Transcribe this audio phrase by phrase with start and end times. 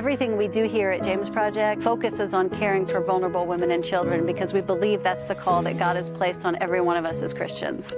[0.00, 4.24] Everything we do here at James Project focuses on caring for vulnerable women and children
[4.24, 7.20] because we believe that's the call that God has placed on every one of us
[7.20, 7.92] as Christians.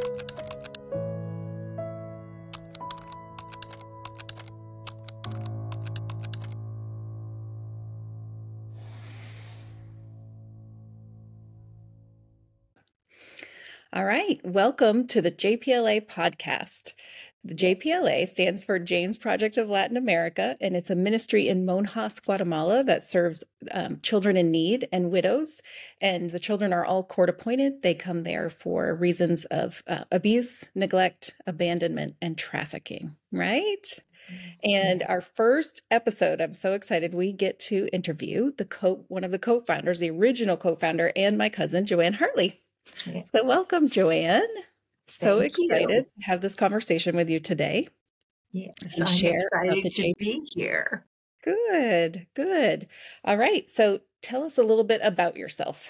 [13.92, 14.40] All right.
[14.42, 16.94] Welcome to the JPLA podcast.
[17.44, 22.22] The JPLA stands for James Project of Latin America, and it's a ministry in Monjas,
[22.22, 23.42] Guatemala that serves
[23.72, 25.60] um, children in need and widows.
[26.00, 27.82] And the children are all court appointed.
[27.82, 33.86] They come there for reasons of uh, abuse, neglect, abandonment, and trafficking, right?
[34.62, 39.32] And our first episode, I'm so excited we get to interview the co one of
[39.32, 42.62] the co-founders, the original co-founder, and my cousin Joanne Hartley.
[43.32, 44.46] So welcome, Joanne.
[45.12, 46.02] So Thank excited you.
[46.04, 47.86] to have this conversation with you today.
[48.50, 51.04] Yes, and I'm excited to be here.
[51.44, 52.88] Good, good.
[53.22, 53.68] All right.
[53.68, 55.88] So tell us a little bit about yourself.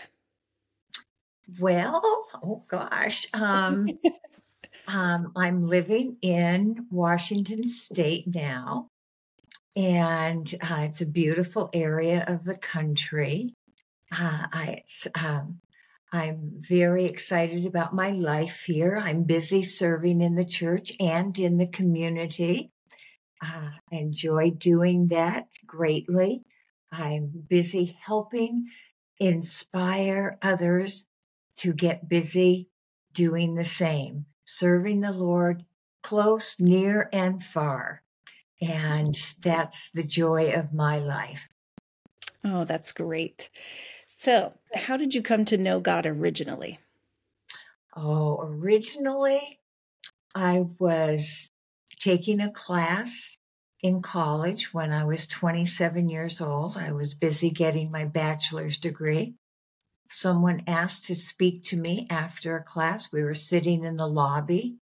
[1.61, 3.27] Well, oh gosh.
[3.33, 3.89] Um,
[4.89, 8.89] um, I'm living in Washington State now,
[9.77, 13.55] and uh, it's a beautiful area of the country.
[14.11, 15.61] Uh, I, it's um,
[16.13, 19.01] I'm very excited about my life here.
[19.03, 22.71] I'm busy serving in the church and in the community.
[23.43, 26.43] Uh, I enjoy doing that greatly.
[26.93, 28.67] I'm busy helping
[29.19, 31.07] inspire others
[31.57, 32.69] to get busy
[33.15, 35.65] doing the same, serving the Lord
[36.03, 38.03] close, near, and far.
[38.61, 41.49] And that's the joy of my life.
[42.45, 43.49] Oh, that's great.
[44.25, 46.79] So, how did you come to know God originally?
[47.97, 49.59] Oh, originally,
[50.33, 51.51] I was
[51.99, 53.37] taking a class
[53.83, 56.77] in college when I was 27 years old.
[56.77, 59.35] I was busy getting my bachelor's degree.
[60.09, 63.11] Someone asked to speak to me after a class.
[63.11, 64.77] We were sitting in the lobby,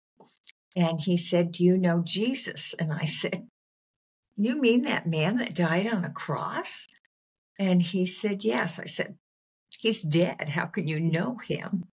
[0.76, 2.74] and he said, Do you know Jesus?
[2.74, 3.48] And I said,
[4.36, 6.88] You mean that man that died on a cross?
[7.60, 8.80] And he said, Yes.
[8.80, 9.16] I said,
[9.80, 10.50] He's dead.
[10.50, 11.86] How can you know him?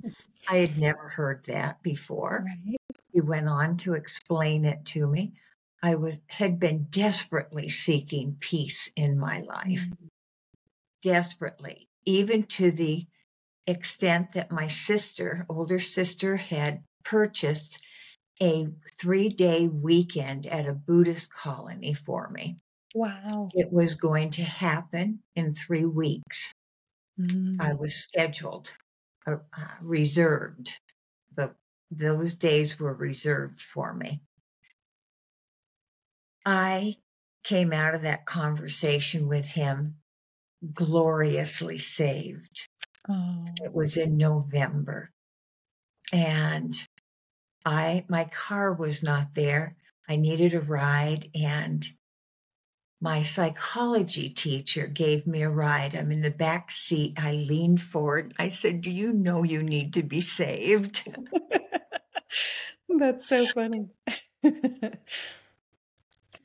[0.49, 2.45] I had never heard that before.
[2.47, 2.77] Right.
[3.13, 5.33] He went on to explain it to me.
[5.83, 9.83] I was had been desperately seeking peace in my life.
[9.83, 10.07] Mm-hmm.
[11.03, 13.07] Desperately, even to the
[13.67, 17.83] extent that my sister, older sister, had purchased
[18.41, 18.67] a
[18.99, 22.57] three day weekend at a Buddhist colony for me.
[22.95, 23.51] Wow.
[23.53, 26.53] It was going to happen in three weeks.
[27.21, 27.61] Mm.
[27.61, 28.73] I was scheduled,
[29.27, 30.75] uh, uh, reserved.
[31.37, 31.55] The,
[31.91, 34.21] those days were reserved for me.
[36.45, 36.97] I
[37.45, 39.97] came out of that conversation with him
[40.73, 42.69] gloriously saved.
[43.09, 43.47] Oh.
[43.63, 45.11] It was in November.
[46.13, 46.75] And
[47.65, 49.77] I my car was not there.
[50.09, 51.87] I needed a ride and
[53.05, 55.95] my psychology teacher gave me a ride.
[55.95, 57.23] I'm in the back seat.
[57.23, 58.33] I leaned forward.
[58.39, 61.07] I said, Do you know you need to be saved?
[62.99, 63.91] that's so funny.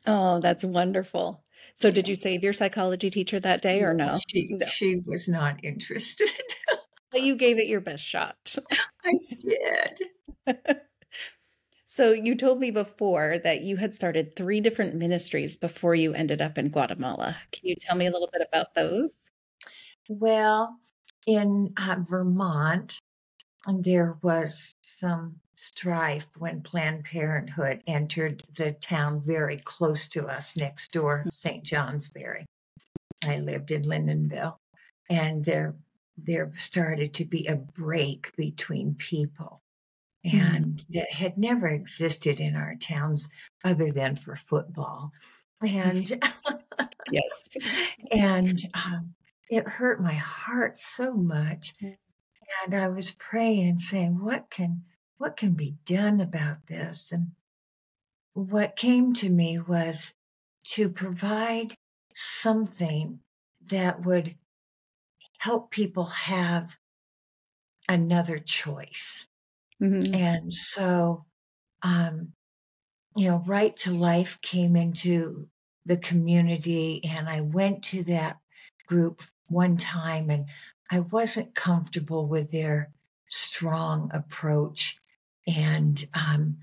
[0.05, 1.41] oh, that's wonderful.
[1.75, 4.19] So, did you save your psychology teacher that day or no?
[4.27, 4.65] She, no.
[4.65, 6.27] she was not interested.
[7.13, 8.57] but you gave it your best shot.
[9.05, 9.13] I
[10.45, 10.81] did.
[11.99, 16.41] So you told me before that you had started three different ministries before you ended
[16.41, 17.35] up in Guatemala.
[17.51, 19.17] Can you tell me a little bit about those?
[20.07, 20.77] Well,
[21.27, 22.97] in uh, Vermont,
[23.67, 30.93] there was some strife when Planned Parenthood entered the town very close to us next
[30.93, 31.65] door, St.
[31.65, 32.45] Johnsbury.
[33.25, 34.55] I lived in Lyndonville,
[35.09, 35.75] and there
[36.17, 39.61] there started to be a break between people.
[40.25, 40.37] Mm-hmm.
[40.37, 43.29] and that had never existed in our towns
[43.63, 45.13] other than for football.
[45.61, 46.09] And
[47.09, 47.47] yes,
[48.11, 49.15] and um,
[49.49, 51.73] it hurt my heart so much.
[51.81, 51.95] Mm.
[52.65, 54.83] And I was praying and saying, "What can
[55.19, 57.31] what can be done about this?" And
[58.33, 60.13] what came to me was
[60.71, 61.73] to provide
[62.13, 63.21] something
[63.67, 64.35] that would
[65.37, 66.77] help people have
[67.87, 69.25] another choice
[69.81, 70.13] Mm-hmm.
[70.13, 71.25] And so,
[71.81, 72.33] um,
[73.15, 75.47] you know, Right to Life came into
[75.85, 78.37] the community, and I went to that
[78.87, 80.45] group one time, and
[80.91, 82.91] I wasn't comfortable with their
[83.27, 84.99] strong approach,
[85.47, 86.57] and um,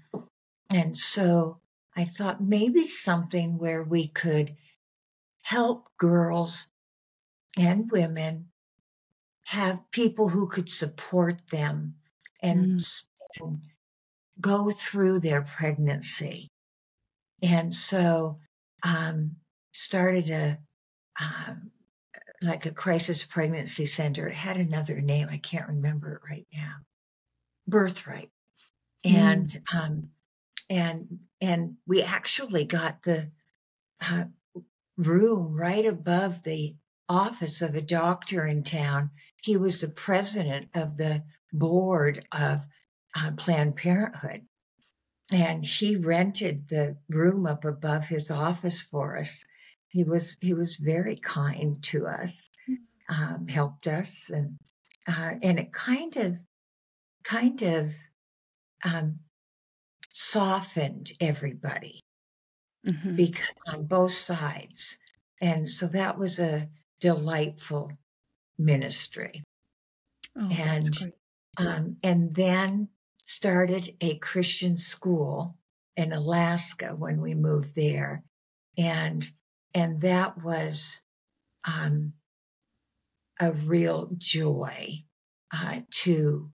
[0.71, 1.61] and so
[1.97, 4.55] I thought maybe something where we could
[5.43, 6.69] help girls
[7.59, 8.49] and women
[9.47, 11.95] have people who could support them
[12.41, 13.03] and, Mm.
[13.41, 13.63] and
[14.41, 16.49] go through their pregnancy.
[17.43, 18.39] And so,
[18.83, 19.37] um,
[19.73, 20.59] started a,
[21.21, 21.71] um,
[22.43, 24.27] like a crisis pregnancy center.
[24.29, 25.29] It had another name.
[25.31, 26.77] I can't remember it right now.
[27.67, 28.31] Birthright.
[29.05, 29.15] Mm.
[29.15, 30.11] And, um,
[30.69, 33.31] and, and we actually got the
[34.01, 34.25] uh,
[34.97, 36.75] room right above the
[37.09, 39.11] office of a doctor in town.
[39.43, 41.23] He was the president of the
[41.59, 42.67] board of
[43.17, 44.43] uh, Planned Parenthood.
[45.33, 49.45] And he rented the room up above his office for us.
[49.89, 52.49] He was he was very kind to us,
[53.09, 54.57] um, helped us, and
[55.09, 56.37] uh, and it kind of
[57.25, 57.95] kind of
[58.85, 59.21] um,
[60.13, 62.01] softened everybody
[62.87, 63.17] Mhm.
[63.17, 64.99] because on both sides,
[65.41, 66.69] and so that was a
[67.01, 67.93] delightful
[68.59, 69.43] ministry.
[70.37, 71.13] Oh, that's and.
[71.57, 72.89] Um, and then
[73.25, 75.57] started a Christian school
[75.97, 78.25] in Alaska when we moved there,
[78.79, 79.29] and
[79.75, 81.01] and that was
[81.67, 82.13] um,
[83.41, 85.05] a real joy
[85.53, 86.51] uh, to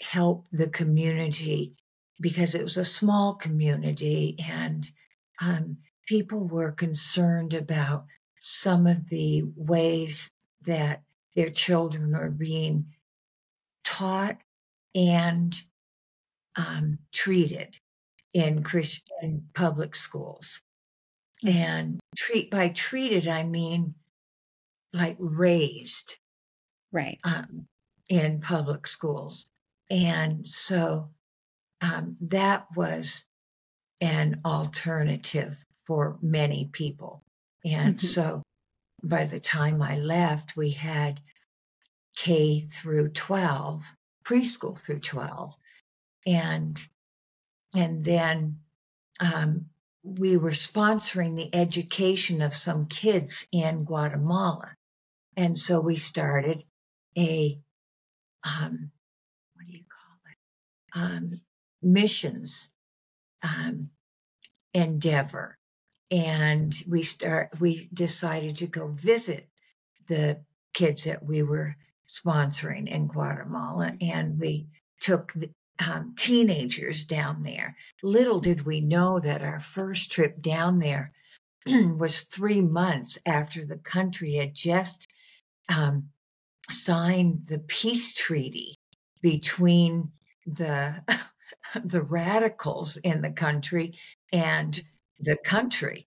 [0.00, 1.74] help the community
[2.20, 4.90] because it was a small community and
[5.40, 8.06] um, people were concerned about
[8.38, 10.32] some of the ways
[10.62, 11.02] that
[11.34, 12.86] their children are being
[13.96, 14.38] taught
[14.94, 15.54] and
[16.56, 17.74] um, treated
[18.32, 20.60] in Christian public schools.
[21.42, 21.54] Mhm.
[21.54, 23.94] And treat by treated, I mean
[24.92, 26.16] like raised
[26.92, 27.18] Right.
[27.24, 27.66] um,
[28.08, 29.46] in public schools.
[29.90, 31.10] And so
[31.80, 33.24] um, that was
[34.00, 37.22] an alternative for many people.
[37.64, 38.00] And Mhm.
[38.00, 38.42] so
[39.02, 41.20] by the time I left, we had
[42.16, 43.84] K through 12,
[44.24, 45.54] preschool through 12.
[46.26, 46.88] And
[47.74, 48.60] and then
[49.20, 49.66] um,
[50.02, 54.74] we were sponsoring the education of some kids in Guatemala.
[55.36, 56.64] And so we started
[57.18, 57.58] a
[58.44, 58.90] um,
[59.54, 60.98] what do you call it?
[60.98, 61.30] Um,
[61.82, 62.70] missions
[63.42, 63.90] um,
[64.72, 65.58] endeavor.
[66.10, 69.48] And we start we decided to go visit
[70.08, 70.40] the
[70.72, 71.74] kids that we were
[72.06, 74.68] sponsoring in Guatemala, and we
[75.00, 77.76] took the um, teenagers down there.
[78.02, 81.12] Little did we know that our first trip down there
[81.66, 85.08] was three months after the country had just
[85.68, 86.08] um,
[86.70, 88.78] signed the peace treaty
[89.20, 90.12] between
[90.46, 90.94] the
[91.84, 93.98] the radicals in the country
[94.32, 94.80] and
[95.18, 96.06] the country.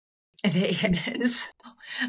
[0.44, 1.48] And they and so,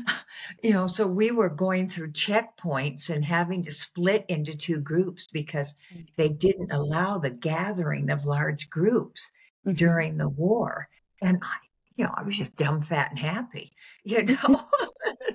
[0.64, 5.28] you know, so we were going through checkpoints and having to split into two groups
[5.32, 5.76] because
[6.18, 9.32] they didn't allow the gathering of large groups
[9.66, 9.76] Mhm.
[9.78, 10.88] during the war.
[11.22, 11.56] And I,
[11.96, 13.72] you know, I was just dumb, fat, and happy,
[14.04, 14.64] you know.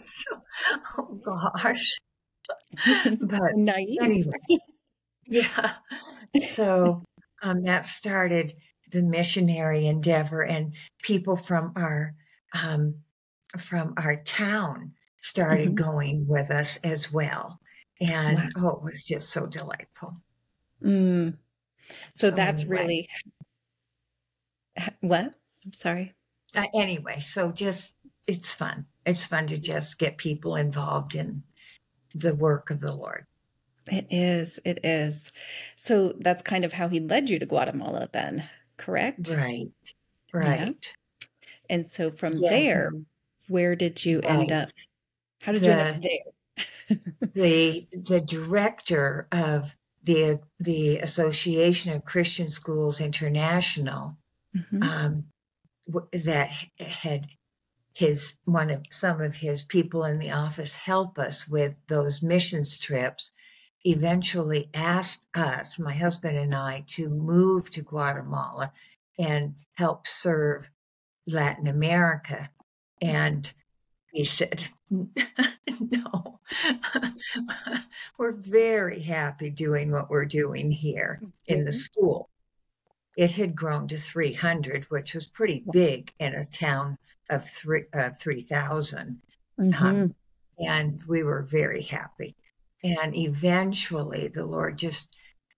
[0.01, 0.43] so,
[0.99, 1.99] oh gosh.
[3.21, 3.99] But Naive.
[4.03, 4.39] anyway,
[5.27, 5.73] yeah.
[6.43, 7.03] So
[7.43, 8.53] um, that started
[8.93, 12.15] the missionary endeavor, and people from our
[12.53, 12.97] um,
[13.59, 15.75] from our town started Mhm.
[15.75, 17.61] going with us as well.
[18.01, 20.17] And oh, it was just so delightful.
[20.83, 21.37] Mm.
[22.15, 22.83] So So that's anyway.
[22.83, 23.09] really
[25.01, 25.37] what?
[25.65, 26.15] I'm sorry.
[26.55, 27.93] Uh, anyway, so just
[28.27, 28.87] it's fun.
[29.05, 31.43] It's fun to just get people involved in
[32.15, 33.27] the work of the Lord.
[33.91, 34.61] It is.
[34.65, 35.31] It is.
[35.77, 39.29] So that's kind of how he led you to Guatemala, then, correct?
[39.29, 39.69] Right.
[40.33, 40.95] Right.
[41.71, 42.51] And so from Yeah.
[42.51, 42.93] there,
[43.49, 44.71] where did you end up?
[45.43, 46.03] How did you end up
[46.89, 46.99] there?
[47.35, 54.19] the the director of the the Association of Christian Schools International
[54.55, 54.83] Mhm.
[54.83, 55.25] um,
[55.87, 57.27] w- that had
[57.95, 62.79] his one of some of his people in the office help us with those missions
[62.79, 63.31] trips
[63.85, 68.73] eventually asked us my husband and i to move to guatemala
[69.19, 70.71] and help serve
[71.33, 72.51] latin america
[73.03, 73.53] and
[74.13, 76.41] he said no
[78.19, 81.75] we're very happy doing what we're doing here in the Mhm.
[81.75, 82.29] school.
[83.17, 88.19] It had grown to 300, which was pretty big in a town of three of
[88.19, 89.21] 3,000,
[89.59, 90.15] Mhm.
[90.59, 92.35] and we were very happy.
[92.83, 95.15] And eventually, the Lord just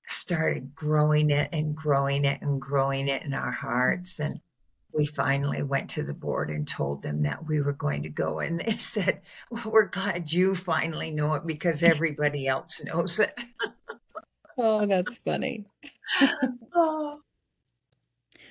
[0.09, 4.41] started growing it and growing it and growing it in our hearts, and
[4.95, 8.41] we finally went to the board and told them that we were going to go.
[8.41, 13.39] And they said, well, We're glad you finally know it because everybody else knows it.
[14.57, 15.67] Oh, that's funny.
[16.75, 17.21] oh,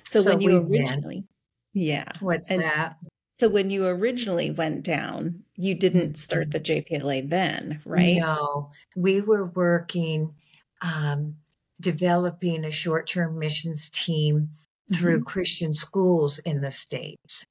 [0.04, 1.00] So, So when you we went.
[1.00, 1.24] originally,
[1.72, 2.12] yeah.
[2.20, 2.96] what's And that?
[3.38, 8.14] so when you originally went down, you didn't start the JPLA then, right?
[8.16, 10.34] No, we were working,
[10.80, 11.36] um,
[11.80, 14.50] developing a short term missions team
[14.94, 17.46] through Christian schools in the States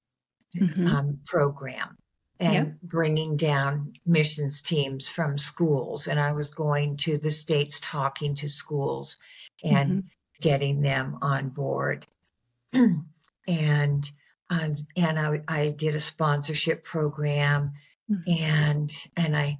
[0.55, 0.87] Mhm.
[0.87, 1.95] um, program
[2.39, 2.77] and Yep.
[2.83, 6.07] bringing down missions teams from schools.
[6.07, 9.17] And I was going to the States talking to schools
[9.63, 12.05] and getting them on board.
[12.73, 14.11] and
[14.49, 17.73] um, and I, I did a sponsorship program
[18.09, 18.23] Mhm.
[18.41, 19.59] and and I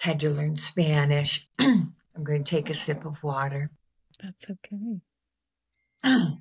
[0.00, 1.48] had to learn Spanish.
[1.58, 3.70] I'm going to take a sip of water.
[4.20, 5.00] That's okay.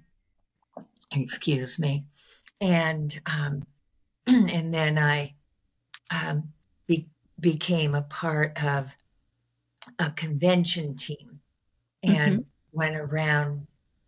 [1.14, 2.06] excuse me.
[2.60, 3.64] And um,
[4.28, 5.34] and then i
[6.12, 6.54] um,
[6.88, 7.08] be,
[7.40, 8.94] became a part of
[9.98, 11.40] a convention team
[12.04, 13.66] and went around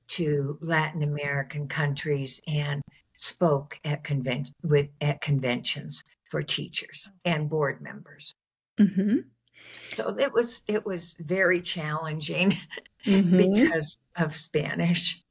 [0.07, 2.81] to latin american countries and
[3.17, 8.33] spoke at convent with at conventions for teachers and board members.
[8.77, 9.19] Hmm
[9.95, 12.57] so it was it was very challenging
[13.05, 15.21] hmm because of spanish.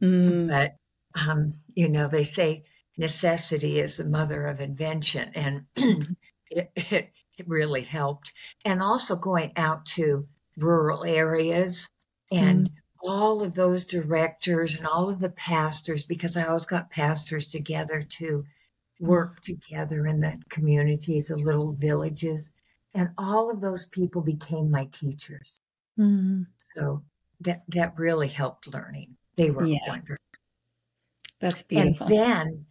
[0.00, 0.74] Mm, but
[1.14, 2.64] um, you know they say
[2.96, 5.66] necessity is the mother of invention and
[6.50, 8.32] it, it, it really helped.
[8.64, 11.88] And also going out to rural areas
[12.30, 12.70] and
[13.02, 18.02] all of those directors and all of the pastors because i always got pastors together
[18.02, 18.44] to
[19.00, 22.50] work together in the communities the little villages
[22.94, 25.58] and all of those people became my teachers.
[25.98, 26.46] Mm.
[26.76, 27.02] so
[27.40, 29.16] that that really helped learning.
[29.36, 29.78] They were Yeah.
[29.88, 30.16] wonderful
[31.42, 32.06] That's beautiful.
[32.06, 32.66] and then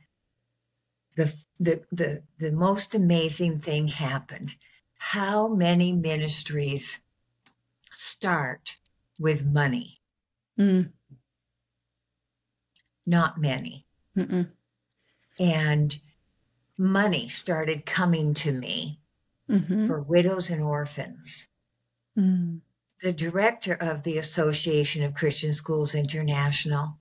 [1.16, 4.54] the, the the the most amazing thing happened.
[4.98, 7.00] How many ministries
[7.92, 8.78] start
[9.20, 10.02] with money?
[10.58, 10.94] Mm,
[13.06, 13.86] Not many.
[14.16, 14.52] mm-mm,
[15.42, 16.00] And
[16.78, 19.02] money started coming to me
[19.48, 21.48] mhm, for widows and orphans.
[22.16, 22.62] mm,
[23.02, 27.01] The director of the Association of Christian Schools International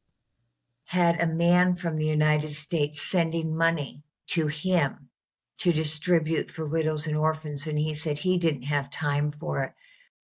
[0.90, 5.08] had a man from the United States sending money to him
[5.58, 7.68] to distribute for widows and orphans.
[7.68, 9.72] And he said he didn't have time for it,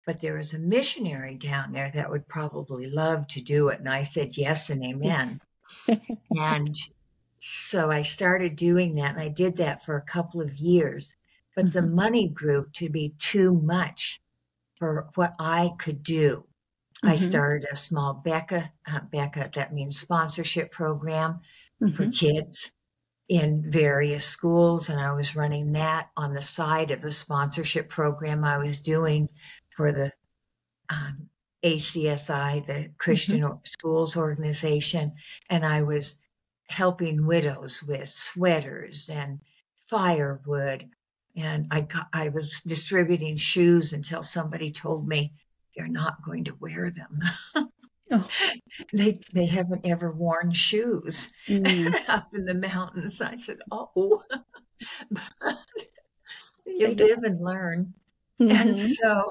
[0.07, 3.77] but there was a missionary down there that would probably love to do it.
[3.77, 5.39] And I said, yes and amen.
[6.31, 6.75] and
[7.37, 9.11] so I started doing that.
[9.11, 11.15] And I did that for a couple of years.
[11.55, 11.93] But the Mhm.
[11.93, 14.19] money grew to be too much
[14.77, 16.47] for what I could do.
[17.03, 17.19] I Mhm.
[17.19, 21.39] started a small beca, uh, beca, that means sponsorship program
[21.79, 22.71] for mhm, kids
[23.27, 24.89] in various schools.
[24.89, 29.29] And I was running that on the side of the sponsorship program I was doing
[29.75, 30.11] for the
[30.89, 31.29] um,
[31.63, 35.11] ACSI, the Christian Or- Schools Organization.
[35.49, 36.19] And I was
[36.69, 39.39] helping widows with sweaters and
[39.79, 40.87] firewood.
[41.35, 45.33] And I got, I was distributing shoes until somebody told me,
[45.75, 47.19] you're not going to wear them.
[48.11, 48.31] Oh.
[48.93, 51.95] they they haven't ever worn shoes mm.
[52.07, 53.21] up in the mountains.
[53.21, 54.23] I said, "Oh,
[55.11, 55.23] but
[56.65, 57.93] you live and learn."
[58.49, 59.23] And Mhm, so,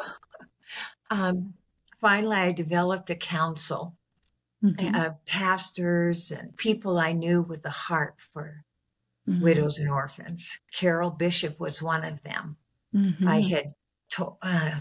[1.11, 1.55] um,
[2.01, 3.97] finally, I developed a council
[4.63, 8.65] mhm, of pastors and people I knew with a heart for
[9.27, 10.59] mhm, widows and orphans.
[10.75, 12.57] Carol Bishop was one of them.
[12.93, 13.67] mhm, I had
[14.11, 14.81] to, uh,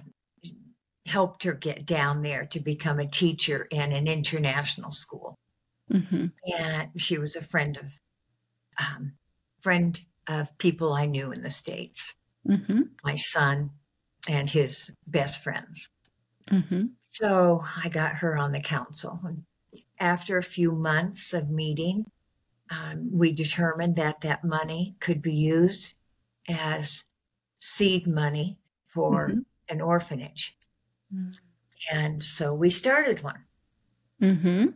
[1.06, 5.36] helped her get down there to become a teacher in an international school.
[5.90, 8.00] mhm, and she was a friend of
[8.80, 9.18] um,
[9.62, 12.16] friend of people I knew in the states.
[12.46, 13.72] mhm, My son
[14.30, 15.90] and his best friends.
[16.52, 19.22] mhm, So I got her on the council.
[20.00, 22.06] After a few months of meeting,
[22.70, 25.94] um, we determined that that money could be used
[26.50, 27.06] as
[27.60, 29.44] seed money for Mhm.
[29.70, 30.58] an orphanage.
[31.14, 31.32] Mm.
[31.92, 33.46] And so we started one.
[34.20, 34.74] mhm,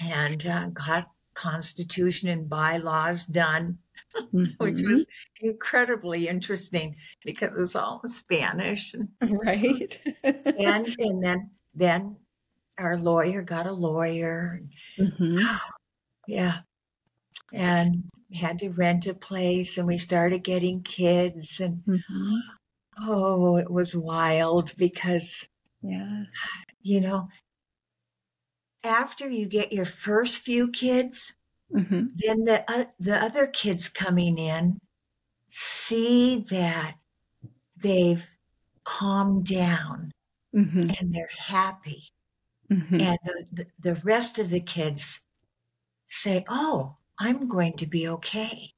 [0.00, 3.78] and uh, got constitution and bylaws done,
[4.58, 4.86] which mhm.
[4.92, 5.06] was
[5.40, 8.94] incredibly interesting because it was all in Spanish.
[9.22, 10.00] Right.
[10.56, 12.16] and, and then then
[12.78, 14.62] our lawyer got a lawyer,
[14.98, 15.60] Mhm,
[16.26, 16.60] yeah,
[17.52, 22.40] and had to rent a place, and we started getting kids, and mhm.
[23.00, 25.48] oh, it was wild because
[25.82, 26.24] Yeah.
[26.82, 27.28] you know
[28.84, 31.34] after you get your first few kids,
[31.72, 34.78] hmm then the uh, the other kids coming in
[35.48, 36.96] see that
[37.76, 38.26] they've
[38.84, 40.10] calmed down
[40.52, 42.04] hmm and they're happy.
[42.68, 45.20] Hmm and the, the, the rest of the kids
[46.08, 48.72] say oh i'm going to be okay.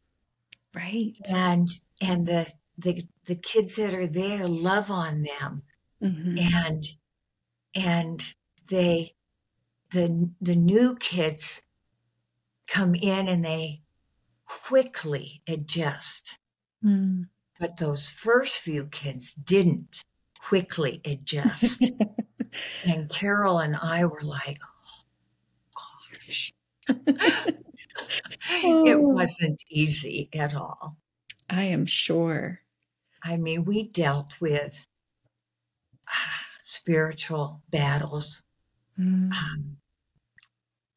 [0.75, 1.15] Right.
[1.31, 1.69] and
[2.01, 2.47] and the
[2.79, 5.63] the, the kids that are there love on them
[6.03, 6.85] hmm and
[7.75, 8.35] and
[8.69, 9.15] they
[9.91, 11.63] the the new kids
[12.67, 13.83] come in and they
[14.47, 16.39] quickly adjust
[16.85, 17.29] Mm.
[17.59, 20.05] but those first few kids didn't
[20.39, 21.93] quickly adjust
[22.83, 25.03] and carol and i were like oh
[25.77, 26.53] gosh
[28.85, 29.09] it Oh.
[29.11, 30.97] wasn't easy at all
[31.49, 32.63] I am sure.
[33.25, 34.87] i mean we dealt with
[36.61, 38.45] spiritual battles
[38.99, 39.33] Mm.
[39.33, 39.77] um,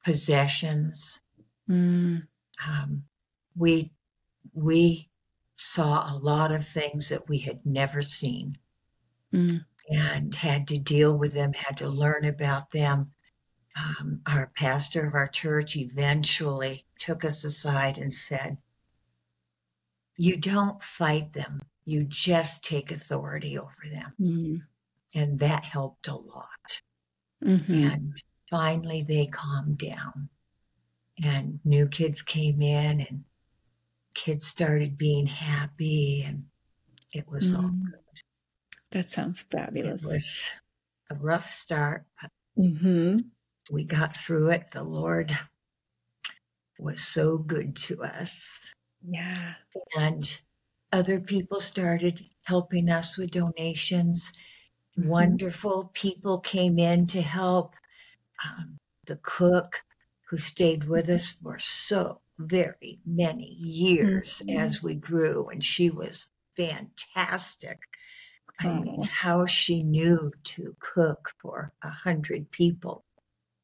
[0.03, 1.21] possessions
[1.69, 2.27] Mm.
[2.67, 3.03] um,
[3.55, 3.91] we
[4.53, 5.09] we
[5.55, 8.57] saw a lot of things that we had never seen
[9.33, 9.65] Mm.
[9.89, 13.13] and had to deal with them had to learn about them
[13.75, 18.57] um, our pastor of our church eventually took us aside and said
[20.17, 24.61] you don't fight them you just take authority over them Mm.
[25.15, 26.81] And that helped a lot
[27.41, 27.91] Mhm.
[27.91, 28.13] and
[28.49, 30.29] finally they calmed down
[31.23, 33.23] and new kids came in and
[34.13, 36.45] kids started being happy and
[37.13, 37.93] it was all Mm.
[38.91, 40.03] That sounds fabulous.
[40.03, 40.43] it was
[41.09, 43.17] a rough start but hmm
[43.71, 45.35] we got through it the lord
[46.77, 48.59] was so good to us
[49.01, 49.55] Yeah.
[49.97, 50.39] and
[50.91, 54.33] other people started helping us with donations
[54.97, 55.05] Mhm.
[55.07, 57.75] wonderful people came in to help
[58.43, 59.83] um, the cook
[60.29, 64.57] who stayed with us for so very many years Mhm.
[64.59, 67.79] as we grew and she was fantastic
[68.59, 69.03] i mean Oh.
[69.03, 73.03] how she knew to cook for a hundred people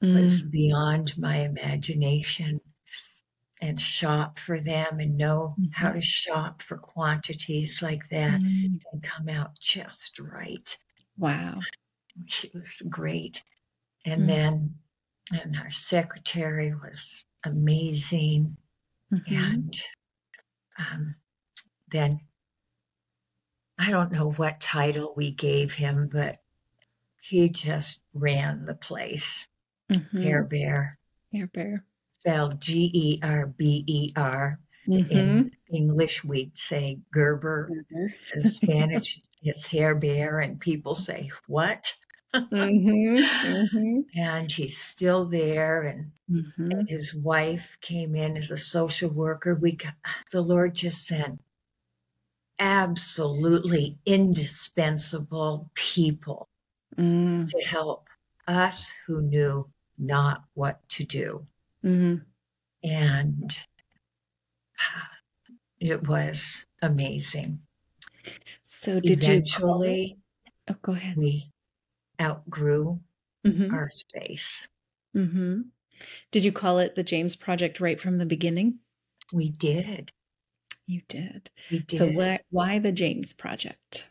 [0.02, 0.52] was Mm.
[0.52, 2.60] beyond my imagination
[3.62, 8.80] and shop for them and know how to shop for quantities like that Mm.
[8.91, 10.78] and come out just right
[11.17, 11.60] Wow.
[12.26, 13.43] she was great.
[14.06, 14.28] And Mm.
[14.28, 14.80] then,
[15.32, 18.58] and our secretary was amazing.
[19.12, 19.32] Mhm.
[19.32, 19.82] And
[20.78, 21.15] um,
[21.89, 22.21] then,
[23.78, 26.41] I don't know what title we gave him, but
[27.21, 29.47] he just ran the place.
[29.89, 30.24] Mhm.
[30.24, 31.00] Hair Bear,
[31.32, 31.86] Hair Bear.
[32.19, 34.60] spelled G E R B E R.
[34.88, 37.67] In English, we'd say Gerber.
[37.69, 38.15] Burger.
[38.34, 41.95] In Spanish, it's Hair Bear, and people say, What?
[42.54, 43.30] Mhm.
[43.43, 44.06] Mhm.
[44.15, 46.88] And he's still there, and Mhm.
[46.88, 49.56] his wife came in as a social worker.
[49.56, 49.77] We,
[50.32, 51.41] the Lord just sent
[52.60, 56.47] absolutely indispensable people
[56.97, 57.47] Mm.
[57.49, 58.08] to help
[58.47, 61.47] us who knew not what to do.
[61.84, 62.25] Mhm.
[62.84, 63.58] And
[65.80, 67.62] it was amazing.
[68.64, 69.84] So did you call
[70.68, 71.18] Oh, go ahead.
[71.18, 71.52] we
[72.20, 73.00] outgrew
[73.46, 73.74] Mhm.
[73.74, 74.68] our space.
[75.16, 75.70] Mhm.
[76.32, 78.80] Did you call it the James Project right from the beginning?
[79.34, 80.12] We did.
[80.86, 81.50] You did.
[81.70, 81.98] We did.
[81.98, 84.08] So why why the James Project?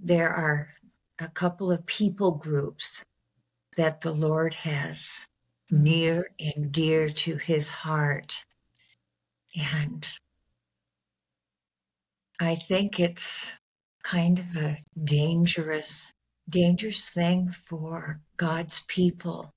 [0.00, 0.72] there are
[1.18, 3.04] a couple of people groups
[3.76, 5.26] that the Lord has
[5.70, 5.82] Mhm.
[5.82, 8.44] near and dear to his heart.
[9.56, 10.08] And
[12.40, 13.52] I think it's
[14.02, 16.12] kind of a dangerous,
[16.48, 19.52] dangerous thing for God's people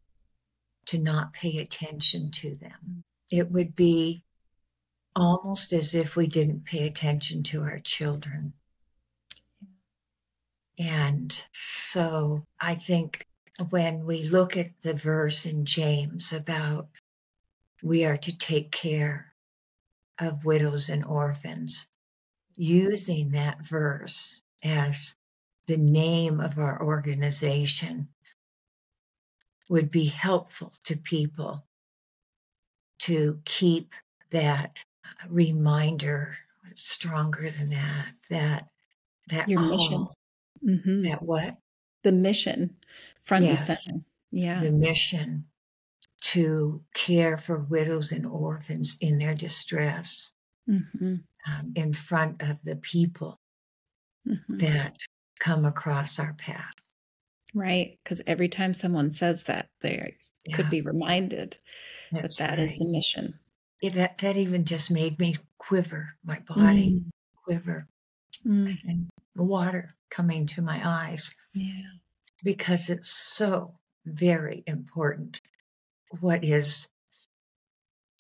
[0.88, 3.04] to not pay attention to them.
[3.30, 4.24] It would be
[5.16, 8.54] almost as if we didn't pay attention to our children.
[10.80, 13.28] And so I think
[13.70, 16.88] when we look at the verse in James about
[17.84, 19.34] we are to take care
[20.20, 21.86] of widows and orphans,
[22.56, 25.16] using that verse as
[25.68, 28.10] the name of our organization
[29.70, 31.66] would be helpful to people
[33.00, 33.94] to keep
[34.32, 34.84] that
[35.30, 36.36] reminder
[36.76, 38.68] stronger than that, that
[39.30, 40.08] that Your call, mission.
[40.64, 41.04] Mhm.
[41.10, 41.58] that what?
[42.04, 42.76] The mission
[43.22, 43.70] front Yes.
[43.70, 44.06] and center.
[44.32, 44.62] Yeah.
[44.62, 45.46] the mission
[46.22, 50.34] to care for widows and orphans in their distress
[50.70, 51.24] Mhm.
[51.48, 53.40] Um, in front of the people
[54.28, 54.60] Mhm.
[54.60, 54.98] that
[55.40, 56.76] come across our path.
[57.54, 58.00] Right.
[58.04, 61.58] Because every time someone says that, they Yeah, could be reminded
[62.12, 62.80] that that's that is right.
[62.80, 63.40] the mission.
[63.82, 67.10] It, that, that even just made me quiver, my body Mm,
[67.44, 67.88] quiver,
[68.46, 71.82] mm, and water coming to my eyes yeah.
[72.44, 73.74] because it's so
[74.06, 75.42] very important.
[76.20, 76.88] What is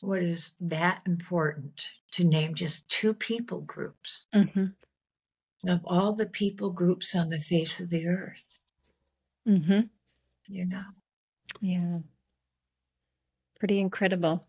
[0.02, 4.66] what is that important to name just two people groups hmm
[5.68, 8.60] of all the people groups on the face of the earth?
[9.46, 9.90] hmm
[10.48, 10.86] You know,
[11.62, 12.00] Yeah.
[13.60, 14.46] Pretty incredible.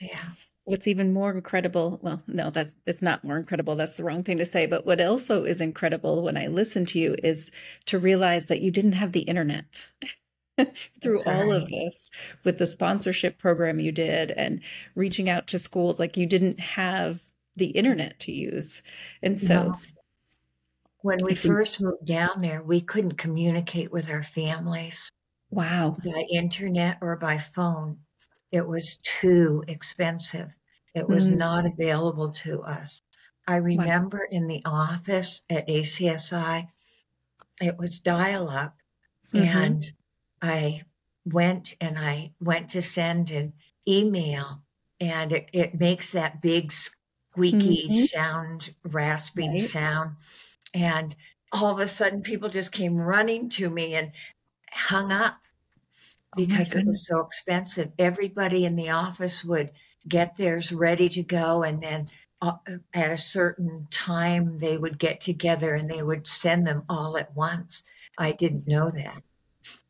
[0.00, 0.30] yeah,
[0.64, 3.74] What's even more incredible, well, no, that's it's not more incredible.
[3.74, 4.66] That's the wrong thing to say.
[4.66, 7.50] But what also is incredible when I listen to you is
[7.86, 9.88] to realize that you didn't have the internet
[11.02, 12.10] through that's all of this
[12.44, 14.60] with the sponsorship program you did and
[14.94, 15.98] reaching out to schools.
[15.98, 17.22] Like you didn't have
[17.56, 18.82] the internet to use.
[19.22, 19.80] And so No,
[21.02, 25.10] when we first moved down there, we couldn't communicate with our families
[25.50, 25.96] wow.
[26.04, 28.00] by internet or by phone.
[28.52, 30.56] It was too expensive.
[30.94, 33.02] It was Mm, not available to us.
[33.46, 33.84] I wow.
[33.84, 36.68] remember in the office at ACSI,
[37.60, 38.76] it was dial up,
[39.32, 39.92] hmm and
[40.42, 40.84] I
[41.24, 43.54] went and I went to send an
[43.86, 44.62] email,
[45.00, 49.58] and it, it makes that big squeaky hmm sound, rasping Right.
[49.58, 50.16] sound.
[50.74, 51.14] And
[51.52, 54.12] all of a sudden, people just came running to me and
[54.72, 55.40] hung up
[56.36, 57.92] Oh because it was so expensive.
[57.98, 59.72] Everybody in the office would
[60.06, 62.56] get theirs ready to go, and then uh,
[62.94, 67.34] at a certain time, they would get together and they would send them all at
[67.34, 67.84] once.
[68.16, 69.22] I didn't know that.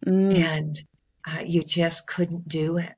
[0.06, 0.84] Mm, And
[1.26, 2.94] uh, you just couldn't do it.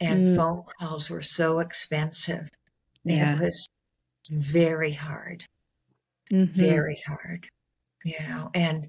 [0.00, 2.48] And mm, phone calls were so expensive.
[3.06, 3.68] It was
[4.30, 5.44] very hard,
[6.30, 7.48] hmm very hard,
[8.04, 8.50] you know.
[8.54, 8.88] And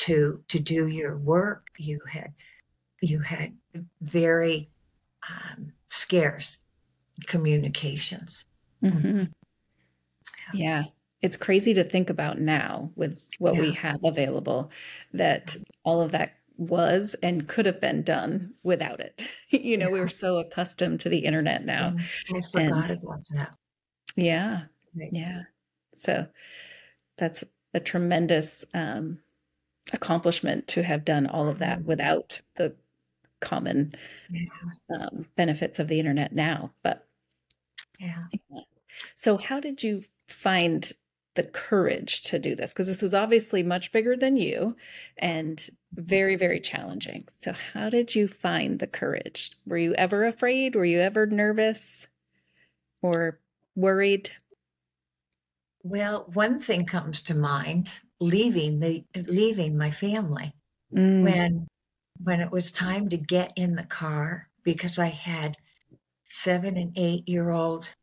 [0.00, 2.34] to to do your work, you had
[3.02, 3.56] you had
[4.00, 4.70] very
[5.28, 6.58] um, scarce
[7.26, 8.44] communications.
[8.82, 9.24] hmm
[10.52, 10.84] Yeah.
[11.22, 14.70] It's crazy to think about now with what we have available
[15.12, 19.22] that all of that was and could have been done without it.
[19.50, 20.00] You know, we yeah.
[20.00, 21.96] were so accustomed to the internet now.
[21.96, 22.36] yeah.
[22.36, 23.54] I And forgot about that.
[24.16, 24.64] yeah,
[25.10, 25.42] yeah.
[25.94, 26.26] So
[27.18, 27.44] that's
[27.74, 29.20] a tremendous um,
[29.92, 32.76] accomplishment to have done all of that Mm, without the
[33.40, 33.92] common
[34.28, 36.72] Yeah, um, benefits of the internet now.
[36.82, 37.08] But
[37.98, 38.24] yeah.
[38.48, 38.60] yeah.
[39.16, 40.92] So, how did you find
[41.34, 42.72] the courage to do this?
[42.72, 44.76] Because this was obviously much bigger than you
[45.18, 47.22] and very, very challenging.
[47.34, 49.52] So, how did you find the courage?
[49.66, 50.74] Were you ever afraid?
[50.74, 52.06] Were you ever nervous
[53.02, 53.40] or
[53.76, 54.30] worried?
[55.82, 60.54] Well, one thing comes to mind: leaving the leaving my family
[60.92, 61.68] Mm, when
[62.22, 65.56] when it was time to get in the car because I had
[66.28, 67.94] seven and eight year old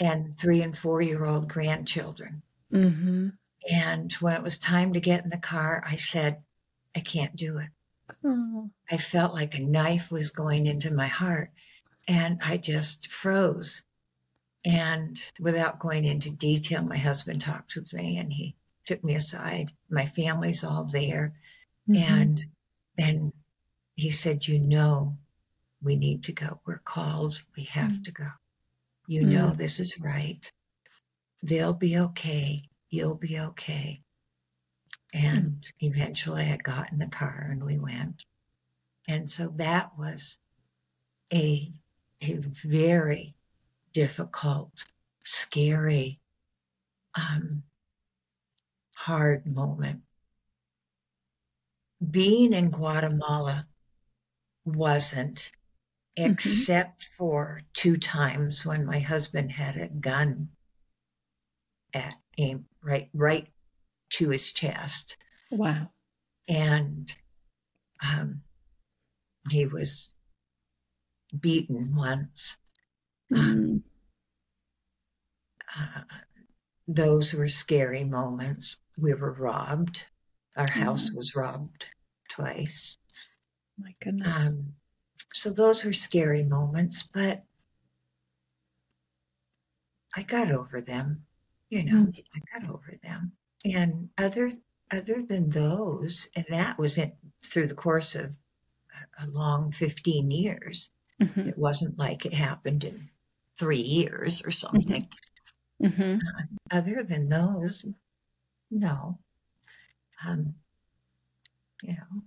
[0.00, 2.42] and three and four year old grandchildren.
[2.70, 3.28] hmm
[3.70, 6.42] And when it was time to get in the car, I said,
[6.94, 7.70] I can't do it.
[8.24, 11.52] Oh, I felt like a knife was going into my heart
[12.08, 13.84] and I just froze.
[14.64, 19.72] And without going into detail, my husband talked with me and he took me aside.
[19.90, 21.34] My family's all there.
[21.86, 22.44] hmm And
[22.96, 23.32] then
[23.96, 25.18] he said, You know,
[25.82, 26.60] we need to go.
[26.66, 27.42] We're called.
[27.56, 28.28] We have to go.
[29.06, 30.50] You know, mm, this is right.
[31.42, 32.68] They'll be okay.
[32.90, 34.02] You'll be okay.
[35.14, 38.24] Mm, And eventually I got in the car and we went.
[39.06, 40.38] And so that was
[41.32, 41.72] a,
[42.22, 43.34] a very
[43.92, 44.84] difficult,
[45.24, 46.20] scary,
[47.14, 47.62] um,
[48.94, 50.02] hard moment.
[52.10, 53.66] Being in Guatemala
[54.64, 55.50] wasn't,
[56.18, 56.32] mhm.
[56.32, 60.50] except for two times when my husband had a gun
[61.94, 63.48] at aim right right
[64.10, 65.16] to his chest,
[65.50, 65.90] Wow.
[66.48, 67.14] and
[68.02, 68.42] um,
[69.50, 70.10] he was
[71.40, 72.58] beaten once.
[73.34, 73.82] Um, Mm,
[75.76, 76.02] uh,
[76.88, 78.76] those were scary moments.
[78.96, 80.04] We were robbed.
[80.56, 81.86] Our house oh, was robbed
[82.30, 82.96] twice.
[83.78, 84.36] my goodness.
[84.36, 84.74] Um,
[85.32, 87.44] so those were scary moments, but
[90.16, 91.26] I got over them.
[91.70, 93.32] You know, Mm, I got over them.
[93.64, 94.50] And other
[94.90, 98.38] other than those, and that was it through the course of
[99.20, 100.90] a long 15 years.
[101.20, 103.10] mhm, It wasn't like it happened in
[103.56, 105.08] three years or mhm, something.
[105.82, 106.20] mhm.
[106.20, 107.84] Uh, other than those,
[108.70, 109.18] no.
[110.26, 110.56] Um,
[111.82, 112.22] you know,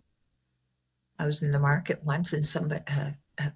[1.20, 3.54] I was in the market once and somebody, uh, a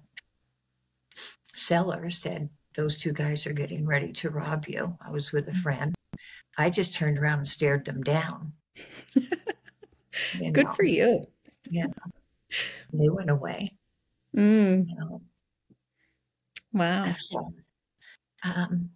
[1.54, 4.96] seller said, Those two guys are getting ready to rob you.
[5.00, 5.95] I was with a friend.
[6.56, 8.54] I just turned around and stared them down.
[10.32, 11.24] You Good for you.
[11.70, 11.86] Yeah.
[12.92, 13.78] They went away.
[14.36, 15.22] Mm, You know,
[16.72, 17.16] wow.
[17.16, 17.54] so,
[18.44, 18.90] um,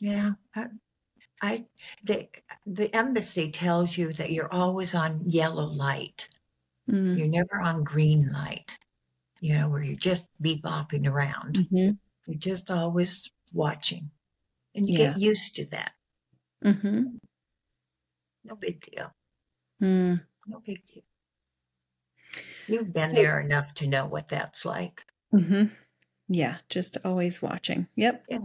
[0.00, 0.66] yeah, I,
[1.42, 1.66] I
[2.04, 2.28] the
[2.66, 6.28] the embassy tells you that you're always on yellow light.
[6.88, 8.78] Mm, You're never on green light.
[9.40, 11.60] You know, where you're just bebopping around.
[11.70, 14.10] mhm, You're just always watching,
[14.74, 14.94] and you Yeah.
[14.94, 15.94] get used to that.
[16.64, 17.18] Mhm,
[18.44, 19.12] No big deal.
[19.82, 20.20] mm.
[20.46, 21.02] No big deal.
[22.66, 25.04] You've been So- there enough to know what that's like.
[25.30, 25.64] hmm
[26.28, 27.86] Yeah, just always watching.
[27.96, 28.24] Yep.
[28.28, 28.38] Yeah.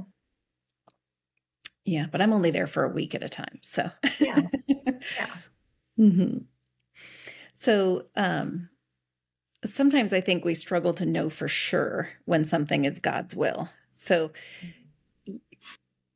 [1.86, 3.60] Yeah, but I'm only there for a week at a time.
[3.62, 4.42] So, Yeah.
[5.16, 5.38] Yeah.
[5.96, 6.38] hmm
[7.60, 8.70] So, um,
[9.66, 13.70] sometimes I think we struggle to know for sure when something is God's will.
[13.94, 14.32] So,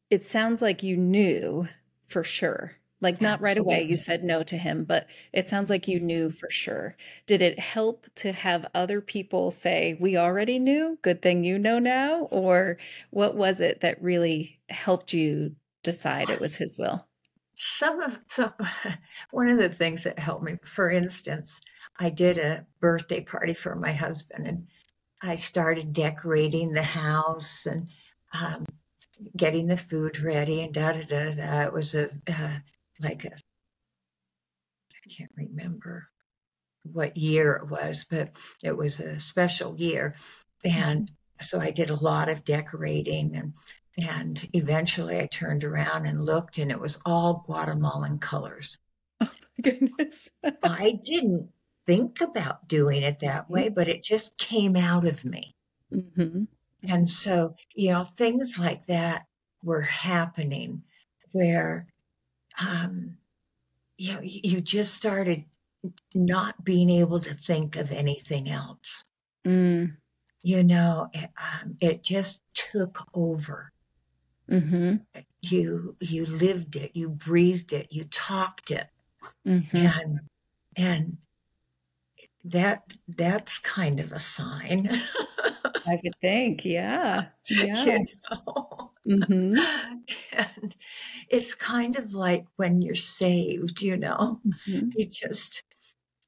[0.10, 1.68] it sounds like you knew
[2.12, 2.78] for sure.
[3.02, 6.30] Like, not right away, you said no to him, but it sounds like you knew
[6.30, 6.96] for sure.
[7.26, 11.00] Did it help to have other people say, We already knew?
[11.02, 12.28] Good thing you know now?
[12.30, 12.78] Or
[13.10, 17.08] what was it that really helped you decide it was his will?
[17.56, 18.54] Some of some
[19.32, 21.60] one of the things that helped me, for instance,
[22.00, 24.68] I did a birthday party for my husband and
[25.24, 27.88] I started decorating the house and
[28.34, 28.66] um,
[29.36, 31.64] getting the food ready and da da da da.
[31.64, 32.60] It was a uh,
[33.00, 36.08] like a I can't remember
[36.84, 38.32] what year it was, but
[38.64, 40.16] it was a special year,
[40.64, 43.54] and so I did a lot of decorating and.
[43.98, 48.78] And eventually I turned around and looked, and it was all Guatemalan colors.
[49.22, 50.30] Oh my goodness.
[50.64, 51.50] I didn't
[51.86, 55.56] think about doing it that way, but it just came out of me.
[55.92, 56.46] hmm
[56.84, 59.26] And so, you know, things like that
[59.64, 60.84] were happening
[61.32, 61.88] where,
[62.60, 63.18] um,
[63.98, 65.46] you know, you just started
[66.14, 69.04] not being able to think of anything else.
[69.46, 69.98] Mm.
[70.44, 73.72] You know, it, um, it just took over.
[74.50, 74.96] hmm
[75.42, 78.88] You you lived it, you breathed it, you talked it,
[79.46, 80.20] hmm and
[80.76, 81.18] and
[82.46, 84.90] that that's kind of a sign.
[85.88, 86.66] I would think.
[86.66, 87.28] Yeah.
[87.50, 87.86] Yeah.
[87.86, 88.92] you know?
[89.06, 89.56] hmm
[90.32, 90.76] And
[91.30, 95.64] it's kind of like when you're saved, you know, hmm you just,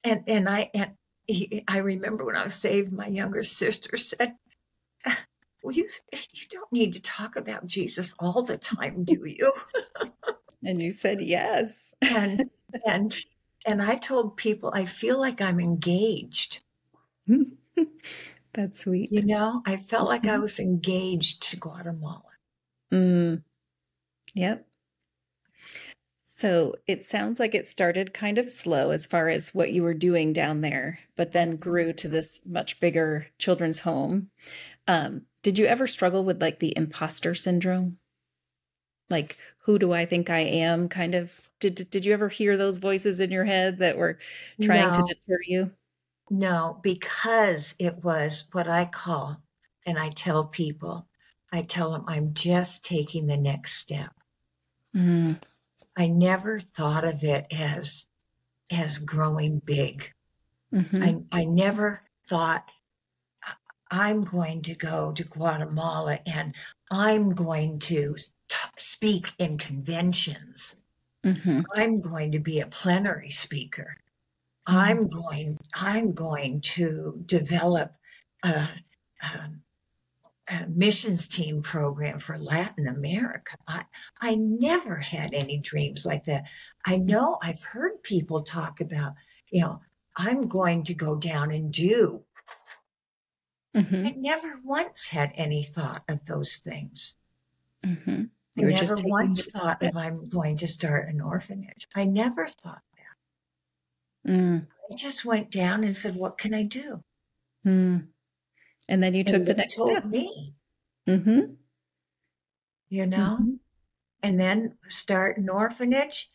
[0.04, 0.92] and, and I, and
[1.28, 4.36] he, I remember when I was saved, my younger sister said,
[5.64, 9.54] well, you, you don't need to talk about Jesus all the time, do you?
[10.64, 11.94] And you said yes.
[12.02, 12.50] And,
[12.86, 13.16] and,
[13.66, 16.62] and I told people, I feel like I'm engaged,
[18.54, 19.12] That's sweet.
[19.12, 20.42] you know, I felt like I Mhm.
[20.42, 22.24] was engaged to Guatemala.
[22.92, 23.44] Mm.
[24.36, 24.68] Yep.
[26.26, 29.94] So it sounds like it started kind of slow as far as what you were
[29.94, 34.32] doing down there, but then grew to this much bigger children's home.
[34.88, 38.00] Um, did you ever struggle with like the imposter syndrome?
[39.10, 40.90] Like, who do I think I am?
[40.90, 41.50] Kind of.
[41.60, 44.20] Did Did you ever hear those voices in your head that were
[44.62, 44.92] trying No.
[44.92, 45.72] to deter you?
[46.36, 49.40] No, because it was what I call,
[49.86, 51.08] and I tell people,
[51.52, 54.12] I tell them I'm just taking the next step.
[54.96, 55.40] Mm,
[55.96, 58.08] I never thought of it as
[58.72, 60.12] as growing big.
[60.72, 62.72] mhm, I I never thought
[63.44, 63.56] "I-
[63.92, 66.56] I'm going to go to Guatemala and
[66.90, 70.76] I'm going to t- speak in conventions.
[71.24, 73.98] mhm, I'm going to be a plenary speaker.
[74.70, 74.78] Mm-hmm.
[74.78, 75.60] I'm going.
[75.74, 77.94] I'm going to develop
[78.44, 78.68] a,
[79.22, 79.50] a,
[80.48, 83.58] a missions team program for Latin America.
[83.68, 83.86] I
[84.22, 86.46] I never had any dreams like that.
[86.86, 89.14] I know I've heard people talk about,
[89.52, 89.82] you know,
[90.16, 92.26] I'm going to go down and do.
[93.74, 97.18] mhm, I never once had any thought of those things.
[97.84, 98.30] mhm.
[98.58, 101.88] I never once thought of I'm going to start an orphanage.
[101.96, 102.93] I never thought that.
[104.28, 107.04] Mm, I just went down and said, "What can I do?"
[107.66, 108.08] mm.
[108.90, 110.06] And then you took And the next told step.
[110.06, 110.56] me,
[111.08, 111.56] Mm-hmm.
[112.88, 113.60] you know, Mhm.
[114.24, 116.30] and then start an orphanage.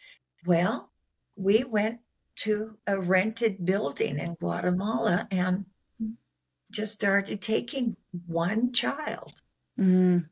[0.46, 0.92] Well,
[1.36, 2.02] we went
[2.36, 5.66] to a rented building in Guatemala and
[6.70, 7.94] just started taking
[8.26, 9.42] one child
[9.78, 10.28] Mm,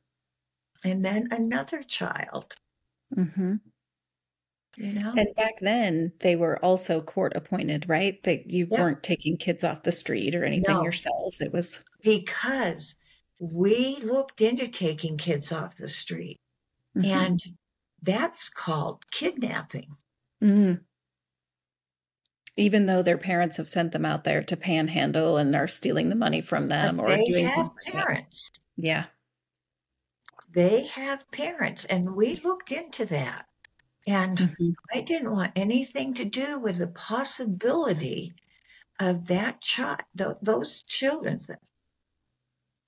[0.82, 2.56] and then another child.
[3.10, 3.60] mhm.
[4.76, 5.14] You know?
[5.16, 8.22] And back then, they were also court appointed, right?
[8.24, 8.82] That you Yeah.
[8.82, 10.82] weren't taking kids off the street or anything No.
[10.82, 11.40] yourselves.
[11.40, 12.94] It was, because
[13.38, 16.40] we looked into taking kids off the street,
[16.96, 17.04] Mhm.
[17.06, 17.40] and
[18.02, 19.96] that's called kidnapping.
[20.42, 20.84] Mhm.
[22.58, 26.16] even though their parents have sent them out there to panhandle and are stealing the
[26.16, 28.50] money from them But or they doing have things like parents.
[28.76, 29.06] Yeah.
[30.52, 33.46] They have parents, and we looked into that.
[34.06, 34.76] And Mhm.
[34.92, 38.34] I didn't want anything to do with the possibility
[39.00, 40.02] of that child,
[40.42, 41.38] those children.
[41.48, 41.62] That,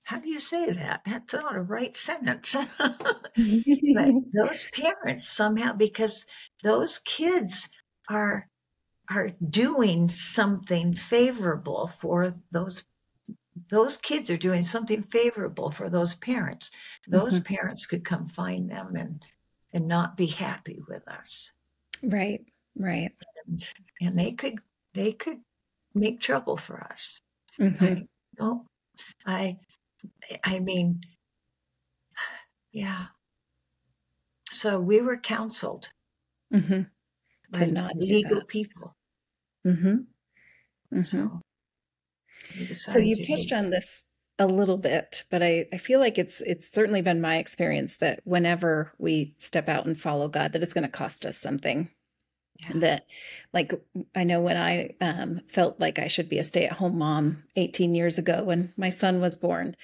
[0.03, 1.01] how do you say that?
[1.05, 2.53] That's not a right sentence.
[3.93, 6.27] but those parents somehow, because
[6.63, 7.69] those kids
[8.09, 8.49] are
[9.09, 12.85] are doing something favorable for those
[13.71, 16.71] those kids are doing something favorable for those parents.
[17.07, 19.23] Those parents could come find them and
[19.73, 21.51] and not be happy with us.
[22.03, 22.41] Right.
[22.75, 23.11] Right.
[23.47, 24.59] And, and they could
[24.93, 25.39] they could
[25.93, 27.19] make trouble for us.
[27.59, 27.81] Mhm.
[27.81, 28.07] I,
[28.39, 28.65] no,
[29.25, 29.57] I
[30.43, 31.01] I mean
[32.71, 33.07] yeah.
[34.51, 35.89] So we were counseled
[36.53, 36.81] mm-hmm.
[36.81, 38.47] To by not legal that.
[38.47, 38.95] people.
[39.65, 40.05] Mhm.
[40.93, 41.05] Mhm.
[41.05, 41.41] So
[42.91, 44.03] So you've touched on this
[44.39, 48.21] a little bit, but I, I feel like it's it's certainly been my experience that
[48.23, 51.89] whenever we step out and follow God, that it's going to cost us something.
[52.63, 52.79] Yeah.
[52.79, 53.05] That,
[53.53, 53.71] like,
[54.15, 57.43] I know when I um, felt like I should be a stay at home mom
[57.55, 59.77] 18 years ago when my son was born,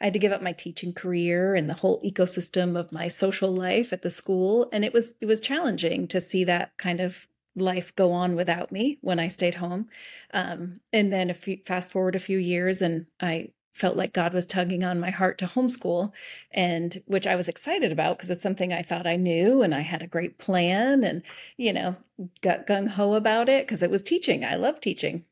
[0.00, 3.52] I had to give up my teaching career and the whole ecosystem of my social
[3.52, 7.26] life at the school, and it was it was challenging to see that kind of
[7.54, 9.88] life go on without me when I stayed home.
[10.32, 14.34] Um, and then a few, fast forward a few years, and I felt like God
[14.34, 16.12] was tugging on my heart to homeschool,
[16.50, 19.80] and which I was excited about because it's something I thought I knew and I
[19.80, 21.22] had a great plan and,
[21.56, 21.96] you know,
[22.42, 24.44] got gung ho about it because it was teaching.
[24.44, 25.24] I love teaching.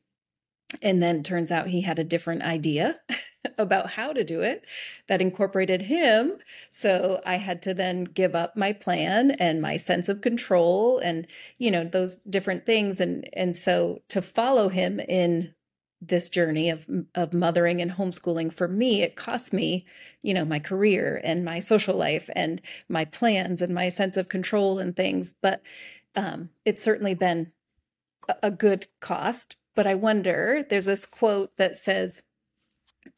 [0.81, 2.95] And then turns out he had a different idea
[3.57, 4.65] about how to do it
[5.07, 6.37] that incorporated him.
[6.69, 11.27] So I had to then give up my plan and my sense of control and,
[11.57, 12.99] you know, those different things.
[12.99, 15.53] And, and so to follow him in
[16.01, 19.85] this journey of of mothering and homeschooling for me it cost me
[20.21, 24.27] you know my career and my social life and my plans and my sense of
[24.27, 25.61] control and things but
[26.15, 27.51] um, it's certainly been
[28.27, 32.23] a, a good cost but i wonder there's this quote that says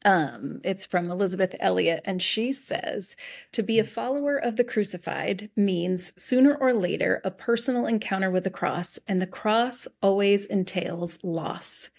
[0.04, 3.16] um, it's from Elisabeth Elliot, and she says,
[3.52, 8.44] To be a follower of the crucified means sooner or later a personal encounter with
[8.44, 11.90] the cross, and the cross always entails loss.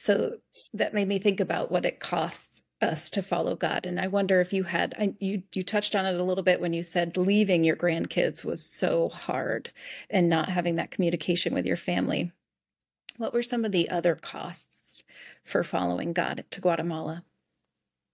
[0.00, 0.38] So
[0.72, 3.84] that made me think about what it costs us to follow God.
[3.84, 6.58] And I wonder if you had, I, you, you touched on it a little bit
[6.58, 9.70] when you said leaving your grandkids was so hard
[10.08, 12.32] and not having that communication with your family.
[13.18, 15.04] What were some of the other costs
[15.44, 17.22] for following God to Guatemala?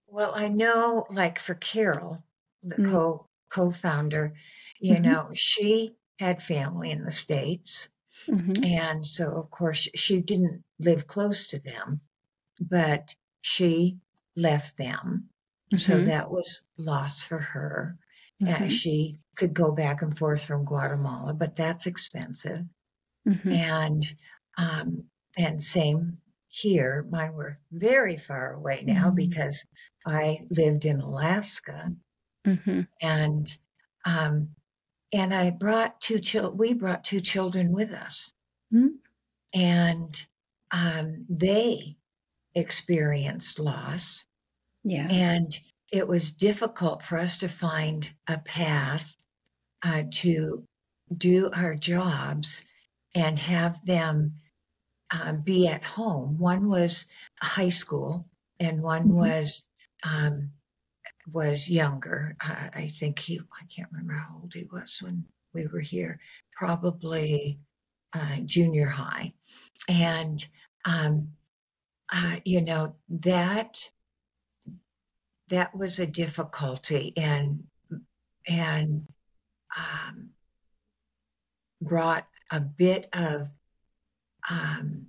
[0.07, 2.21] Well, I know, like for Carol,
[2.63, 2.89] the Mm.
[2.89, 4.35] co co-founder,
[4.81, 5.03] you Mhm.
[5.03, 7.87] know, she had family in the states,
[8.29, 8.63] Mhm.
[8.65, 12.01] and so of course she didn't live close to them,
[12.59, 13.99] but she
[14.35, 15.29] left them,
[15.75, 16.05] so Mhm.
[16.05, 17.97] that was loss for her.
[18.45, 18.69] Uh, Mhm.
[18.69, 22.65] she could go back and forth from Guatemala, but that's expensive.
[23.27, 23.51] Mhm.
[23.53, 24.15] and
[24.57, 27.03] um, and same here.
[27.09, 29.15] Mine were very far away now Mhm.
[29.15, 29.65] because
[30.05, 31.95] I lived in Alaska,
[32.45, 32.87] Mhm.
[33.01, 33.57] and
[34.05, 34.55] um,
[35.13, 36.57] and I brought two children.
[36.57, 38.33] We brought two children with us,
[38.73, 38.99] Mhm.
[39.53, 40.25] and
[40.71, 41.97] um, they
[42.55, 44.25] experienced loss,
[44.83, 45.07] Yeah.
[45.09, 45.59] and
[45.91, 49.15] it was difficult for us to find a path
[49.83, 50.65] uh, to
[51.15, 52.65] do our jobs
[53.15, 54.35] and have them
[55.11, 56.37] uh, be at home.
[56.37, 57.05] One was
[57.41, 59.13] high school, and one Mhm.
[59.13, 59.63] was
[60.03, 60.51] um,
[61.31, 62.35] was younger.
[62.41, 63.39] I, I think he.
[63.39, 66.19] I can't remember how old he was when we were here.
[66.53, 67.59] Probably
[68.13, 69.33] uh, junior high,
[69.87, 70.45] and
[70.85, 71.29] um,
[72.11, 73.91] uh, you know that
[75.49, 77.63] that was a difficulty, and
[78.47, 79.07] and
[79.75, 80.29] um,
[81.81, 83.49] brought a bit of
[84.49, 85.07] um,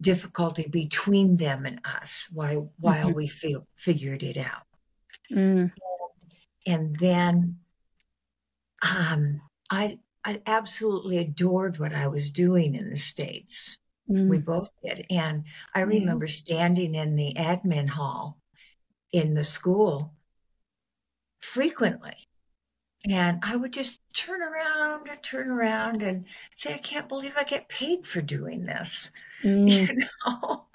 [0.00, 3.14] difficulty between them and us while while Mhm.
[3.14, 4.66] we feel, figured it out.
[5.30, 5.70] Mm.
[6.66, 7.60] And then
[8.82, 13.78] um, I I absolutely adored what I was doing in the states.
[14.26, 14.38] We Mm.
[14.38, 15.44] both did, and
[15.74, 18.38] I remember standing in the admin hall
[19.12, 20.14] in the school
[21.40, 22.28] frequently
[23.10, 27.44] And I would just turn around and turn around and say, I can't believe I
[27.44, 29.12] get paid for doing this,
[29.44, 29.96] Mm, you
[30.26, 30.66] know,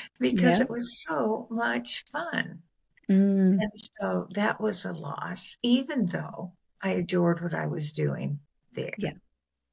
[0.20, 0.60] because Yeah.
[0.60, 2.62] it was so much fun.
[3.10, 6.52] Mm, And so that was a loss, even though
[6.82, 8.40] I adored what I was doing
[8.72, 9.12] there, Yeah.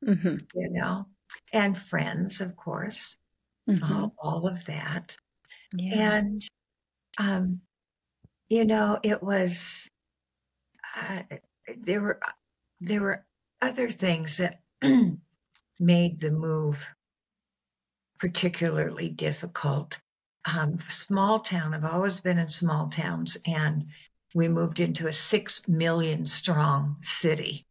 [0.03, 1.07] mhm, you know,
[1.51, 3.17] and friends, of course,
[3.69, 3.81] mhm.
[3.89, 5.15] all, all of that.
[5.77, 6.15] Yeah.
[6.17, 6.41] And,
[7.17, 7.61] um,
[8.49, 9.89] you know, it was,
[10.95, 11.23] uh,
[11.77, 12.19] there were,
[12.81, 13.25] there were
[13.61, 14.61] other things that
[15.79, 16.95] made the move
[18.19, 19.99] particularly difficult.
[20.45, 23.87] Um, small town, I've always been in small towns, and
[24.35, 27.65] we moved into a six million strong city,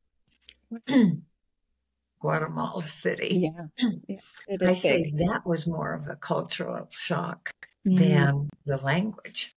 [2.21, 3.39] Guatemala City.
[3.43, 3.67] Yeah.
[4.09, 4.17] Yeah.
[4.63, 7.51] I say that was more of a cultural shock
[7.87, 9.55] Mm, than the language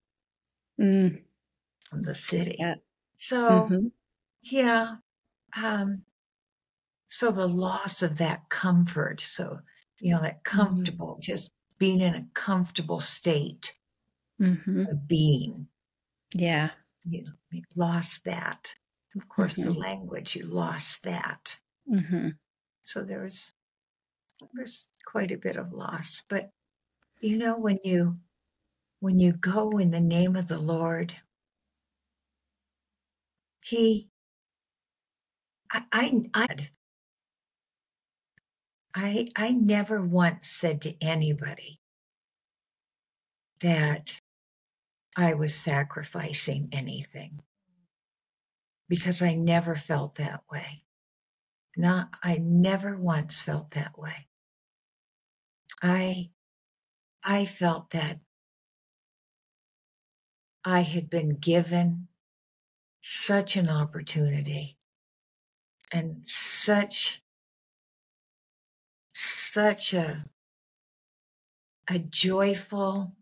[0.79, 1.21] mm,
[1.93, 2.55] the city.
[2.59, 2.75] Yeah.
[3.17, 3.91] So, mhm,
[4.43, 4.95] yeah,
[5.55, 6.03] um,
[7.09, 9.59] so the loss of that comfort, so,
[9.99, 10.43] you know, that Mm-hmm.
[10.43, 13.75] comfortable, just being in a comfortable state
[14.41, 14.91] mhm.
[14.91, 15.67] of being,
[16.33, 16.71] Yeah.
[17.05, 18.75] you know, you lost that.
[19.15, 19.79] Of course, the Mhm.
[19.79, 21.59] language, you lost that.
[21.89, 22.37] mhm,
[22.85, 23.53] So there was,
[24.41, 26.23] there was quite a bit of loss.
[26.29, 26.51] But,
[27.21, 28.19] you know, when you,
[29.01, 31.13] when you go in the name of the Lord,
[33.63, 34.09] He,
[35.71, 36.47] I, I, I,
[38.95, 41.81] I, I never once said to anybody
[43.59, 44.19] that
[45.17, 47.41] I was sacrificing anything
[48.87, 50.83] because I never felt that way.
[51.75, 54.27] Not, I never once felt that way.
[55.81, 56.29] I,
[57.23, 58.19] I felt that
[60.63, 62.07] I had been given
[63.01, 64.77] such an opportunity
[65.91, 67.21] and such,
[69.15, 70.25] such a,
[71.89, 73.15] a joyful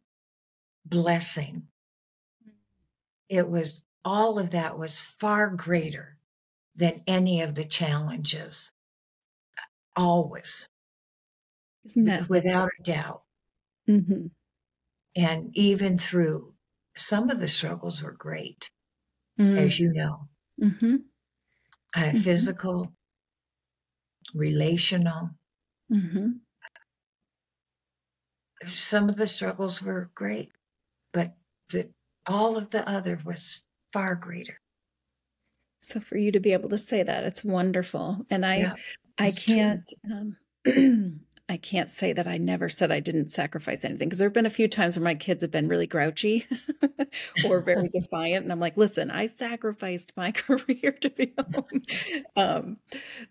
[0.85, 1.69] blessing.
[3.27, 6.17] It was, all of that was far greater
[6.75, 8.71] than any of the challenges.
[9.95, 10.69] Always,
[11.85, 13.23] Isn't that without a doubt.
[13.87, 14.31] Mhm,
[15.15, 16.55] And even through
[16.95, 18.69] some of the struggles were great,
[19.37, 20.29] mm, as you know,
[20.61, 21.09] mhm,
[21.95, 22.13] uh, Mhm.
[22.13, 22.93] physical,
[24.35, 25.29] relational.
[25.93, 26.41] Mhm.
[28.67, 30.51] Some of the struggles were great,
[31.11, 31.35] but
[31.69, 31.89] the,
[32.25, 34.59] all of the other was far greater.
[35.81, 38.25] So for you to be able to say that, it's wonderful.
[38.29, 38.75] And I Yeah,
[39.17, 40.37] I can't um
[41.49, 44.45] I can't say that I never said I didn't sacrifice anything because there have been
[44.45, 46.45] a few times where my kids have been really grouchy
[47.43, 51.81] or very defiant and I'm like, "Listen, I sacrificed my career to be home."
[52.37, 52.77] Um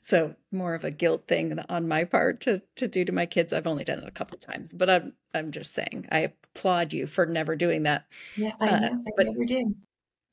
[0.00, 3.52] so more of a guilt thing on my part to to do to my kids.
[3.52, 7.06] I've only done it a couple times, but I'm I'm just saying I applaud you
[7.06, 8.06] for never doing that.
[8.34, 9.02] Yeah, I Uh, know.
[9.06, 9.74] I but never did.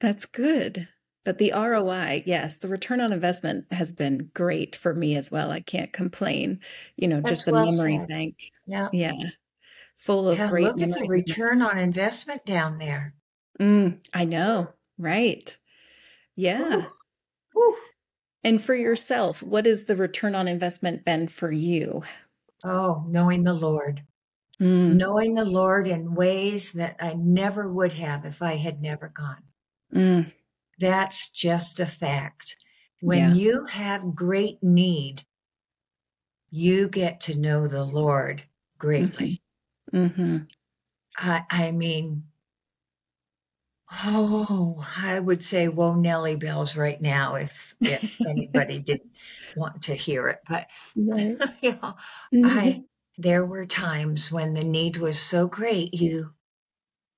[0.02, 0.90] That's good.
[1.26, 5.52] But the ROI, yes, the return on investment has been great for me as well.
[5.52, 6.60] I can't complain.
[6.96, 8.08] You know, just the well memory said.
[8.08, 8.52] bank.
[8.66, 8.90] Yeah.
[8.94, 9.14] Yeah.
[9.98, 13.14] Full of Yeah, great look at the return on investment down there.
[13.60, 14.70] Mm, I know.
[14.98, 15.56] Right.
[16.36, 16.86] Yeah.
[17.56, 17.78] Ooh, ooh.
[18.44, 22.04] And for yourself, what has the return on investment been for you?
[22.64, 24.06] Oh, knowing the Lord.
[24.62, 29.10] Mm, Knowing the Lord in ways that I never would have if I had never
[29.10, 29.44] gone.
[29.94, 30.32] mm,
[30.80, 32.58] That's just a fact.
[33.04, 33.30] When Yeah.
[33.30, 35.28] you have great need,
[36.52, 38.44] you get to know the Lord
[38.78, 39.42] greatly.
[39.94, 40.50] hmm
[41.18, 42.32] I, I mean,
[43.92, 49.12] oh, I would say, whoa, Nelly bells right now if, if anybody didn't
[49.56, 50.40] want to hear it.
[50.48, 51.40] But, Right.
[51.62, 51.96] you know,
[52.34, 52.60] Mhm.
[52.60, 52.84] I,
[53.18, 56.34] there were times when the need was so great, you,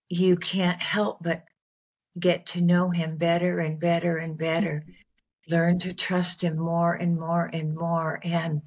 [0.10, 1.44] you can't help but
[2.20, 4.84] get to know him better and better and better.
[4.86, 5.54] Mm-hmm.
[5.54, 8.62] Learn to trust him more and more and more and,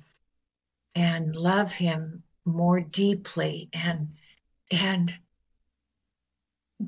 [0.94, 4.14] and love him more deeply and,
[4.70, 5.12] and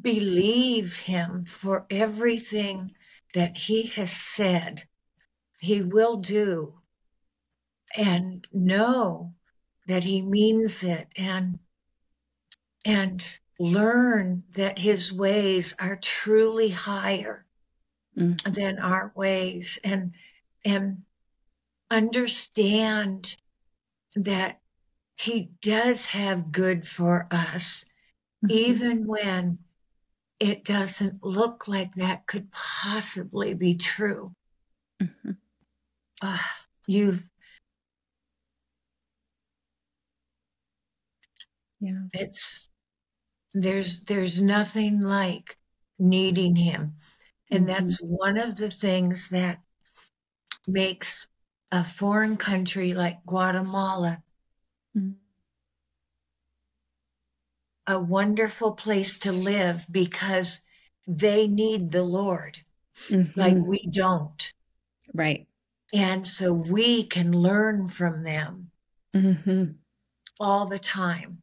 [0.03, 2.95] believe him for everything
[3.35, 4.83] that he has said
[5.61, 6.75] he will do
[7.97, 9.35] and know
[9.87, 11.59] that he means it and
[12.85, 13.25] and
[13.59, 17.45] learn that his ways are truly higher
[18.17, 18.43] Mm.
[18.55, 20.15] than our ways and
[20.65, 21.03] and
[21.91, 23.37] understand
[24.17, 24.59] that
[25.17, 27.85] he does have good for us
[28.49, 29.59] even when
[30.41, 34.35] it doesn't look like that could possibly be true
[35.01, 35.33] Mm-hmm.
[36.23, 36.39] Uh,
[36.87, 37.29] you've
[41.81, 42.09] Yeah.
[42.15, 42.71] it's
[43.63, 45.57] there's there's nothing like
[45.99, 46.95] needing him
[47.51, 47.69] and Mhm.
[47.69, 49.59] that's one of the things that
[50.67, 51.29] makes
[51.73, 54.23] a foreign country like Guatemala
[54.95, 55.17] Mhm.
[57.87, 60.61] a wonderful place to live because
[61.07, 62.59] they need the Lord
[63.37, 63.67] like Mhm.
[63.67, 64.53] we don't.
[65.15, 65.47] Right.
[65.95, 68.71] And so we can learn from them
[69.15, 69.73] Mm-hmm.
[70.41, 71.43] all the time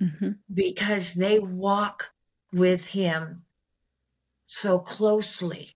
[0.00, 0.30] Mm-hmm.
[0.52, 2.10] because they walk
[2.52, 3.42] with him
[4.46, 5.74] so closely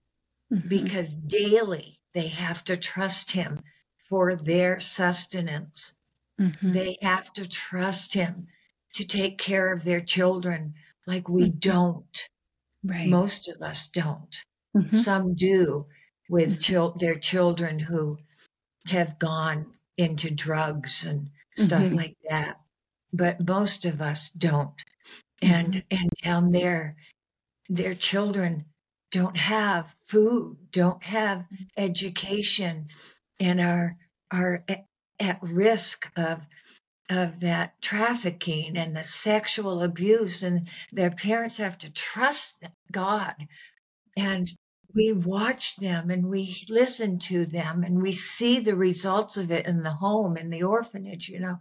[0.53, 0.69] Mm-hmm.
[0.69, 3.63] because daily they have to trust him
[4.05, 5.95] for their sustenance.
[6.39, 6.73] Mm-hmm.
[6.73, 8.49] They have to trust him
[8.97, 10.75] to take care of their children
[11.07, 11.59] like we Mhm.
[11.59, 12.29] don't.
[12.85, 13.09] Right.
[13.09, 14.37] Most of us don't.
[14.77, 14.95] Mhm.
[14.99, 15.87] Some do
[16.29, 16.63] with Mhm.
[16.63, 18.19] chil- their children who
[18.85, 21.95] have gone into drugs and stuff Mhm.
[21.97, 22.61] like that.
[23.13, 24.75] But most of us don't.
[25.41, 25.97] And mm-hmm.
[25.99, 26.97] and down there,
[27.69, 28.67] their children
[29.11, 31.45] don't have food, don't have
[31.77, 32.89] education,
[33.41, 33.97] and are
[34.31, 34.87] are at,
[35.21, 36.47] at risk of
[37.11, 43.35] of that trafficking and the sexual abuse and their parents have to trust God
[44.17, 44.51] and
[44.95, 49.67] we watch them and we listen to them and we see the results of it
[49.67, 51.59] in the home in the orphanage you know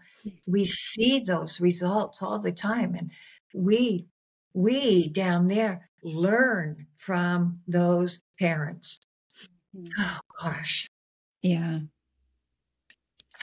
[0.47, 3.11] we see those results all the time and
[3.53, 4.05] we
[4.53, 8.99] we down there learn from those parents
[9.75, 9.89] Mhm.
[9.99, 10.87] oh gosh
[11.41, 11.81] Yeah.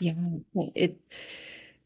[0.01, 0.15] Yeah.
[0.75, 1.01] It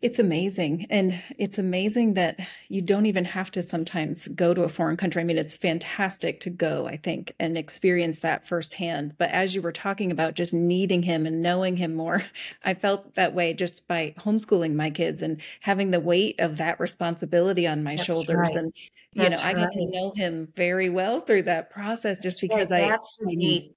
[0.02, 0.86] it's amazing.
[0.90, 5.22] And it's amazing that you don't even have to sometimes go to a foreign country.
[5.22, 9.14] I mean, it's fantastic to go, I think, and experience that firsthand.
[9.16, 12.24] But as you were talking about just needing him and knowing him more,
[12.64, 16.80] I felt that way just by homeschooling my kids and having the weight of that
[16.80, 18.36] responsibility on my That's shoulders.
[18.36, 18.56] right.
[18.56, 18.72] And,
[19.12, 22.50] you know, That's I got to know him very well through that process just That's
[22.50, 22.58] right.
[22.58, 23.74] because I, that's I need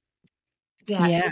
[0.87, 1.29] that yeah.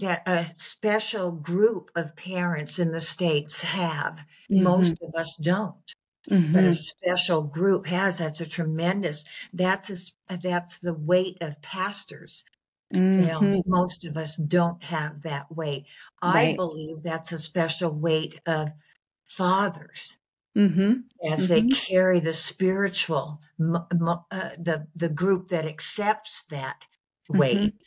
[0.00, 4.56] That a special group of parents in the states have Mhm.
[4.56, 5.94] most of us don't
[6.52, 6.74] but a Mhm.
[6.74, 9.24] special group has that's a tremendous
[9.54, 12.44] that's a, that's the weight of pastors
[13.16, 13.62] Mhm.
[13.66, 15.86] most of us don't have that weight
[16.22, 18.70] i believe that's a special weight of
[19.26, 20.18] fathers
[20.54, 21.10] Mhm.
[21.32, 21.80] as they Mhm.
[21.88, 26.86] carry the spiritual uh, the the group that accepts that
[27.28, 27.78] weight Mhm.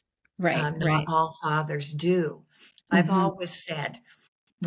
[0.44, 0.58] Right.
[0.60, 1.08] um, not Right.
[1.08, 2.44] all fathers do
[2.92, 3.12] i've Mhm.
[3.12, 4.00] always said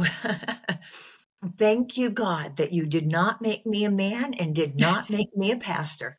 [1.59, 5.35] thank you god that you did not make me a man and did not make
[5.37, 6.19] me a pastor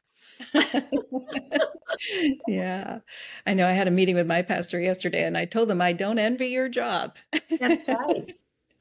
[2.45, 2.99] yeah.
[3.45, 5.93] I know I had a meeting with my pastor yesterday and I told him I
[5.93, 7.17] don't envy your job.
[7.59, 8.31] That's right.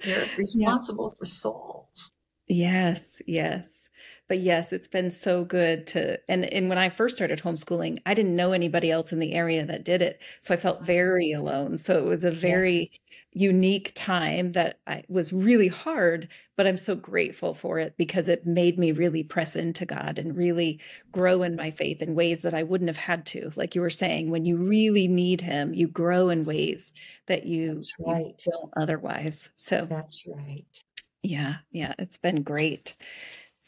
[0.03, 0.75] You're Yeah.
[0.75, 2.11] responsible for souls.
[2.49, 3.89] Yes, yes.
[4.29, 8.15] But yes, it's been so good to and and when I first started homeschooling, I
[8.15, 10.21] didn't know anybody else in the area that did it.
[10.43, 11.79] So I felt very alone.
[11.79, 12.61] So it was a Yeah.
[12.61, 12.91] very
[13.33, 18.47] unique time that I was really hard, but I'm so grateful for it because it
[18.47, 20.81] made me really press into God and really
[21.13, 23.53] grow in my faith in ways that I wouldn't have had to.
[23.57, 26.93] Like you were saying, when you really need him, you grow in ways
[27.27, 29.51] that you That's you don't otherwise.
[29.57, 30.85] So That's right.
[31.23, 32.97] yeah, yeah, it's been great.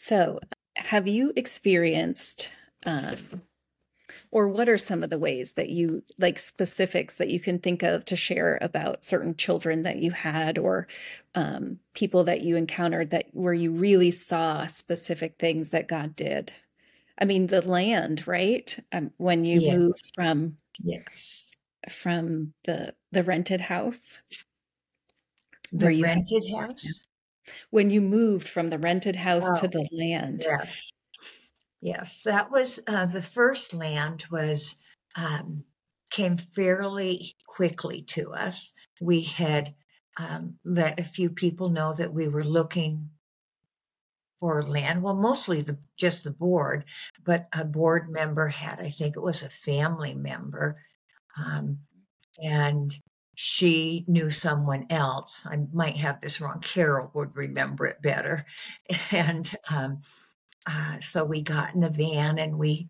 [0.09, 0.40] So,
[0.76, 2.48] have you experienced,
[2.86, 3.42] um,
[4.30, 7.82] or what are some of the ways that you like specifics that you can think
[7.82, 10.88] of to share about certain children that you had or
[11.34, 16.54] um, people that you encountered that where you really saw specific things that God did?
[17.18, 18.78] I mean, the land, right?
[18.92, 19.76] Um, when you Yes.
[19.76, 21.52] moved from Yes.
[21.90, 24.20] from the the rented house,
[25.72, 27.07] The you had rented house?
[27.70, 30.42] When you moved from the rented house to Oh, the land.
[30.44, 30.90] yes.
[31.80, 32.22] Yes.
[32.24, 34.76] That was uh, the first land was
[35.14, 35.64] um,
[36.11, 38.72] came fairly quickly to us.
[39.01, 39.74] We had
[40.16, 43.11] um, let a few people know that we were looking
[44.40, 45.03] for land.
[45.03, 46.84] Well, mostly the just the board,
[47.24, 50.82] but a board member had, I think it was a family member,
[51.36, 51.80] um,
[52.42, 52.96] and
[53.41, 55.47] she knew someone else.
[55.47, 56.59] I might have this wrong.
[56.61, 58.45] Carol would remember it better,
[59.12, 60.01] and um,
[60.66, 62.89] uh, so we got in the van and we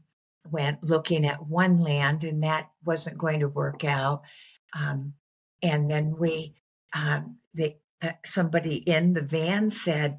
[0.50, 4.22] went looking at one land, and that wasn't going to work out.
[4.72, 5.12] Um,
[5.62, 6.54] and then we,
[6.94, 10.18] um, they, uh, somebody in the van said,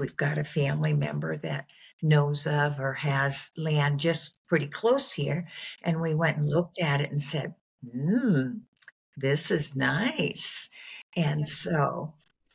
[0.00, 1.66] we've got a family member that
[2.02, 5.46] knows of or has land just pretty close here.
[5.84, 7.54] And we went and looked at it and said,
[7.88, 8.48] hmm,
[9.16, 10.68] this is nice.
[11.16, 12.14] And so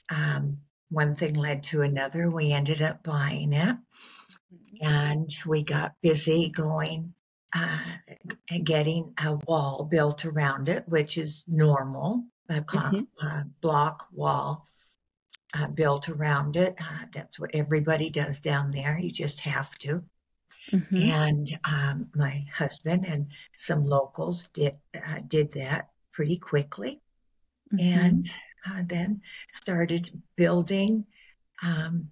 [0.09, 0.59] um,
[0.89, 2.29] one thing led to another.
[2.29, 3.77] We ended up buying it
[4.53, 4.85] Mm-hmm.
[4.85, 7.13] and we got busy going,
[7.53, 7.79] uh,
[8.63, 13.07] getting a wall built around it, which is normal, a Mhm.
[13.21, 14.67] uh, block wall
[15.53, 16.75] uh, built around it.
[16.79, 18.99] Uh, that's what everybody does down there.
[18.99, 20.03] You just have to.
[20.73, 21.09] Mhm.
[21.09, 27.01] And um, my husband and some locals did uh, did that pretty quickly,
[27.73, 27.79] Mhm.
[27.79, 28.29] and
[28.65, 29.21] uh, then
[29.53, 31.05] started building
[31.63, 32.09] um,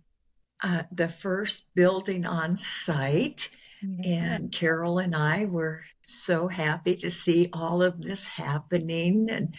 [0.63, 3.49] uh, the first building on site.
[3.81, 4.33] Yeah.
[4.35, 9.55] And Carol and I were so happy to see all of this happening, and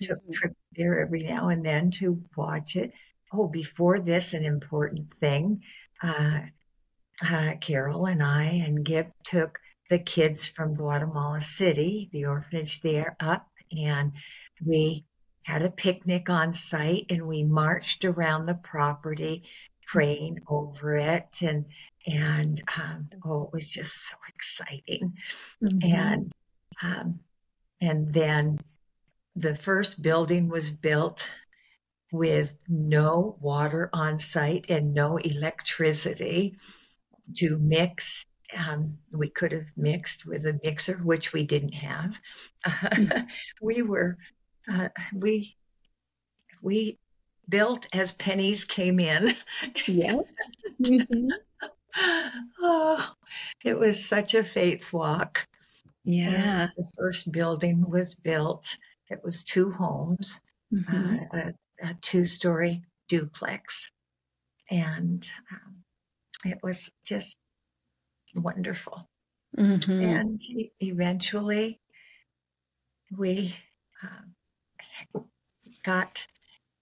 [0.00, 0.32] took Mhm.
[0.34, 2.92] trip there every now and then to watch it.
[3.32, 5.62] Oh, before this, an important thing.
[6.02, 6.40] Uh,
[7.22, 13.16] uh, Carol and I and Gib took the kids from Guatemala City, the orphanage there,
[13.20, 13.48] up,
[13.78, 14.12] and
[14.64, 15.04] we
[15.44, 19.42] had a picnic on site and we marched around the property
[19.86, 21.66] praying over it and
[22.06, 25.14] and um, oh it was just so exciting
[25.62, 25.94] Mhm.
[25.94, 26.32] and
[26.82, 27.20] um,
[27.80, 28.58] and then
[29.36, 31.28] the first building was built
[32.12, 36.56] with no water on site and no electricity
[37.36, 38.24] to mix.
[38.56, 42.20] Um, we could have mixed with a mixer, which we didn't have.
[43.62, 44.18] we were
[44.70, 45.56] uh, we
[46.60, 46.98] we
[47.48, 49.34] built as pennies came in.
[49.86, 50.20] Yeah.
[50.80, 51.28] Mhm.
[52.60, 53.12] oh,
[53.64, 55.46] it was such a faith walk.
[56.04, 56.62] Yeah.
[56.62, 58.66] And the first building was built.
[59.10, 60.40] It was two homes,
[60.72, 61.28] Mhm.
[61.32, 63.90] uh, a, a two-story duplex,
[64.70, 65.84] and um,
[66.44, 67.36] it was just
[68.34, 69.08] wonderful.
[69.58, 70.00] Mhm.
[70.00, 70.40] And
[70.80, 71.80] eventually,
[73.16, 73.54] we
[74.02, 74.34] um,
[75.84, 76.26] got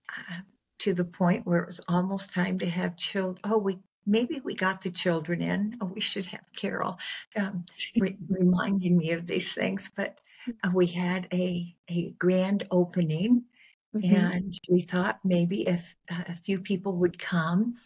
[0.08, 0.40] uh,
[0.80, 3.40] to the point where it was almost time to have children.
[3.44, 5.78] Oh, we maybe we got the children in.
[5.80, 6.98] Oh, we should have Carol
[7.36, 7.64] um,
[7.96, 9.90] re- reminding me of these things.
[9.94, 10.20] But
[10.64, 13.44] uh, we had a a grand opening,
[13.94, 14.02] Mhm.
[14.10, 17.76] and we thought maybe if uh, a few people would come,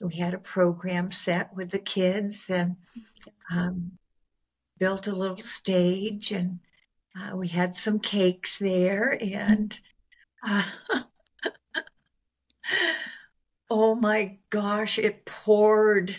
[0.00, 2.76] we had a program set with the kids and
[3.50, 3.92] um,
[4.78, 6.60] built a little stage, and
[7.16, 9.78] uh, we had some cakes there, and
[10.46, 10.64] uh,
[13.70, 16.16] oh my gosh, it poured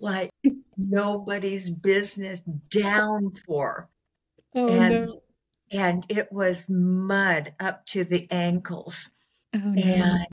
[0.00, 0.30] like
[0.76, 3.88] nobody's business downpour,
[4.54, 5.22] Oh and no.
[5.70, 9.10] and it was mud up to the ankles,
[9.54, 9.82] Oh no.
[9.82, 10.26] and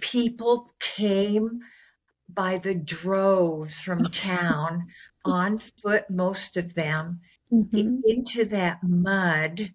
[0.00, 1.60] people came
[2.34, 4.88] by the droves from town
[5.24, 7.20] on foot, most of them,
[7.50, 8.04] Mhm.
[8.04, 9.74] into that mud.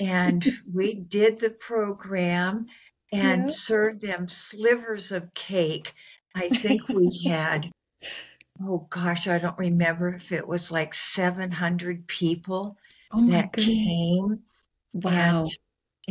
[0.00, 2.66] And we did the program
[3.12, 3.48] and Yeah.
[3.50, 5.92] served them slivers of cake.
[6.34, 7.70] I think we had,
[8.62, 12.76] oh gosh, I don't remember if it was like 700 people
[13.12, 14.24] Oh that goodness.
[14.26, 14.44] came
[14.92, 15.44] Wow.
[15.44, 15.46] and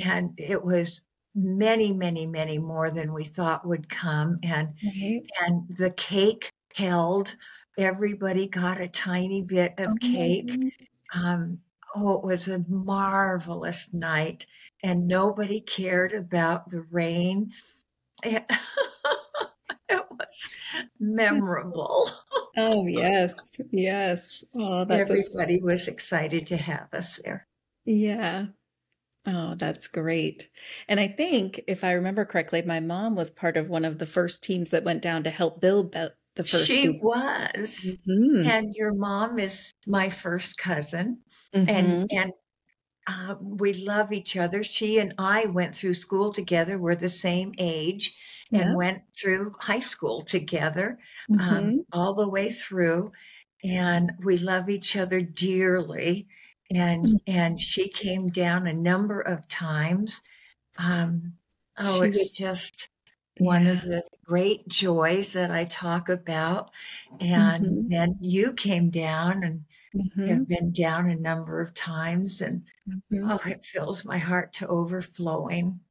[0.03, 1.01] and it was
[1.43, 5.23] many many many more than we thought would come and Right.
[5.41, 7.35] and the cake held
[7.77, 10.57] everybody got a tiny bit Oh of my cake
[11.15, 11.59] um
[11.95, 14.45] oh it was a marvelous night
[14.83, 17.51] and nobody cared about the rain
[18.23, 18.45] it,
[19.89, 20.49] it was
[20.99, 22.09] memorable
[22.57, 23.51] Oh yes.
[23.71, 24.43] Yes.
[24.53, 27.47] Oh, that's everybody was excited to have us there
[27.85, 28.47] yeah.
[29.25, 30.49] Oh, that's great.
[30.87, 34.05] And I think if I remember correctly, my mom was part of one of the
[34.05, 38.53] first teams that went down to help build that the first she du- was Mhm.
[38.53, 41.21] and your mom is my first cousin
[41.53, 41.67] Mhm.
[41.67, 42.31] and and
[43.07, 47.53] uh, we love each other she and i went through school together we're the same
[47.59, 48.17] age
[48.53, 48.75] and Yeah.
[48.75, 50.99] went through high school together
[51.39, 51.83] um, Mhm.
[51.93, 53.11] all the way through
[53.63, 56.27] and we love each other dearly
[56.73, 57.19] and Mm.
[57.27, 60.21] and she came down a number of times
[60.77, 61.37] um,
[61.77, 62.89] oh She it's was just
[63.37, 63.67] one yeah.
[63.67, 66.71] of the great joys that I talk about.
[67.19, 67.89] And Mhm.
[67.89, 70.23] then you came down and Mhm.
[70.27, 73.29] have been down a number of times, and Mhm.
[73.29, 75.81] oh, it fills my heart to overflowing.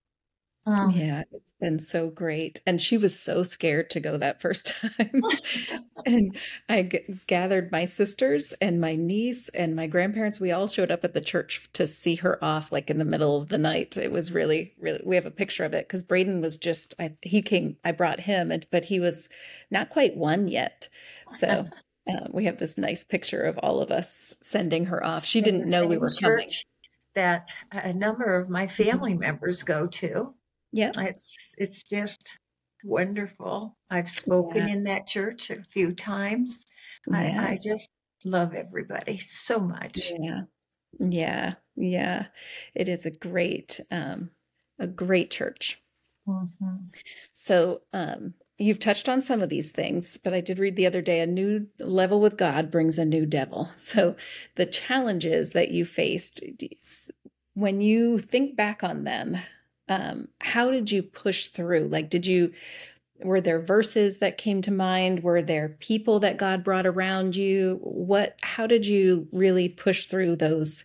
[0.70, 2.60] Oh, Yeah, it's been so great.
[2.66, 4.66] And she was so scared to go that first
[4.98, 5.22] time.
[6.06, 6.36] And
[6.68, 10.38] I g- gathered my sisters and my niece and my grandparents.
[10.38, 13.36] We all showed up at the church to see her off, like in the middle
[13.36, 13.96] of the night.
[13.96, 17.16] It was really, really, we have a picture of it because Braden was just, I,
[17.22, 19.28] he came, I brought him, and, but he was
[19.70, 20.88] not quite one yet.
[21.36, 21.66] So
[22.08, 25.24] uh, we have this nice picture of all of us sending her off.
[25.24, 26.48] She didn't know we were coming.
[27.14, 30.34] that a number of my family members go to.
[30.72, 30.92] Yeah.
[30.96, 32.38] It's it's just
[32.82, 33.76] wonderful.
[33.90, 34.68] I've spoken Yeah.
[34.68, 36.64] in that church a few times.
[37.10, 37.88] I, I just
[38.24, 40.14] love everybody so much.
[40.18, 40.42] Yeah.
[41.00, 41.54] Yeah.
[41.76, 42.28] Yeah.
[42.74, 44.30] It is a great, um,
[44.78, 45.82] a great church.
[46.26, 46.92] Mhm.
[47.34, 51.02] So, um, you've touched on some of these things, but I did read the other
[51.02, 53.68] day a new level with God brings a new devil.
[53.78, 54.16] So,
[54.56, 56.40] the challenges that you faced,
[57.54, 59.36] when you think back on them,
[59.88, 61.88] um, how did you push through?
[61.88, 62.52] Like, did you,
[63.20, 65.22] were there verses that came to mind?
[65.22, 67.78] Were there people that God brought around you?
[67.82, 70.84] What, how did you really push through those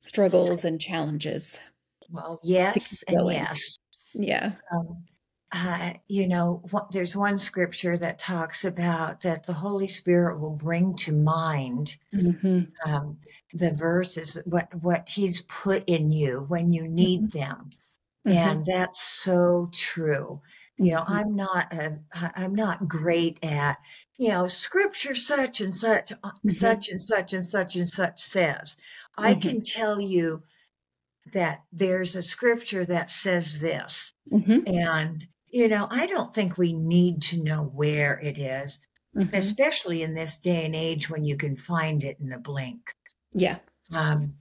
[0.00, 1.58] struggles and challenges?
[2.10, 3.78] Well, yes and yes.
[4.12, 4.52] Yeah.
[4.72, 5.04] Um,
[5.52, 10.56] uh, you know, what, there's one scripture that talks about that the Holy Spirit will
[10.56, 13.18] bring to mind hmm um,
[13.52, 17.68] the verses, what what He's put in you when you need them,
[18.26, 18.54] Mm-hmm.
[18.54, 20.40] and that's so true.
[20.78, 21.20] You know, Mhm.
[21.20, 23.78] I'm not a, I'm not great at,
[24.18, 26.50] you know, scripture such and such, uh, Mhm.
[26.50, 28.76] such and such and such and such says.
[29.16, 29.36] I Mhm.
[29.36, 30.42] can tell you
[31.32, 34.12] that there's a scripture that says this.
[34.30, 34.66] Mhm.
[34.66, 38.78] And, you know, I don't think we need to know where it is,
[39.32, 42.80] especially in this day and age when you can find it in a blink.
[43.32, 43.60] Yeah.
[43.92, 44.34] Um,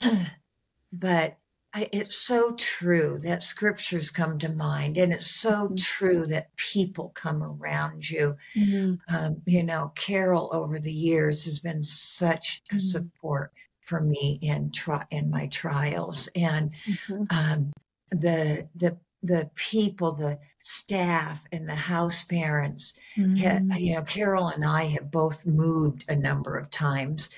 [0.92, 1.38] but
[1.74, 5.76] I, it's so true that scriptures come to mind, and it's so Mhm.
[5.82, 8.36] true that people come around you.
[8.56, 9.00] Mhm.
[9.08, 12.80] Um, you know, Carol over the years has been such a Mhm.
[12.80, 17.26] support for me in tri- in my trials, and Mhm.
[17.30, 17.72] um,
[18.10, 22.94] the the the people, the staff, and the house parents.
[23.16, 23.80] ha- Mhm.
[23.80, 27.30] you know, Carol and I have both moved a number of times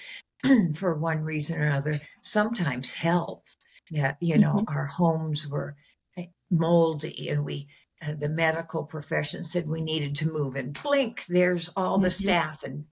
[0.75, 2.01] for one reason or another.
[2.23, 3.57] Sometimes health.
[3.91, 4.67] Yeah, you know, Mhm.
[4.67, 5.77] our homes were
[6.17, 7.69] eh, moldy, and we.
[8.03, 12.11] Uh, the medical profession said we needed to move, and blink, there's all the Mhm.
[12.11, 12.87] staff, and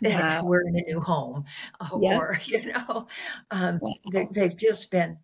[0.00, 0.42] Wow.
[0.42, 1.44] we're in a new home.
[1.94, 2.18] Yeah.
[2.18, 3.08] Or, you know,
[3.50, 5.18] um, they, they've just been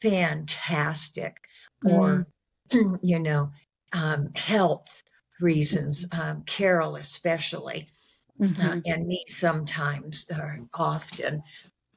[0.00, 1.48] fantastic
[1.82, 2.24] Mm.
[2.24, 2.28] or
[3.02, 3.52] you know
[3.92, 5.02] um, health
[5.40, 7.88] reasons um, carol especially
[8.60, 8.84] uh, Mhm.
[8.86, 11.42] and me sometimes or often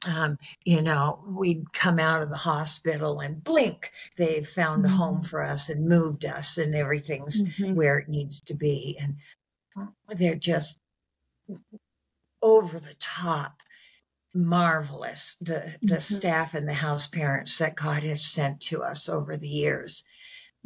[0.06, 5.22] um, you know we'd come out of the hospital and blink they've found a home
[5.22, 5.26] Mhm.
[5.26, 7.74] for us and moved us and everything's Mhm.
[7.74, 9.16] where it needs to be and
[10.16, 10.80] they're just
[12.42, 13.60] over the top
[14.34, 16.02] marvelous the the Mhm.
[16.02, 20.04] staff and the house parents that god has sent to us over the years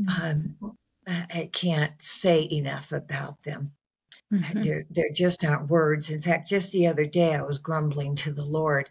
[0.09, 0.57] um,
[1.07, 3.73] I can't say enough about them.
[4.33, 4.63] Mhm.
[4.63, 6.11] There, there just aren't words.
[6.11, 8.89] In fact, just the other day, I was grumbling to the Lord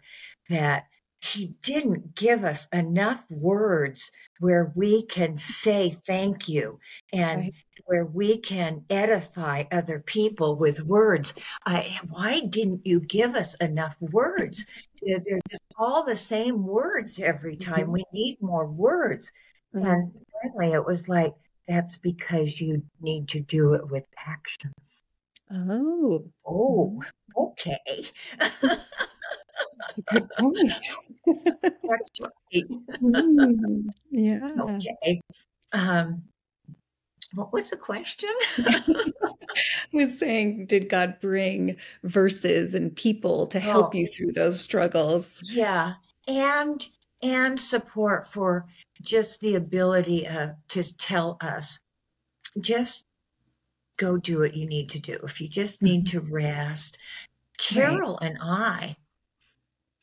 [0.48, 0.86] that
[1.20, 6.80] He didn't give us enough words where we can say thank you
[7.12, 7.54] and Right.
[7.86, 11.34] where we can edify other people with words.
[11.64, 14.66] I, why didn't you give us enough words?
[15.00, 17.88] They're they're just all the same words every time.
[17.88, 17.92] Mhm.
[17.92, 19.32] We need more words.
[19.74, 19.86] Mhm.
[19.88, 21.34] And finally, it was like,
[21.68, 25.02] that's because you need to do it with actions.
[25.50, 27.02] Oh, Oh,
[27.36, 28.06] okay.
[29.78, 30.72] that's a good point.
[31.26, 32.30] That's right.
[33.02, 33.84] Mm.
[34.10, 34.46] Yeah.
[34.58, 35.20] Okay.
[35.72, 36.22] Um,
[37.34, 38.28] what was the question?
[38.58, 38.82] I
[39.92, 43.98] was saying, did God bring verses and people to help Oh.
[43.98, 45.42] you through those struggles?
[45.50, 45.94] yeah.
[46.28, 46.84] And
[47.22, 48.66] and support for
[49.00, 51.80] just the ability uh, to tell us
[52.60, 53.04] just
[53.96, 55.18] go do what you need to do.
[55.24, 56.98] If you just need to rest.
[57.58, 58.96] Carol and I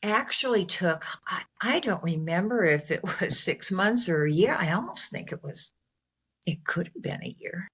[0.02, 4.54] actually took, I, I don't remember if it was six months or a year.
[4.54, 5.72] I almost think it was,
[6.46, 7.68] it could have been a year,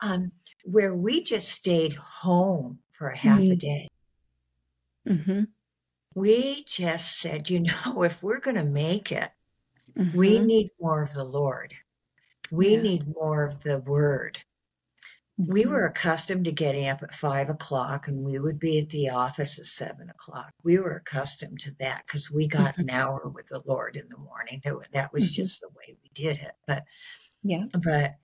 [0.00, 0.32] um,
[0.64, 3.88] where we just stayed home for a half a day.
[5.08, 5.16] Mm.
[5.16, 5.24] day.
[5.24, 5.44] hmm
[6.14, 9.30] We just said, you know, if we're going to make it,
[10.14, 10.46] we Mhm.
[10.46, 11.74] need more of the Lord.
[12.50, 12.82] We Yeah.
[12.82, 14.38] need more of the word.
[15.38, 19.10] We were accustomed to getting up at five o'clock and we would be at the
[19.10, 20.50] office at seven o'clock.
[20.64, 22.78] We were accustomed to that because we got Mhm.
[22.78, 24.60] an hour with the Lord in the morning.
[24.64, 25.34] That, wa- that was Mhm.
[25.34, 26.56] just the way we did it.
[26.66, 26.84] But,
[27.42, 27.66] Yeah.
[27.72, 28.16] but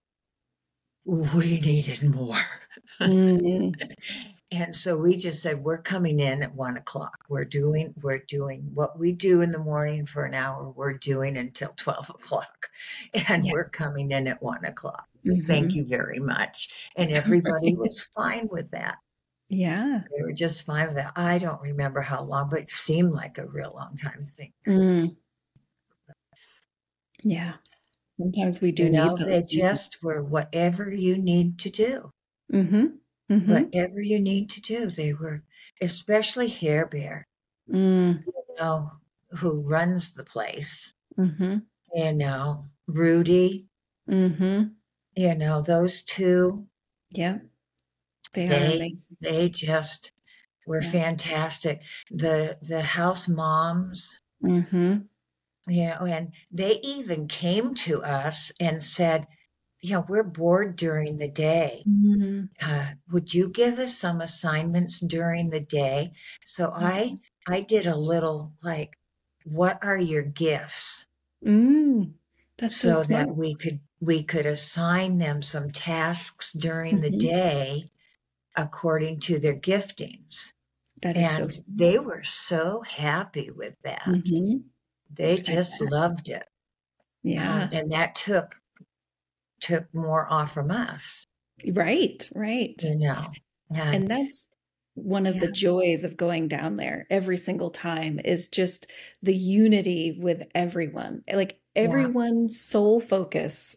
[1.05, 2.43] we needed more.
[3.01, 3.75] Mm.
[4.51, 7.19] And so we just said, we're coming in at one o'clock.
[7.29, 10.71] We're doing, we're doing what we do in the morning for an hour.
[10.71, 12.69] We're doing until 12 o'clock
[13.29, 13.53] and Yeah.
[13.53, 15.09] we're coming in at one o'clock.
[15.25, 15.47] Mhm.
[15.47, 16.73] Thank you very much.
[16.97, 18.99] And everybody was fine with that.
[19.49, 20.03] Yeah.
[20.15, 21.13] They were just fine with that.
[21.17, 24.53] I don't remember how long, but it seemed like a real long time to think.
[24.67, 25.17] Mm.
[27.23, 27.55] Yeah.
[28.21, 32.13] Sometimes we do You know, they just were whatever you need to do.
[32.53, 32.87] Mm-hmm.
[33.31, 33.53] Mm-hmm.
[33.53, 34.91] Whatever you need to do.
[34.91, 35.43] They were,
[35.81, 37.27] especially Hair Bear,
[37.71, 38.25] Mm.
[38.27, 38.91] you know,
[39.39, 40.93] who runs the place.
[41.19, 41.59] Mm-hmm.
[41.95, 43.67] You know, Rudy,
[44.09, 44.65] Mm-hmm.
[45.17, 46.67] you know, those two,
[47.11, 47.39] Yeah.
[48.35, 49.17] They are they amazing.
[49.21, 50.13] they just
[50.67, 50.91] were Yeah.
[50.91, 51.83] fantastic.
[52.11, 54.97] The the house moms, Mm-hmm.
[55.69, 59.27] you know, and they even came to us and said,
[59.85, 61.87] you know, we're bored during the day.
[61.87, 62.45] Mm-hmm.
[62.63, 66.13] Uh, would you give us some assignments during the day?
[66.45, 68.99] So I I did a little like,
[69.45, 71.07] what are your gifts?
[71.45, 72.15] Mm.
[72.59, 77.19] That's so, so that we could we could assign them some tasks during the Mhm.
[77.19, 77.91] day
[78.57, 80.55] according to their giftings
[81.03, 81.65] That is and smart.
[81.69, 84.71] they were so happy with that Mhm.
[85.11, 86.47] they just loved it
[87.23, 87.69] Yeah.
[87.69, 88.61] Um, and that took
[89.65, 91.27] took more off from us
[91.73, 92.29] right.
[92.35, 92.81] Right.
[92.83, 93.31] you know
[93.71, 94.47] and, And that's
[94.95, 98.87] one of the joys of going down there every single time is just
[99.23, 101.23] the unity with everyone.
[101.33, 103.77] Like everyone's sole focus,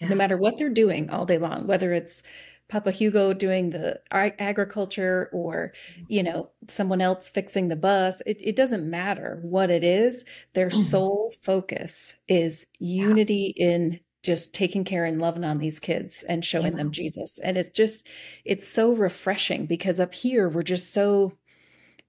[0.00, 2.22] yeah, no matter what they're doing all day long, whether it's
[2.68, 5.72] Papa Hugo doing the agriculture or,
[6.08, 10.24] you know, someone else fixing the bus, it, it doesn't matter what it is.
[10.54, 10.72] Their Mhm.
[10.72, 16.72] sole focus is unity in just taking care and loving on these kids and showing
[16.72, 16.78] Yeah.
[16.78, 17.38] them Jesus.
[17.38, 18.06] And it's just,
[18.44, 21.32] it's so refreshing because up here we're just so,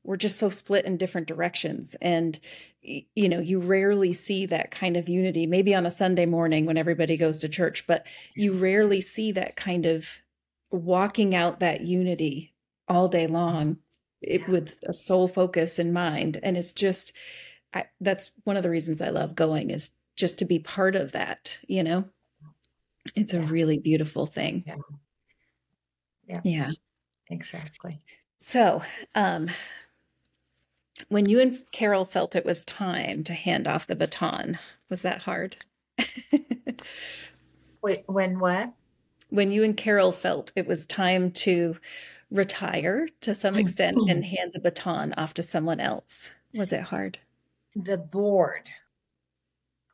[0.03, 1.95] we're just so split in different directions.
[2.01, 2.39] And,
[2.81, 6.77] you know, you rarely see that kind of unity, maybe on a Sunday morning when
[6.77, 10.07] everybody goes to church, but you rarely see that kind of
[10.71, 12.55] walking out that unity
[12.87, 13.77] all day long
[14.21, 14.49] it, Yeah.
[14.49, 16.39] with a sole focus in mind.
[16.41, 17.13] And it's just,
[17.73, 21.13] I, that's one of the reasons I love going is just to be part of
[21.13, 22.03] that, you know?
[23.15, 23.49] It's a Yeah.
[23.49, 24.63] really beautiful thing.
[24.67, 24.75] Yeah.
[26.27, 26.41] Yeah.
[26.43, 26.71] Yeah.
[27.29, 28.01] exactly
[28.39, 28.81] So,
[29.15, 29.47] um,
[31.09, 34.59] when you and Carol felt it was time to hand off the baton,
[34.89, 35.55] was that hard?
[37.81, 38.73] Wait, when what
[39.29, 41.77] when you and Carol felt it was time to
[42.31, 47.19] retire to some extent and hand the baton off to someone else, was it hard?
[47.75, 48.67] the board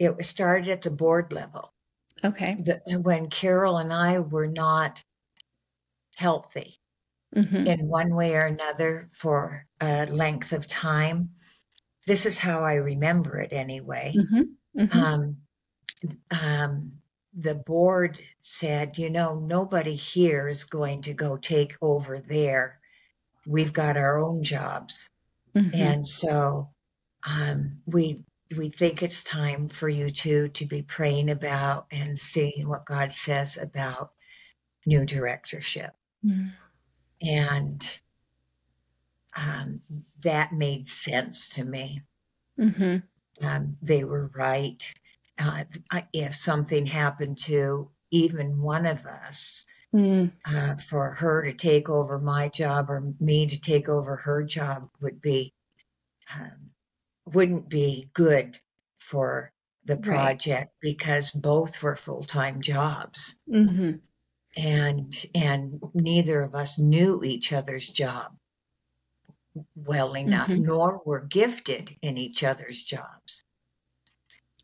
[0.03, 1.73] it was started at the board level
[2.23, 2.57] Okay.
[2.57, 5.03] the, when carol and i were not
[6.15, 6.79] healthy
[7.35, 11.29] hmm in one way or another for a length of time.
[12.07, 14.13] This is how I remember it anyway.
[14.15, 14.43] hmm
[14.75, 15.37] hmm Um,
[16.31, 16.93] um,
[17.33, 22.79] the board said, you know, nobody here is going to go take over there.
[23.47, 25.09] We've got our own jobs.
[25.55, 26.69] hmm And so
[27.27, 28.23] um, we
[28.57, 33.11] we think it's time for you two to be praying about and seeing what God
[33.11, 34.11] says about
[34.85, 35.93] new directorship.
[37.21, 37.99] And
[39.35, 39.81] um,
[40.21, 42.01] that made sense to me.
[42.57, 42.97] hmm
[43.41, 44.93] Um, they were right.
[45.39, 45.63] Uh,
[46.13, 52.19] if something happened to even one of us, mm uh, for her to take over
[52.19, 55.53] my job or me to take over her job would be
[56.35, 56.72] um,
[57.25, 58.59] wouldn't be good
[58.99, 59.51] for
[59.85, 60.33] the Right.
[60.35, 64.03] project because both were full-time jobs hmm
[64.57, 68.35] and and neither of us knew each other's job
[69.75, 70.57] well enough Mhm.
[70.57, 73.43] nor were gifted in each other's jobs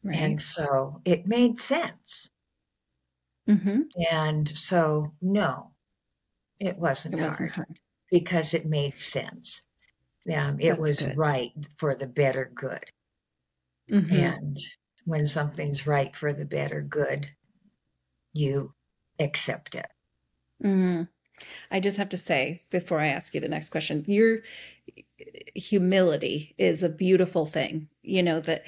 [0.03, 0.21] Right.
[0.21, 2.29] and so it made sense
[3.47, 5.73] hmm and so no
[6.59, 7.79] it wasn't, It wasn't hard.
[8.11, 9.63] because it made sense
[10.35, 11.15] um, it That's was good.
[11.15, 12.83] right for the better good
[13.91, 14.57] hmm and
[15.05, 17.29] when something's right for the better good
[18.33, 18.73] you
[19.19, 19.91] accept it
[20.63, 21.07] Mm.
[21.71, 24.39] I just have to say before I ask you the next question, your
[25.55, 27.89] humility is a beautiful thing.
[28.01, 28.65] You know, that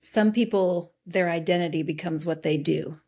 [0.00, 3.00] some people, their identity becomes what they do.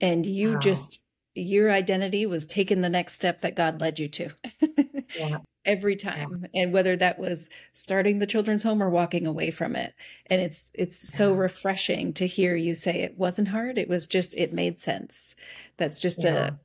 [0.00, 0.58] And you Wow.
[0.58, 1.02] just,
[1.34, 4.30] your identity was taking the next step that God led you to
[5.14, 6.46] yeah every time.
[6.54, 9.94] And whether that was starting the children's home or walking away from it.
[10.26, 13.76] And it's, it's so refreshing to hear you say it wasn't hard.
[13.78, 15.34] It was just, it made sense.
[15.76, 16.34] That's just Yeah.
[16.34, 16.58] a,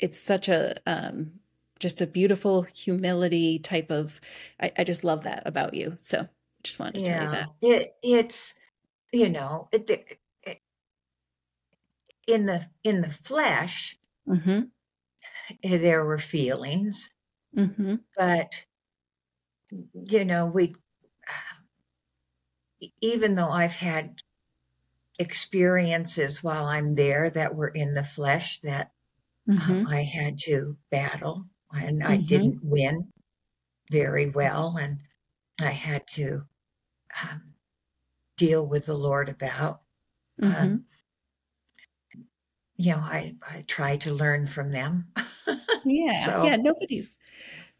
[0.00, 1.32] it's such a um
[1.78, 4.20] just a beautiful humility type of
[4.60, 6.26] I, I just love that about you so
[6.62, 8.54] just wanted to tell you that it it's
[9.12, 10.60] you know it, it, it-
[12.26, 14.60] in the in the flesh mm-hmm.
[15.62, 17.10] eh, there were feelings
[17.56, 17.94] Mm-hmm.
[18.16, 18.66] But,
[19.94, 20.74] you know, we,
[23.00, 24.22] even though I've had
[25.18, 28.92] experiences while I'm there that were in the flesh that
[29.48, 29.84] Mm-hmm.
[29.84, 32.18] um, I had to battle and I Mhm.
[32.18, 33.10] didn't win
[33.90, 34.76] very well.
[34.78, 35.00] And
[35.60, 36.46] I had to
[37.22, 37.54] um,
[38.36, 39.82] deal with the Lord about.
[40.40, 40.74] Mm-hmm.
[40.74, 40.86] Um,
[42.76, 45.12] you know, I, I try to learn from them.
[45.84, 47.18] Yeah, So- yeah, nobody's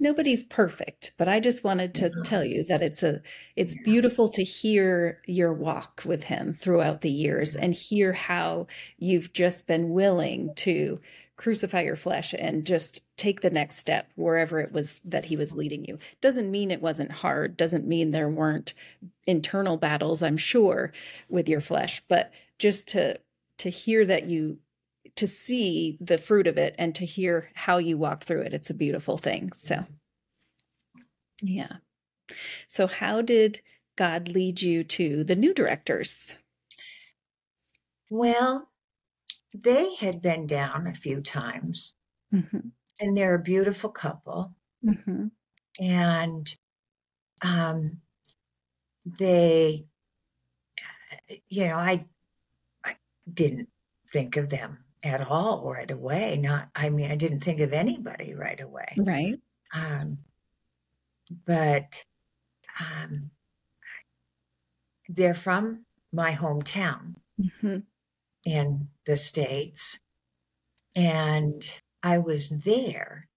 [0.00, 3.22] nobody's perfect, but I just wanted to tell you that it's a
[3.56, 8.66] it's beautiful to hear your walk with him throughout the years and hear how
[8.98, 11.00] you've just been willing to
[11.36, 15.52] crucify your flesh and just take the next step wherever it was that he was
[15.52, 15.98] leading you.
[16.20, 18.74] Doesn't mean it wasn't hard, doesn't mean there weren't
[19.26, 20.92] internal battles, I'm sure,
[21.28, 23.18] with your flesh, but just to
[23.58, 24.58] to hear that you
[25.16, 28.70] to see the fruit of it and to hear how you walk through it it's
[28.70, 29.84] a beautiful thing so
[31.42, 31.76] yeah
[32.66, 33.60] so how did
[33.96, 36.34] god lead you to the new directors
[38.10, 38.70] Well,
[39.52, 41.94] they had been down a few times
[42.32, 42.68] mm-hmm.
[43.00, 44.54] and they're a beautiful couple.
[44.84, 45.26] Mm-hmm.
[45.80, 46.56] And
[47.42, 47.98] um,
[49.04, 49.86] they,
[51.48, 52.04] you know, I,
[52.84, 52.96] I
[53.32, 53.68] didn't
[54.12, 56.38] think of them at all right away.
[56.38, 58.94] Not, I mean, I didn't think of anybody right away.
[58.96, 59.38] right
[59.72, 60.18] Um,
[61.46, 62.04] but
[62.80, 63.30] um,
[65.08, 67.78] they're from my hometown mm-hmm.
[68.44, 69.98] in the States.
[70.96, 71.62] And
[72.02, 73.28] I was there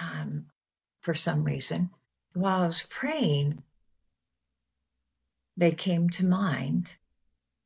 [0.00, 0.46] um,
[1.02, 1.90] for some reason.
[2.32, 3.62] While I was praying,
[5.56, 6.94] they came to mind.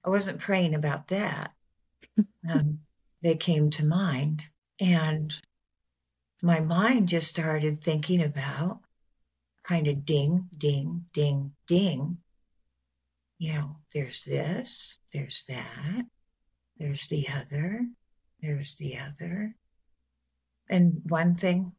[0.05, 1.53] I wasn't praying about that.
[2.49, 2.81] Um,
[3.23, 4.45] they came to mind.
[4.81, 5.35] And
[6.43, 8.81] my mind just started thinking about
[9.65, 12.19] kind of ding, ding, ding, ding.
[13.39, 16.07] You know, there's this, there's that,
[16.79, 17.87] there's the other,
[18.41, 19.55] there's the other.
[20.69, 21.73] And one thing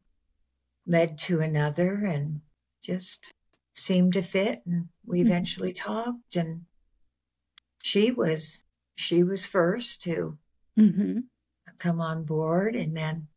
[0.86, 2.40] led to another and
[2.82, 3.32] just
[3.74, 4.62] seemed to fit.
[4.66, 5.26] And we Mhm.
[5.26, 6.66] eventually talked and
[7.82, 8.64] she was,
[8.96, 10.38] she was first to
[10.80, 11.18] Mm-hmm.
[11.78, 13.28] come on board and then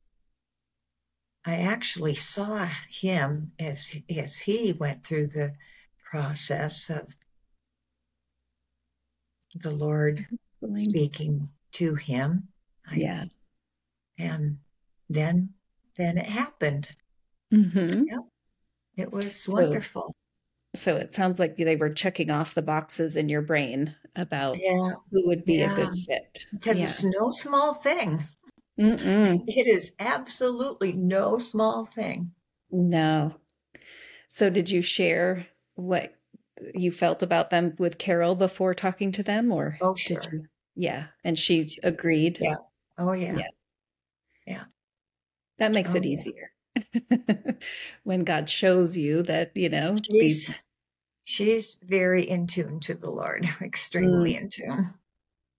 [1.46, 5.54] I actually saw him as as he went through the
[6.10, 7.14] process of
[9.56, 10.26] the Lord
[10.76, 12.48] speaking to him.
[12.96, 13.26] Yeah
[14.18, 14.60] And
[15.10, 15.50] then
[15.98, 16.88] then it happened.
[17.54, 18.04] mm-hmm.
[18.96, 20.16] It was So- wonderful.
[20.76, 24.96] So it sounds like they were checking off the boxes in your brain about Yeah,
[25.12, 28.28] who would be a good fit because yeah it's no small thing.
[28.80, 29.48] Mm-mm.
[29.48, 32.34] It is absolutely no small thing.
[32.72, 33.40] no
[34.30, 36.20] so did you share what
[36.76, 40.32] you felt about them with carol before talking to them or Oh, did sure.
[40.32, 42.56] you yeah and she agreed Yeah.
[42.98, 43.36] Oh yeah.
[43.36, 43.48] Yeah.
[44.48, 44.66] Yeah.
[45.58, 46.10] That makes Oh, it yeah.
[46.14, 46.53] easier.
[48.04, 50.56] when God shows you that, you know, She's these,
[51.26, 54.42] she's very in tune to the Lord, extremely Mm.
[54.42, 54.94] in tune.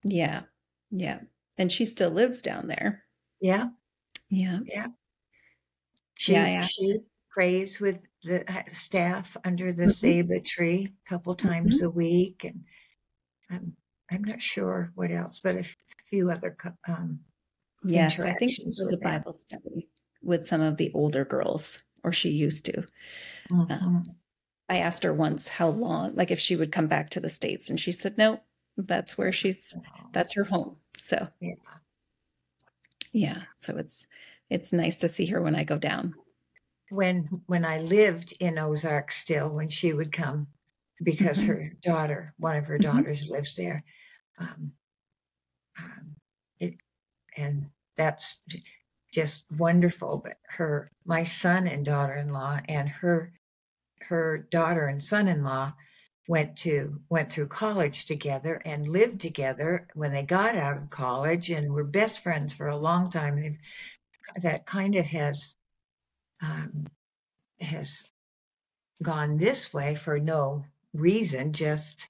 [0.05, 0.43] yeah,
[0.91, 1.21] yeah.
[1.59, 3.05] And she still lives down there.
[3.41, 3.69] Yeah.
[4.29, 4.59] Yeah.
[6.17, 6.61] She Yeah, yeah.
[6.63, 6.99] she
[7.31, 10.25] prays with the uh, staff under the Mhm.
[10.29, 11.87] Ceiba tree a couple times Mm-hmm.
[11.87, 12.65] a week, and
[13.51, 13.77] I'm
[14.11, 15.77] I'm not sure what else, but a f-
[16.09, 16.57] few other
[16.89, 17.21] um,
[17.85, 18.15] Yes.
[18.21, 18.97] I think it Interactions was a.
[18.99, 19.89] Bible study
[20.25, 22.87] with some of the older girls, or she used to.
[23.51, 24.17] mhm.
[24.69, 27.69] I asked her once how long, like if she would come back to the States,
[27.71, 28.43] and she said, no,
[28.77, 29.77] that's where she's,
[30.13, 30.81] that's her home.
[30.97, 31.55] So, Yeah.
[33.13, 33.45] yeah.
[33.59, 34.07] So it's,
[34.51, 36.15] it's nice to see her when I go down.
[36.91, 40.49] when when I lived in Ozark still, when she would come,
[41.03, 41.43] because Mhm.
[41.43, 42.79] her daughter, one of her Mhm.
[42.79, 43.85] daughters, lives there.
[44.39, 44.75] Um,
[45.79, 46.17] um,
[46.59, 46.75] it,
[47.37, 48.43] and that's
[49.15, 50.19] just wonderful.
[50.19, 53.33] But her, my son and daughter-in-law, and her,
[54.01, 55.73] her daughter and son-in-law
[56.27, 61.51] went to went through college together and lived together when they got out of college
[61.51, 63.41] and were best friends for a long time.
[63.41, 63.59] They've,
[64.43, 65.55] that kind of has
[66.43, 66.87] um,
[67.61, 68.07] has
[69.03, 72.09] gone this way for no reason, just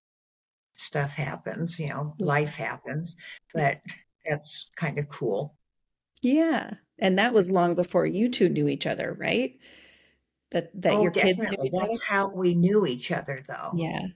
[0.76, 3.16] stuff happens, you know, life happens,
[3.52, 3.80] but
[4.26, 5.54] that's kind of cool.
[6.22, 6.74] Yeah.
[6.98, 9.58] And that was long before you two knew each other, right?
[10.50, 11.68] That that oh, your kids knew definitely.
[11.68, 11.86] each other.
[11.88, 13.72] That's how we knew each other, though.
[13.76, 14.06] Yeah.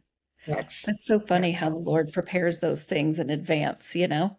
[0.46, 4.38] That's, That's so funny That's how the Lord prepares those things in advance, you know,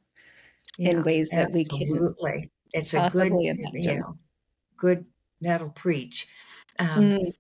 [0.78, 2.52] yeah, in ways that we can absolutely.
[2.74, 4.00] It's a good, possibly you imagine.
[4.00, 4.18] know,
[4.78, 5.06] good,
[5.42, 6.28] that'll preach.
[6.80, 7.34] Um, Mm.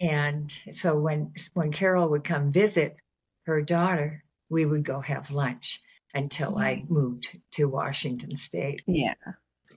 [0.00, 2.96] And so when when Carol would come visit
[3.44, 5.80] her daughter, we would go have lunch
[6.14, 8.82] until I moved to Washington State.
[8.86, 9.14] Yeah.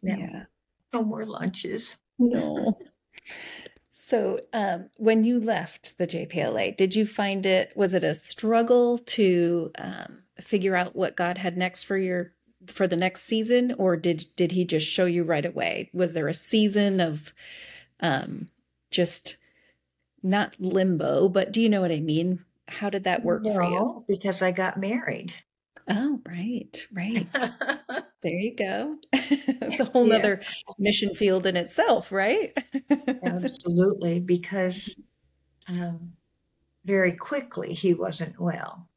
[0.02, 0.44] No, Yeah.
[0.94, 1.98] No more lunches.
[2.20, 2.78] No.
[3.92, 9.00] So, um, when you left the JPLA, did you find it, was it a struggle
[9.00, 12.34] to um, figure out what God had next for your
[12.68, 15.90] for the next season, or did did he just show you right away?
[15.94, 17.34] Was there a season of
[18.00, 18.46] um,
[18.92, 19.38] just
[20.22, 22.44] not limbo, but do you know what I mean?
[22.68, 24.06] How did that work for you?
[24.08, 25.34] Because I got married.
[25.90, 27.28] Oh, right, right.
[28.24, 28.96] There you go.
[29.14, 30.18] It's a whole Yeah.
[30.18, 30.42] nother
[30.80, 32.58] mission field in itself, right?
[33.26, 34.96] Absolutely, because
[35.68, 36.14] um,
[36.86, 38.88] very quickly he wasn't well.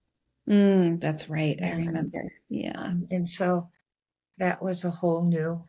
[0.49, 1.59] Mm, that's right.
[1.63, 2.33] I remember.
[2.49, 2.79] Yeah.
[2.79, 3.69] Um, and so
[4.39, 5.63] that was a whole new,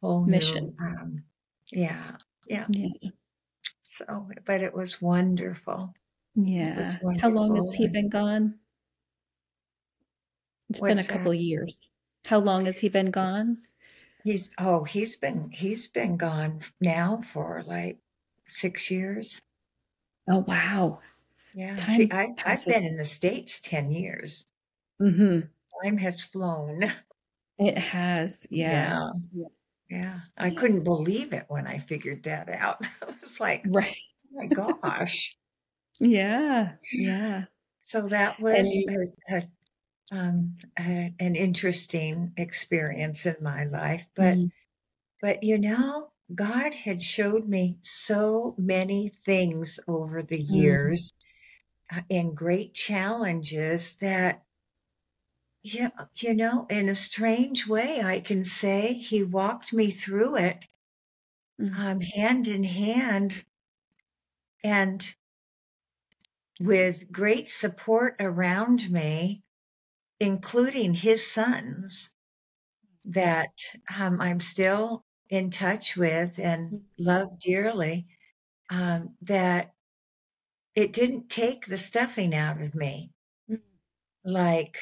[0.00, 0.74] whole Mission.
[0.78, 1.24] new, um,
[1.72, 2.16] yeah,
[2.46, 2.66] yeah.
[2.68, 3.10] Yeah.
[3.84, 5.94] So, but it was wonderful.
[6.34, 6.96] Yeah.
[7.20, 8.60] How long has he been gone?
[10.70, 11.38] It's been a couple that?
[11.38, 11.90] years.
[12.26, 13.58] How long has he been gone?
[14.24, 17.98] He's oh, he's been he's been gone now for like
[18.46, 19.40] six years.
[20.28, 21.00] Oh, wow.
[21.54, 21.76] Yeah.
[21.76, 24.46] Time See, I I've been in the States ten years.
[25.00, 25.40] Mm-hmm.
[25.84, 26.82] Time has flown.
[27.58, 28.46] It has.
[28.50, 29.10] Yeah.
[29.90, 30.20] Yeah.
[30.38, 30.60] I Yeah.
[30.60, 32.84] couldn't believe it when I figured that out.
[33.02, 33.96] I was like, Right.
[34.26, 35.36] oh my gosh.
[36.00, 36.76] Yeah.
[36.92, 37.44] Yeah.
[37.82, 39.42] So that was you, a, a,
[40.10, 44.06] um, a, an interesting experience in my life.
[44.14, 44.50] But Mm,
[45.22, 51.12] but you know, God had showed me so many things over the mm, years
[51.92, 54.44] uh, and great challenges that
[55.62, 60.66] yeah, you know, in a strange way, I can say He walked me through it
[61.58, 63.44] mm, um, hand in hand
[64.62, 65.16] and
[66.60, 69.42] with great support around me,
[70.20, 72.10] including His sons
[73.06, 73.50] that
[73.96, 78.08] um, I'm still in touch with and mm, love dearly.
[78.70, 79.72] Um, that
[80.74, 83.12] it didn't take the stuffing out of me
[83.48, 83.58] mm,
[84.24, 84.78] like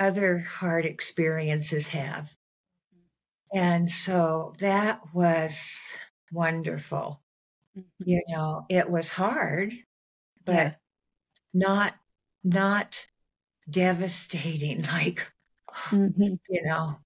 [0.00, 2.36] other hard experiences have.
[3.54, 5.80] And so that was
[6.32, 7.20] wonderful.
[7.74, 7.86] mhm.
[8.04, 9.74] You know, it was hard,
[10.46, 10.70] Yeah.
[10.70, 10.78] but
[11.54, 11.96] not
[12.44, 13.06] not
[13.68, 15.30] devastating like
[15.90, 16.06] hmm
[16.48, 16.98] you know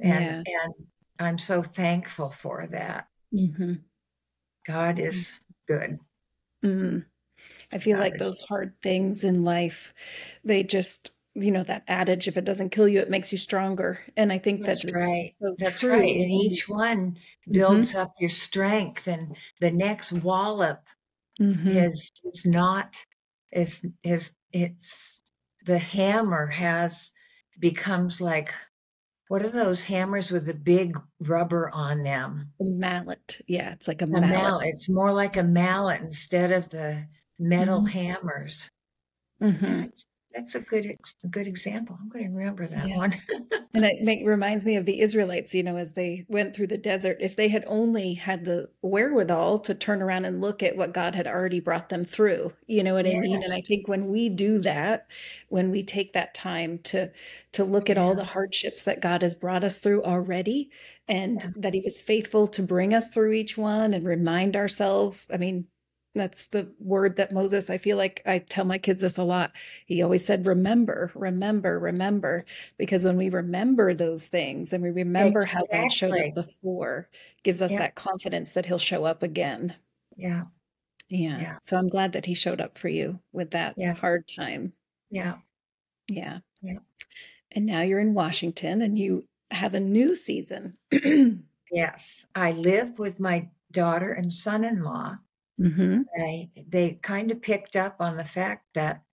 [0.00, 0.42] and Yeah.
[0.64, 0.74] and
[1.18, 3.06] I'm so thankful for that.
[3.32, 3.74] hmm
[4.66, 5.98] God is good.
[6.64, 7.04] Mm.
[7.72, 9.94] I feel God like those hard things in life,
[10.44, 14.00] they just, you know, that adage, if it doesn't kill you, it makes you stronger.
[14.16, 15.34] And I think that that's right.
[15.40, 15.90] so That's true.
[15.90, 16.16] right.
[16.16, 17.16] And each one
[17.46, 20.80] hmm builds up your strength and the next wallop
[21.38, 22.96] is is not
[23.52, 25.22] is is it's
[25.64, 27.10] the hammer has
[27.58, 28.54] becomes like
[29.28, 32.52] what are those hammers with the big rubber on them?
[32.60, 33.40] The mallet.
[33.48, 34.28] Yeah, it's like a A mallet.
[34.28, 34.68] mallet.
[34.68, 37.06] It's more like a mallet instead of the
[37.38, 38.70] metal hmm hammers.
[39.40, 41.98] hmm it's, that's a good a good example.
[42.00, 42.96] I'm going to remember that Yeah.
[42.96, 43.14] one.
[43.76, 46.78] And it make, reminds me of the Israelites, you know, as they went through the
[46.78, 47.16] desert.
[47.18, 51.16] If they had only had the wherewithal to turn around and look at what God
[51.16, 53.42] had already brought them through, you know what I mean?
[53.42, 53.52] And.
[53.52, 55.10] I think when we do that,
[55.48, 57.10] when we take that time to
[57.52, 60.70] to look at all the hardships that God has brought us through already,
[61.08, 61.50] and Yeah.
[61.56, 65.26] that He was faithful to bring us through each one, and remind ourselves.
[65.32, 65.66] I mean,
[66.14, 67.68] that's the word that Moses.
[67.70, 69.52] I feel like I tell my kids this a lot.
[69.86, 72.44] He always said, "Remember, remember, remember."
[72.78, 77.08] because when we remember those things and we remember how God showed up before,
[77.42, 77.78] gives us Yeah.
[77.80, 79.74] that confidence that He'll show up again.
[80.16, 80.42] Yeah.
[81.08, 81.40] Yeah.
[81.40, 81.58] Yeah.
[81.62, 83.94] So I'm glad that He showed up for you with that Yeah.
[83.94, 84.72] hard time.
[85.10, 85.38] Yeah.
[86.08, 86.38] Yeah.
[86.62, 86.78] Yeah.
[87.52, 90.76] And now you're in Washington and you have a new season.
[91.72, 92.24] Yes.
[92.36, 95.16] I live with my daughter and son-in-law.
[95.58, 99.04] Hmm I, they kind of picked up on the fact that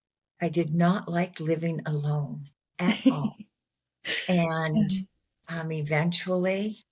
[0.41, 2.49] I did not like living alone
[2.80, 3.38] at all.
[4.27, 4.91] And
[5.49, 6.85] um, eventually,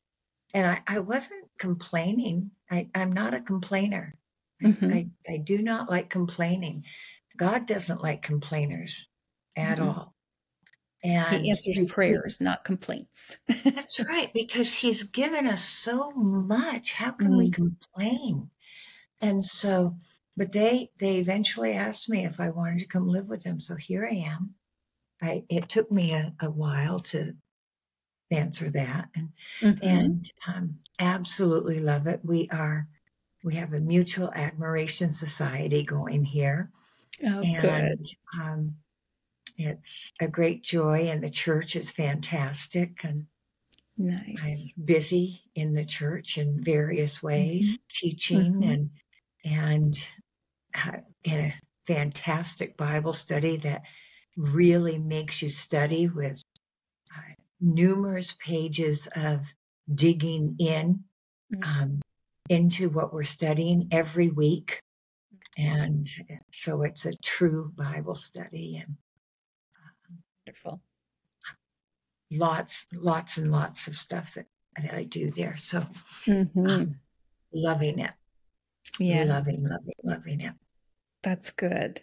[0.53, 2.51] and I, I wasn't complaining.
[2.71, 4.15] I, I'm not a complainer.
[4.61, 4.91] Mhm.
[4.91, 6.85] I, I do not like complaining.
[7.37, 9.07] God doesn't like complainers
[9.57, 9.89] at Mhm.
[9.89, 10.15] all.
[11.03, 13.37] And He answers prayers, not complaints.
[13.73, 16.93] That's right, because he's given us so much.
[16.93, 17.53] How can we Mm.
[17.53, 18.51] complain?
[19.21, 19.97] And so,
[20.35, 23.59] but they they eventually asked me if I wanted to come live with them.
[23.61, 24.55] So here I am.
[25.21, 27.35] I it took me a, a while to
[28.31, 29.79] answer that, and Mhm.
[29.81, 32.21] and um, absolutely love it.
[32.23, 32.87] We are
[33.43, 36.71] we have a mutual admiration society going here.
[37.25, 38.09] Oh, and good.
[38.39, 38.77] um,
[39.57, 43.03] it's a great joy, and the church is fantastic.
[43.05, 43.27] And
[43.97, 44.73] nice.
[44.75, 48.63] I'm busy in the church in various ways, teaching Mhm.
[48.63, 48.89] and
[49.45, 49.97] and
[50.75, 51.53] uh, in a
[51.85, 53.83] fantastic Bible study that
[54.37, 56.41] really makes you study with
[57.15, 59.45] uh, numerous pages of
[59.93, 61.03] digging in
[61.51, 61.63] Mhm.
[61.63, 62.01] um,
[62.49, 64.79] into what we're studying every week.
[65.57, 66.09] And
[66.51, 68.95] so it's a true Bible study and
[70.45, 70.81] Wonderful.
[72.31, 74.45] lots, lots and lots of stuff that,
[74.81, 75.57] that I do there.
[75.57, 75.85] So
[76.27, 76.69] Mhm.
[76.69, 76.95] um,
[77.53, 78.11] loving it,
[78.99, 79.23] Yeah.
[79.25, 80.53] loving, loving, loving it.
[81.21, 82.01] That's good.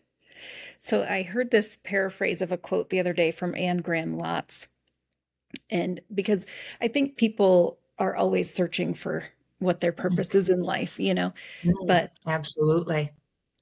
[0.79, 4.67] So I heard this paraphrase of a quote the other day from Anne Graham Lotz.
[5.71, 6.45] And because
[6.81, 9.25] I think people are always searching for
[9.59, 11.33] what their purpose is in life, you know,
[11.63, 13.11] Mm, but absolutely.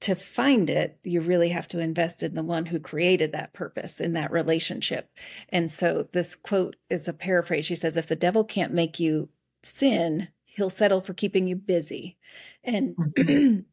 [0.01, 4.01] to find it, you really have to invest in the one who created that purpose
[4.01, 5.09] in that relationship.
[5.49, 7.65] And so this quote is a paraphrase.
[7.65, 9.29] She says, If the devil can't make you
[9.63, 12.17] sin, he'll settle for keeping you busy.
[12.63, 12.95] And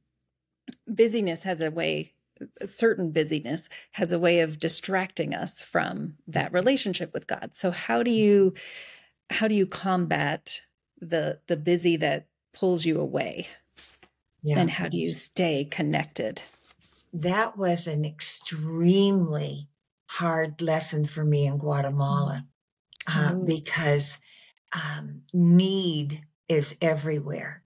[0.86, 2.12] busyness has a way,
[2.60, 7.50] a certain busyness has a way of distracting us from that relationship with God.
[7.52, 8.54] So how do you
[9.30, 10.60] how do you combat
[11.00, 13.46] the the busy that pulls you away?
[14.42, 14.58] Yeah.
[14.58, 16.42] And how do you stay connected?
[17.14, 19.68] that was an extremely
[20.06, 22.46] hard lesson for me in Guatemala
[23.06, 23.44] uh, Oh.
[23.44, 24.18] because
[24.72, 27.62] um, need is everywhere.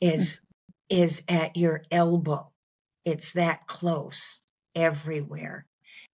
[0.00, 0.40] Is
[0.90, 2.52] is at your elbow.
[3.04, 4.40] It's that close
[4.74, 5.66] everywhere.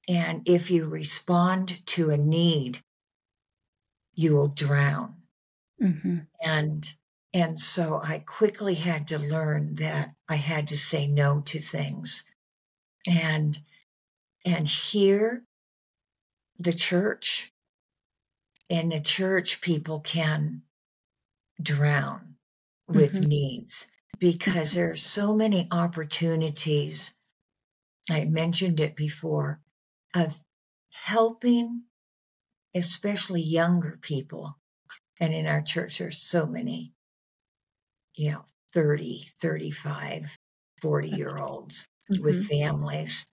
[0.09, 2.82] And if you respond to a need,
[4.15, 5.15] you will drown.
[5.82, 6.19] Mm-hmm.
[6.43, 6.93] And
[7.32, 12.24] and so I quickly had to learn that I had to say no to things.
[13.07, 13.59] And
[14.44, 15.43] and here
[16.59, 17.52] the church
[18.69, 20.62] in the church people can
[21.62, 22.37] drown
[22.89, 23.23] with Mhm.
[23.23, 23.87] needs
[24.19, 27.15] because there are so many opportunities
[28.11, 29.61] i mentioned it before
[30.15, 30.41] of
[30.93, 31.85] helping
[32.74, 34.59] especially younger people.
[35.20, 36.95] And in our church there's so many
[38.15, 40.39] you know 30 35
[40.81, 43.27] 40 year olds with families.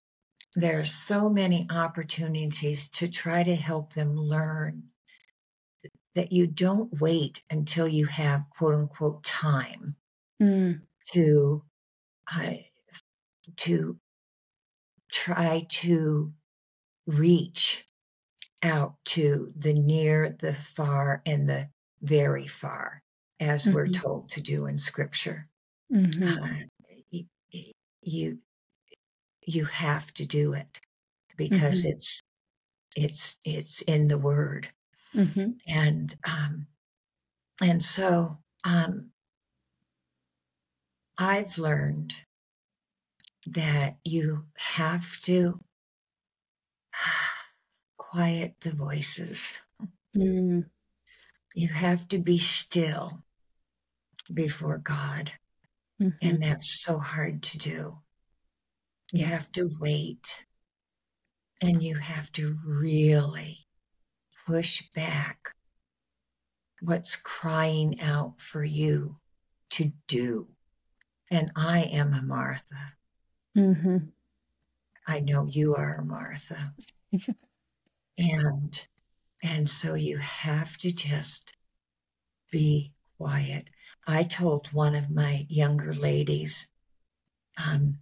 [0.54, 4.90] There are so many opportunities to try to help them learn
[6.18, 9.96] that you don't wait until you have quote unquote time
[10.40, 11.64] Mm, to
[12.34, 12.54] uh,
[13.56, 13.98] to
[15.12, 16.32] try to
[17.06, 17.86] reach
[18.62, 21.70] out to the near the far and the
[22.02, 23.02] very far
[23.40, 23.90] as we're Mhm.
[23.90, 25.48] told to do in scripture
[25.90, 26.54] mhm, uh,
[28.02, 28.38] you
[29.46, 30.80] you have to do it
[31.36, 31.86] because Mhm.
[31.86, 32.20] it's
[32.96, 34.68] it's it's in the word
[35.14, 36.66] mhm, and um
[37.62, 39.10] and so um
[41.18, 42.14] i've learned
[43.46, 45.58] that you have to
[47.96, 49.52] quiet the voices.
[50.16, 50.68] Mm,
[51.54, 53.22] you have to be still
[54.32, 55.32] before god
[56.00, 56.14] mhm.
[56.20, 57.98] and that's so hard to do.
[59.12, 60.44] You have to wait
[61.62, 63.67] and you have to really
[64.48, 65.54] push back
[66.80, 69.14] what's crying out for you
[69.68, 70.48] to do.
[71.30, 72.94] And I am a Martha.
[73.54, 74.10] Mhm.
[75.06, 76.74] I know you are a Martha.
[78.18, 78.88] and
[79.42, 81.52] and so you have to just
[82.50, 83.68] be quiet.
[84.06, 86.66] I told one of my younger ladies,
[87.58, 87.98] um,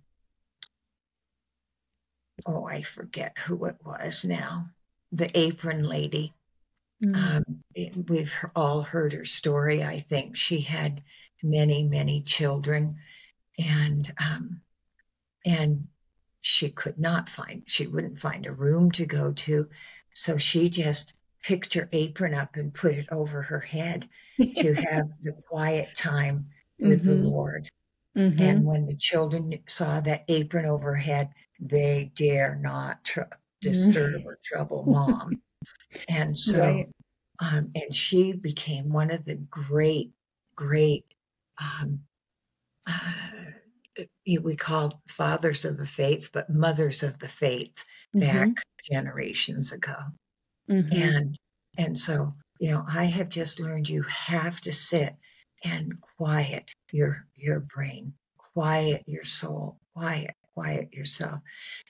[2.47, 4.70] oh, I forget who it was now,
[5.10, 6.36] the apron lady.
[7.02, 7.43] Mm,
[7.77, 9.82] Um, we've all heard her story.
[9.85, 11.02] I think she had
[11.43, 12.98] many, many children,
[13.59, 14.62] and um,
[15.44, 15.89] and
[16.43, 17.62] she could not find.
[17.66, 19.68] She wouldn't find a room to go to,
[20.14, 24.09] so she just picked her apron up and put it over her head
[24.56, 26.51] to have the quiet time
[26.81, 27.24] with the Mhm.
[27.24, 27.68] Lord.
[28.16, 28.40] mhm.
[28.40, 33.23] And when the children saw that apron overhead, they dare not tr-
[33.60, 35.43] disturb or trouble mom.
[36.09, 36.89] And so, Right.
[37.41, 40.13] um, and she became one of the great,
[40.57, 41.15] great,
[41.61, 42.07] um,
[42.87, 43.47] uh,
[44.43, 47.85] we call fathers of the faith, but mothers of the faith
[48.19, 48.63] back Mhm.
[48.85, 49.97] generations ago.
[50.69, 51.17] Mhm.
[51.17, 51.37] And
[51.79, 55.17] and so, you know, I have just learned you have to sit
[55.65, 61.41] and quiet your your brain, quiet your soul, quiet, quiet yourself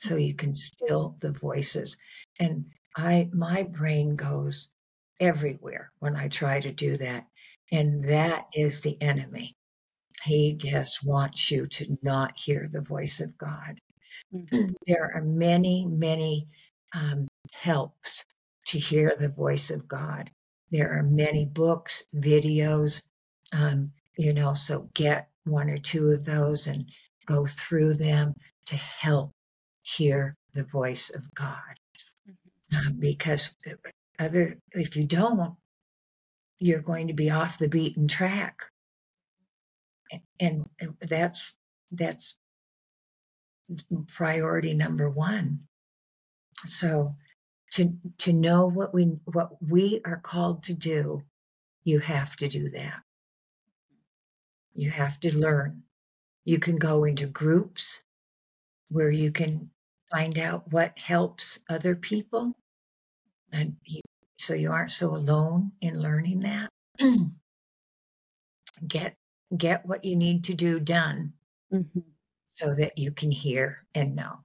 [0.01, 1.97] so you can still the voices.
[2.39, 4.70] And I my brain goes
[5.20, 7.27] everywhere when I try to do that.
[7.73, 9.56] And that is the enemy.
[10.24, 13.81] He just wants you to not hear the voice of God.
[14.35, 14.74] Mhm.
[14.86, 16.48] There are many, many
[16.94, 18.24] um, helps
[18.68, 20.31] to hear the voice of God.
[20.70, 23.02] There are many books, videos,
[23.52, 26.90] um, you know, so get one or two of those and
[27.27, 28.35] go through them
[28.66, 29.32] to help
[29.82, 31.74] hear the voice of God.
[32.74, 33.51] Uh, because
[34.18, 35.55] other, if you don't,
[36.59, 38.62] you're going to be off the beaten track.
[40.40, 41.55] And, and that's,
[41.93, 42.38] that's
[44.09, 45.60] priority number one.
[46.64, 47.14] So
[47.72, 51.22] to, to know what we, what we are called to do,
[51.84, 53.02] you have to do that.
[54.74, 55.82] You have to learn.
[56.44, 58.02] You can go into groups
[58.88, 59.70] where you can
[60.16, 62.56] find out what helps other people.
[63.52, 64.01] And you,
[64.38, 66.70] so you aren't so alone in learning that.
[68.88, 69.16] get
[69.55, 71.34] get what you need to do done
[71.70, 72.16] Mhm.
[72.47, 74.43] so that you can hear and know.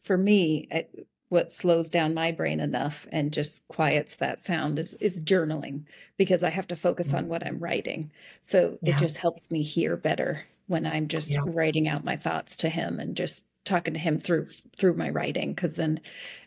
[0.00, 0.86] For me, I,
[1.28, 5.86] what slows down my brain enough and just quiets that sound is is journaling
[6.16, 8.10] because I have to focus on what I'm writing.
[8.40, 8.92] So Yeah.
[8.92, 11.44] it just helps me hear better when I'm just Yeah.
[11.44, 14.46] writing out my thoughts to him and just talking to him through
[14.76, 16.00] through my writing because then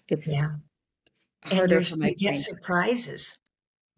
[0.09, 0.55] it's Yeah.
[1.43, 2.37] And harder you're, for my you get brain.
[2.37, 3.37] surprises.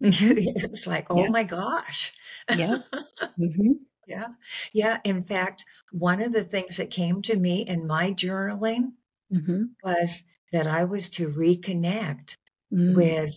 [0.00, 1.28] It's like, oh Yeah.
[1.28, 2.12] my gosh.
[2.50, 2.78] Yeah.
[3.38, 3.80] Mhm.
[4.06, 4.28] Yeah.
[4.74, 5.00] Yeah.
[5.04, 8.92] In fact, one of the things that came to me in my journaling
[9.30, 9.74] Mhm.
[9.82, 12.36] was that I was to reconnect
[12.72, 12.94] Mm.
[12.94, 13.30] with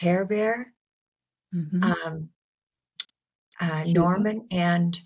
[0.00, 0.74] Hair Bear,
[1.82, 2.30] um,
[3.60, 5.00] uh, Norman, and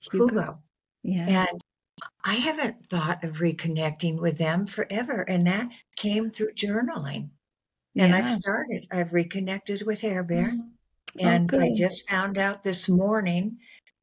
[0.00, 0.28] Hugo.
[0.28, 0.62] Hugo.
[1.02, 1.26] Yeah.
[1.26, 1.60] And
[2.24, 5.22] I haven't thought of reconnecting with them forever.
[5.28, 7.30] And that came through journaling.
[7.96, 8.32] And I've Yeah.
[8.32, 10.52] started, I've reconnected with Hair Bear.
[10.56, 10.68] Oh,
[11.18, 11.76] And I good.
[11.76, 13.58] just found out this morning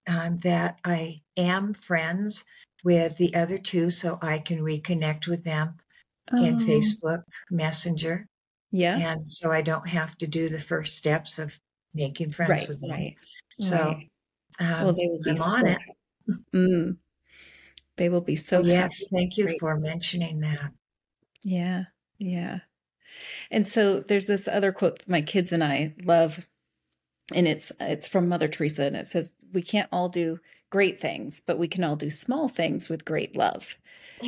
[0.08, 2.46] um, that I am friends
[2.84, 5.78] with the other two, so I can reconnect with them
[6.32, 8.28] in Oh, Facebook Messenger.
[8.72, 8.98] yeah.
[8.98, 11.60] And so I don't have to do the first steps of
[11.94, 12.70] making friends Right.
[12.70, 12.92] with them.
[12.92, 13.16] Right.
[13.54, 14.10] So Right.
[14.60, 15.80] Well, um, they will be I'm on so it.
[16.54, 16.98] Mm.
[18.00, 20.72] They will be so So yes, thank you for mentioning that.
[21.44, 21.86] Yeah.
[22.18, 22.60] Yeah.
[23.52, 26.48] And so there's this other quote my kids and I love,
[27.36, 30.40] and it's it's from Mother Teresa, and it says, "We can't all do
[30.72, 33.78] great things, but we can all do small things with great love."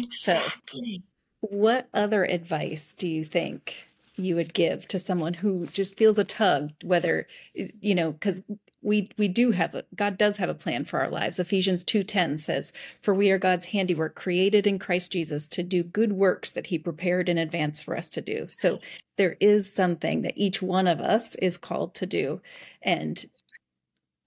[0.10, 1.04] So, Exactly.
[1.42, 3.88] what other advice do you think
[4.18, 8.44] you would give to someone who just feels a tug, whether you know, because
[8.82, 11.40] we we do have a God does have a plan for our lives.
[11.40, 15.84] Ephesians two ten says, "For we are God's handiwork, created in Christ Jesus to do
[15.84, 18.80] good works that He prepared in advance for us to do." So
[19.18, 22.42] there is something that each one of us is called to do,
[22.82, 23.26] and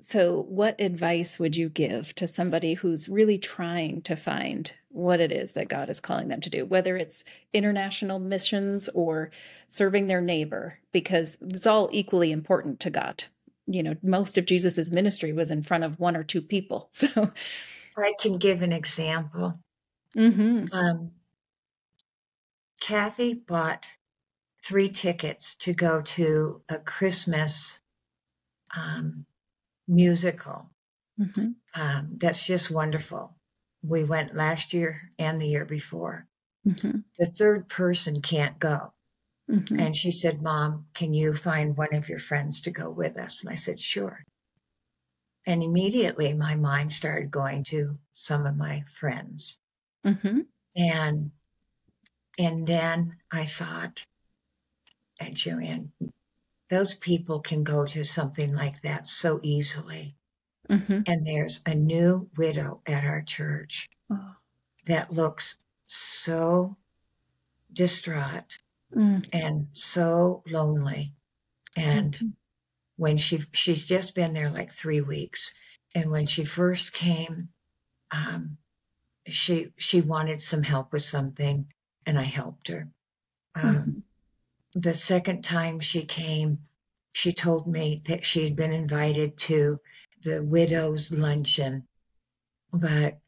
[0.01, 5.33] so, what advice would you give to somebody who's really trying to find what it
[5.33, 7.25] is that God is calling them to do, whether it's
[7.55, 9.31] international missions or
[9.67, 13.25] serving their neighbor, because it's all equally important to God.
[13.67, 16.91] You know, most of Jesus's ministry was in front of one or two people.
[17.05, 17.33] So,
[17.97, 19.61] I can give an example.
[20.17, 20.69] Mhm.
[20.73, 21.13] Um,
[22.81, 23.87] Kathy bought
[24.65, 27.81] three tickets to go to a Christmas
[28.77, 29.27] um,
[29.87, 30.71] musical.
[31.21, 31.57] Mhm.
[31.75, 33.37] Um, that's just wonderful.
[33.83, 36.27] We went last year and the year before.
[36.67, 37.05] Mhm.
[37.19, 38.94] The third person can't go.
[39.51, 39.79] Mhm.
[39.81, 43.43] And she said, Mom, can you find one of your friends to go with us?
[43.43, 44.25] And I said, Sure.
[45.47, 49.61] And immediately my mind started going to some of my friends.
[50.05, 50.47] Mhm.
[50.77, 51.31] And
[52.39, 54.05] and then I thought,
[55.21, 55.93] and Joanne,
[56.71, 60.17] those people can go to something like that so easily.
[60.69, 61.05] Mhm.
[61.07, 64.37] And there's a new widow at our church Oh.
[64.87, 66.77] that looks so
[67.73, 68.59] distraught
[68.97, 69.29] Mm.
[69.33, 71.15] and so lonely.
[71.77, 72.35] And Mhm.
[72.97, 75.55] when she she's just been there like three weeks,
[75.95, 77.51] and when she first came,
[78.13, 78.59] um,
[79.29, 81.73] she she wanted some help with something,
[82.07, 82.89] and I helped her.
[83.55, 84.03] Um, Mhm.
[84.75, 86.69] the second time she came,
[87.13, 89.81] she told me that she had been invited to
[90.23, 91.87] the widow's luncheon,
[92.73, 93.21] but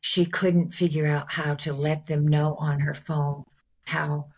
[0.00, 3.44] she couldn't figure out how to let them know on her phone
[3.86, 4.31] how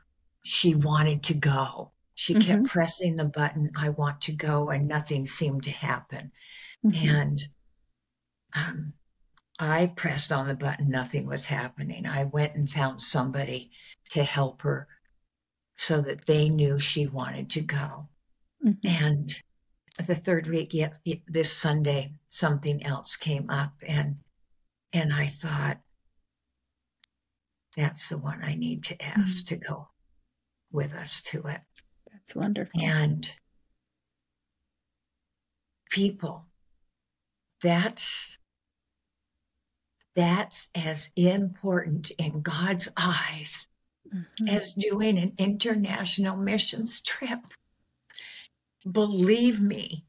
[0.44, 1.90] she wanted to go.
[2.14, 2.66] She kept Mhm.
[2.66, 6.30] pressing the button, I want to go, and nothing seemed to happen.
[6.84, 7.08] Mhm.
[7.08, 7.48] And
[8.52, 8.92] um,
[9.58, 12.06] I pressed on the button, nothing was happening.
[12.06, 13.72] I went and found somebody
[14.10, 14.86] to help her
[15.76, 18.08] so that they knew she wanted to go.
[18.64, 18.78] Mhm.
[18.84, 19.42] And
[20.06, 24.22] the third week, yet this Sunday, something else came up, and
[24.92, 25.80] and I thought,
[27.76, 29.88] that's the one I need to ask to go
[30.74, 31.60] with us to it.
[32.12, 32.80] That's wonderful.
[32.82, 33.32] And
[35.88, 36.44] people,
[37.62, 38.36] that's
[40.14, 43.66] that's as important in God's eyes
[44.12, 44.48] Mhm.
[44.48, 47.40] as doing an international missions trip.
[48.90, 50.04] Believe me,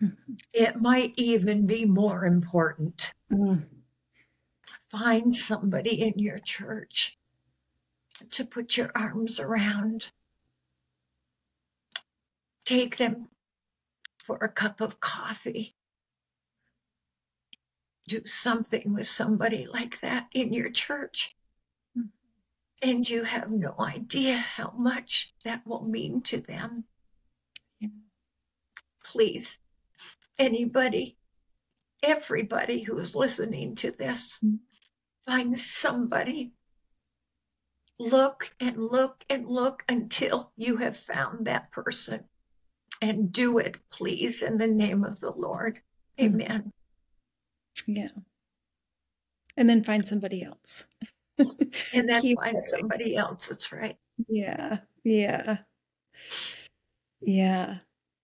[0.00, 0.40] Mhm.
[0.52, 3.12] it might even be more important.
[3.30, 3.68] Mm.
[4.90, 7.18] Find somebody in your church
[8.30, 10.08] to put your arms around.
[12.64, 13.28] Take them
[14.24, 15.76] for a cup of coffee.
[18.08, 21.34] Do something with somebody like that in your church.
[21.96, 22.08] Mm.
[22.82, 26.84] And you have no idea how much that will mean to them.
[27.80, 27.88] Yeah.
[29.04, 29.58] Please,
[30.38, 31.16] anybody,
[32.02, 34.58] everybody who is listening to this, Mm.
[35.24, 36.52] find somebody.
[37.98, 42.24] Look and look and look until you have found that person.
[43.00, 45.80] And do it, please, in the name of the Lord.
[46.18, 46.24] Mm.
[46.24, 46.72] Amen.
[47.86, 48.08] Yeah.
[49.56, 50.84] And then find somebody else.
[51.92, 52.62] And then Keep find going.
[52.62, 53.48] somebody else.
[53.48, 53.96] That's right.
[54.28, 54.78] Yeah.
[55.02, 55.58] Yeah.
[57.20, 57.78] Yeah.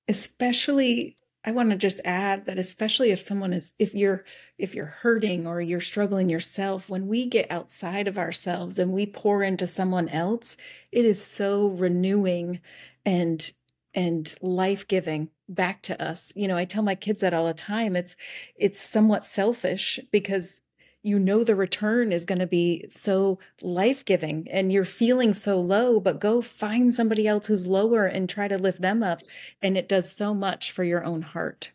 [0.07, 4.25] Especially I want to just add that especially if someone is if you're
[4.59, 9.07] if you're hurting or you're struggling yourself when we get outside of ourselves and we
[9.07, 10.57] pour into someone else
[10.93, 12.61] it is so renewing
[13.07, 13.53] and
[13.95, 16.33] and life-giving back to us.
[16.37, 17.97] You know, I tell my kids that all the time.
[17.97, 18.17] It's
[18.55, 20.61] it's somewhat selfish because
[21.03, 25.99] you know the return is going to be so life-giving and you're feeling so low
[26.01, 29.21] but go find somebody else who's lower and try to lift them up
[29.63, 31.73] and it does so much for your own heart.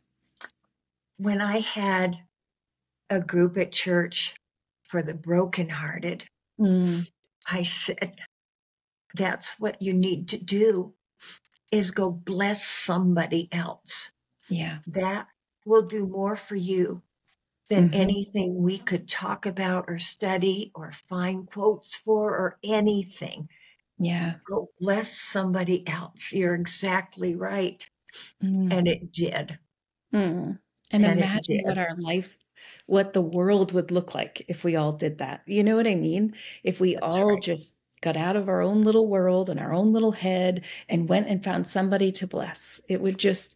[1.18, 2.18] When I had
[3.10, 4.36] a group at church
[4.84, 6.26] for the brokenhearted,
[6.60, 7.06] Mm,
[7.50, 8.16] I said,
[9.14, 10.94] that's what you need to do
[11.72, 14.12] is go bless somebody else.
[14.50, 14.78] yeah.
[14.88, 15.28] That
[15.66, 17.02] will do more for you
[17.70, 17.92] than Mhm.
[17.94, 23.50] anything we could talk about or study or find quotes for or anything.
[23.98, 26.34] yeah Go bless somebody else.
[26.34, 27.90] You're exactly right.
[28.42, 29.60] Mm, And it did.
[30.14, 30.60] mm.
[30.92, 32.38] and and imagine what our life
[32.88, 35.96] what the world would look like if we all did that you know what i
[35.96, 36.34] mean
[36.64, 37.38] if we That's all right.
[37.38, 41.28] just got out of our own little world and our own little head and went
[41.28, 43.56] and found somebody to bless it would just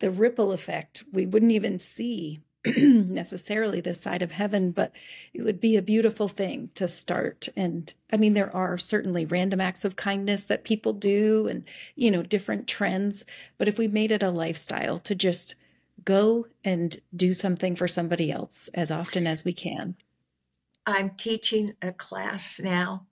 [0.00, 2.42] the ripple effect we wouldn't even see
[2.76, 4.92] necessarily this side of heaven but
[5.34, 9.60] it would be a beautiful thing to start and i mean there are certainly random
[9.60, 11.64] acts of kindness that people do and
[11.96, 13.24] you know different trends
[13.58, 15.56] but if we made it a lifestyle to just
[16.04, 19.96] go and do something for somebody else as often as we can
[20.86, 23.06] I'm teaching a class now,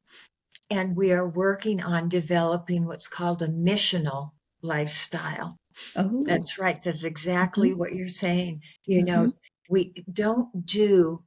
[0.70, 4.32] and we are working on developing what's called a missional
[4.62, 5.56] lifestyle.
[5.96, 6.82] oh That's right.
[6.82, 8.62] That's exactly what you're saying.
[8.86, 9.34] You know, Mhm.
[9.70, 11.24] We don't do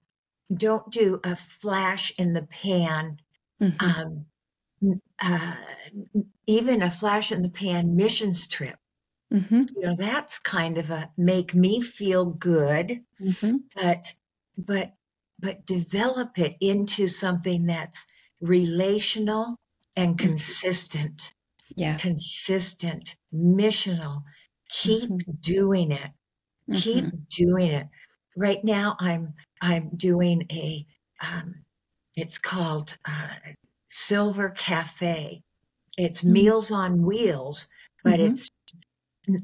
[0.56, 3.18] don't do a flash in the pan,
[3.60, 3.96] Mhm.
[3.96, 4.26] um,
[5.22, 5.56] uh,
[6.48, 8.78] even a flash in the pan missions trip.
[9.32, 9.76] Mhm.
[9.76, 13.64] You know, that's kind of a make me feel good, Mhm.
[13.76, 14.14] but
[14.58, 14.94] but
[15.40, 18.06] but develop it into something that's
[18.42, 19.58] relational
[19.98, 20.20] and Mhm.
[20.20, 21.34] consistent
[21.76, 24.24] yeah consistent missional
[24.70, 25.26] keep Mhm.
[25.40, 26.12] doing it
[26.74, 27.28] keep Mhm.
[27.30, 27.88] doing it
[28.36, 30.86] right now i'm i'm doing a
[31.22, 31.64] um,
[32.16, 33.36] it's called uh,
[33.92, 35.44] silver cafe
[35.98, 36.34] it's Mm.
[36.34, 37.68] meals on wheels
[38.04, 38.20] but Mhm.
[38.20, 38.50] it's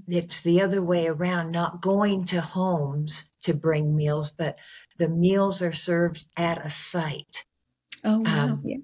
[0.07, 4.57] it's the other way around not going to homes to bring meals but
[4.98, 7.45] the meals are served at a site
[8.03, 8.78] oh wow um, yeah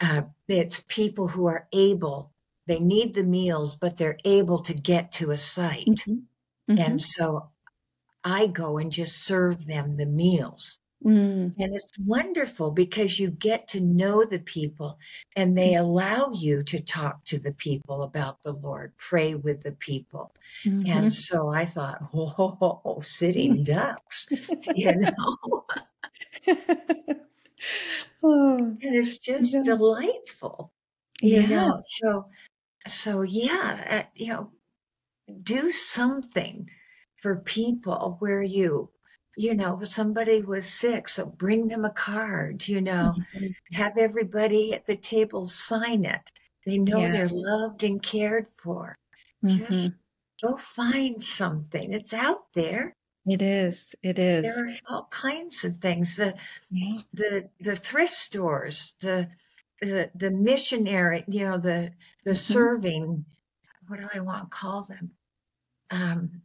[0.00, 2.32] uh, it's people who are able
[2.66, 6.28] they need the meals but they're able to get to a site Mhm.
[6.68, 6.78] Mhm.
[6.78, 7.50] and so
[8.28, 11.58] i go and just serve them the meals Mm.
[11.58, 14.98] and it's wonderful because you get to know the people
[15.36, 19.72] and they allow you to talk to the people about the lord pray with the
[19.72, 20.32] people
[20.64, 20.84] Mhm.
[20.94, 24.28] and so i thought whoa sitting ducks
[24.74, 25.64] you know
[28.22, 29.62] oh, and it's just Yeah.
[29.62, 30.72] delightful
[31.20, 32.28] you yeah know so
[32.88, 34.52] so yeah, uh, you know,
[35.42, 36.70] do something
[37.22, 38.90] for people where you
[39.36, 43.54] you know somebody was sick so bring them a card you know Mhm.
[43.72, 46.30] have everybody at the table sign it
[46.66, 47.12] they know Yeah.
[47.12, 48.96] they're loved and cared for
[49.46, 49.94] just Mhm.
[50.42, 52.92] go find something it's out there
[53.26, 53.94] It is.
[54.02, 54.42] It is.
[54.44, 56.36] there are all kinds of things the
[56.70, 57.02] Yeah.
[57.12, 59.30] the the thrift stores the
[59.80, 61.92] the, the missionary you know the
[62.24, 62.34] the Mhm.
[62.34, 63.24] serving
[63.86, 65.10] what do i want to call them
[65.90, 66.42] um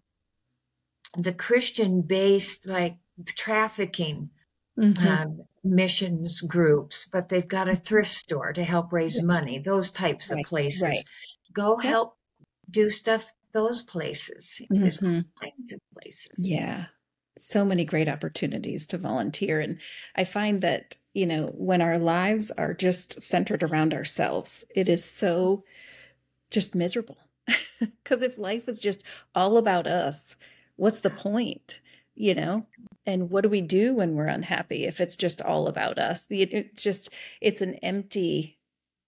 [1.18, 2.98] the christian based like
[3.35, 4.30] trafficking
[4.77, 5.23] Mhm.
[5.23, 10.30] um, missions groups but they've got a thrift store to help raise money those types
[10.30, 11.06] Right, of places right.
[11.53, 12.18] go help
[12.69, 15.11] do stuff those places there's all
[15.49, 16.88] kinds of places Yeah.
[17.38, 19.60] So many great opportunities to volunteer.
[19.60, 19.80] And
[20.15, 25.03] I find that, you know, when our lives are just centered around ourselves, it is
[25.03, 25.64] so
[26.52, 27.18] just miserable.
[28.03, 29.03] Because if life is just
[29.35, 30.35] all about us,
[30.75, 31.81] what's the point?
[32.15, 32.65] You know?
[33.05, 36.27] And what do we do when we're unhappy if it's just all about us?
[36.29, 37.09] It's just,
[37.41, 38.59] it's an empty,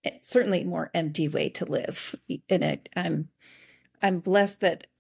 [0.04, 2.16] eh, certainly more empty way to live.
[2.50, 3.30] And it, I'm,
[4.02, 4.95] I'm blessed that ha-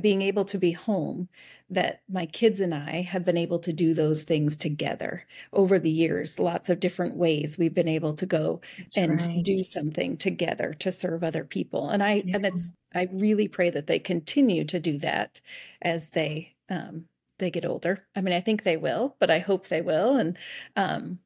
[0.00, 1.28] being able to be home
[1.70, 5.90] that my kids and I have been able to do those things together over the
[5.90, 9.42] years lots of different ways we've been able to go That's and right.
[9.42, 12.34] do something together to serve other people and I Yeah.
[12.34, 15.40] and it's I really pray that they continue to do that
[15.82, 17.06] as they um
[17.38, 18.06] they get older.
[18.14, 20.38] I mean I think they will, but I hope they will and
[20.76, 21.18] um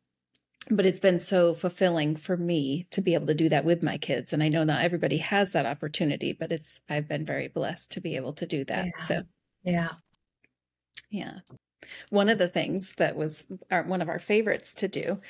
[0.68, 3.96] but it's been so fulfilling for me to be able to do that with my
[3.96, 7.90] kids and i know not everybody has that opportunity but it's i've been very blessed
[7.92, 9.04] to be able to do that Yeah.
[9.04, 9.22] so.
[9.62, 9.92] Yeah.
[11.10, 11.38] Yeah.
[12.08, 15.20] One of the things that was our, one of our favorites to do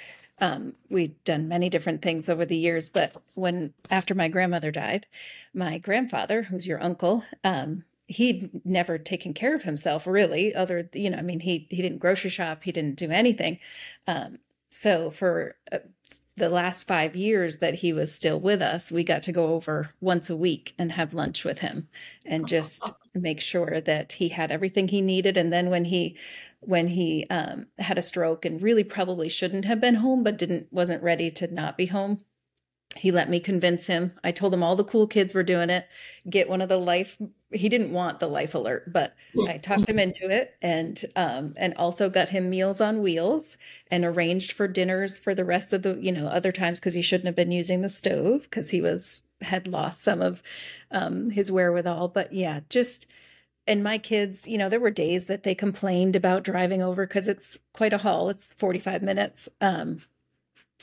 [0.43, 5.07] um, we'd done many different things over the years but when after my grandmother died
[5.55, 11.09] my grandfather who's your uncle um, he'd never taken care of himself really other you
[11.11, 13.59] know i mean he he didn't grocery shop he didn't do anything
[14.07, 14.39] um,
[14.71, 15.79] so for uh,
[16.37, 19.91] the last five years that he was still with us, we got to go over
[20.01, 21.89] once a week and have lunch with him
[22.25, 25.37] and just make sure that he had everything he needed.
[25.37, 26.17] And then when he
[26.63, 30.69] when he um, had a stroke and really probably shouldn't have been home, but didn't
[30.71, 32.21] wasn't ready to not be home,
[32.97, 34.13] he let me convince him.
[34.25, 35.89] I told him all the cool kids were doing it.
[36.29, 37.17] Get one of the life.
[37.53, 39.15] He didn't want the life alert, but
[39.49, 43.57] I talked him into it, and um, and also got him meals on wheels
[43.91, 47.03] and arranged for dinners for the rest of the you know other times because he
[47.03, 50.43] shouldn't have been using the stove because he was had lost some of
[50.91, 52.09] um, his wherewithal.
[52.09, 53.07] But yeah, just
[53.67, 57.29] and my kids, you know, there were days that they complained about driving over because
[57.29, 58.29] it's quite a haul.
[58.29, 59.49] It's forty five minutes.
[59.61, 60.03] Um,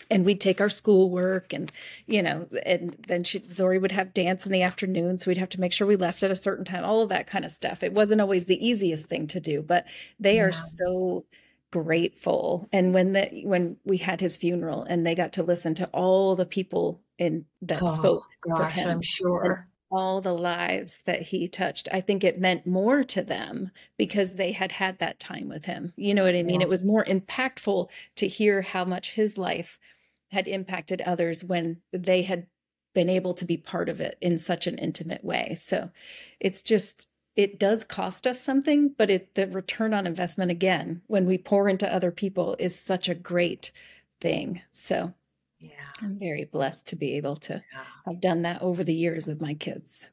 [0.09, 1.71] and we'd take our schoolwork and
[2.05, 5.49] you know and then she zori would have dance in the afternoon so we'd have
[5.49, 7.83] to make sure we left at a certain time all of that kind of stuff.
[7.83, 9.85] It wasn't always the easiest thing to do but
[10.19, 10.51] they are Yeah.
[10.51, 11.25] so
[11.71, 12.67] grateful.
[12.71, 16.35] And when the when we had his funeral and they got to listen to all
[16.35, 21.47] the people in that oh spoke for him i'm sure all the lives that he
[21.47, 21.87] touched.
[21.91, 25.93] I think it meant more to them because they had had that time with him.
[25.95, 26.61] You know what I mean?
[26.61, 26.67] Yeah.
[26.67, 29.79] It was more impactful to hear how much his life
[30.31, 32.47] had impacted others when they had
[32.93, 35.55] been able to be part of it in such an intimate way.
[35.57, 35.91] So
[36.39, 41.25] it's just it does cost us something, but it the return on investment again when
[41.25, 43.71] we pour into other people is such a great
[44.19, 44.63] thing.
[44.71, 45.13] So
[46.01, 49.41] I'm very blessed to be able to yeah have done that over the years with
[49.41, 50.07] my kids.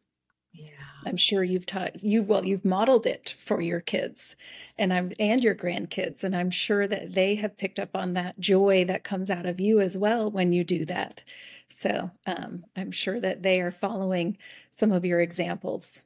[0.53, 0.71] yeah
[1.07, 4.37] I'm sure you've taught you well you've modeled it for your kids
[4.79, 8.39] and I'm and your grandkids and I'm sure that they have picked up on that
[8.41, 11.23] joy that comes out of you as well when you do that.
[11.69, 14.39] So um, I'm sure that they are following
[14.71, 16.03] some of your examples.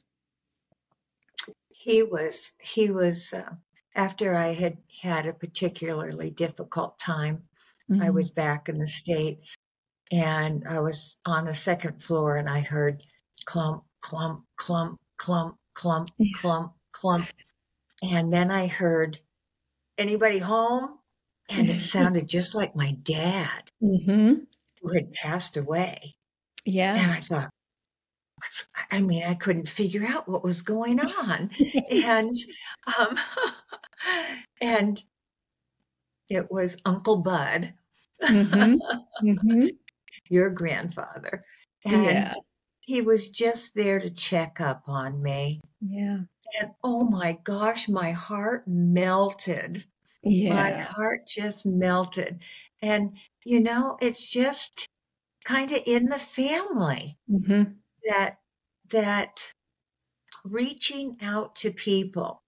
[1.71, 3.55] he was he was uh,
[3.95, 7.43] after i had had a particularly difficult time
[7.91, 8.03] Mm-hmm.
[8.03, 9.57] I was back in the States
[10.11, 13.03] and I was on the second floor and I heard
[13.45, 17.27] clump, clump, clump, clump, clump, clump, clump.
[18.03, 19.19] And then I heard,
[19.99, 20.99] anybody home?
[21.51, 24.35] And it sounded just like my dad hmm
[24.81, 26.15] who had passed away.
[26.65, 26.95] Yeah.
[26.95, 27.51] And I thought,
[28.37, 31.51] "What's-" I mean, I couldn't figure out what was going on.
[31.91, 32.37] And,
[32.99, 33.19] um,
[34.61, 35.03] and
[36.29, 37.75] it was Uncle Bud.
[38.23, 38.77] hmm
[39.21, 39.67] hmm
[40.31, 41.45] your grandfather.
[41.85, 42.35] And Yeah.
[42.81, 45.61] he was just there to check up on me.
[45.81, 46.25] Yeah.
[46.61, 49.85] And oh my gosh, my heart melted.
[50.23, 50.55] Yeah.
[50.55, 52.43] My heart just melted.
[52.83, 54.89] And, you know, it's just
[55.45, 57.73] kind of in the family Mm-hmm.
[58.09, 58.39] that
[58.91, 59.53] that
[60.45, 62.43] reaching out to people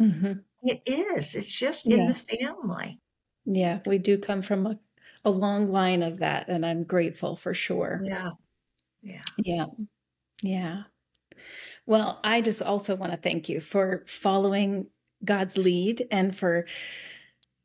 [0.00, 0.40] Mm-hmm.
[0.62, 2.98] it is it's just in the family
[3.44, 4.78] Yeah, we do come from a,
[5.24, 8.00] a long line of that, and I'm grateful for sure.
[8.04, 8.30] yeah
[9.02, 9.66] yeah Yeah.
[10.42, 10.82] Yeah.
[11.86, 14.88] Well, I just also want to thank you for following
[15.24, 16.66] God's lead and for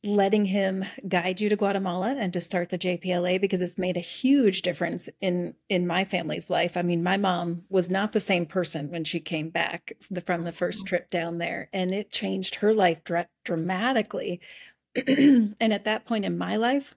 [0.03, 4.01] letting him guide you to Guatemala and to start the JPLA because it's made a
[4.01, 6.77] huge difference in in my family's life.
[6.77, 10.43] I mean, my mom was not the same person when she came back the, from
[10.43, 10.87] the first mm-hmm.
[10.87, 14.39] trip down there and it changed her life dra- dramatically.
[15.07, 16.95] and at that point in my life,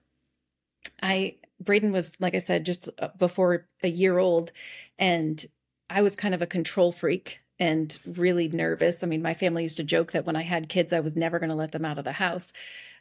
[1.01, 4.51] I Braden was like I said just uh, before a year old
[4.97, 5.43] and
[5.89, 9.03] I was kind of a control freak and really nervous.
[9.03, 11.37] I mean, my family used to joke that when I had kids, I was never
[11.37, 12.51] going to let them out of the house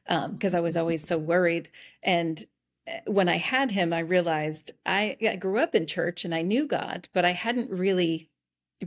[0.06, 1.70] because I was always so worried.
[2.02, 2.44] And
[2.86, 6.42] uh, when I had him, I realized I, I grew up in church and I
[6.42, 8.28] knew God, but I hadn't really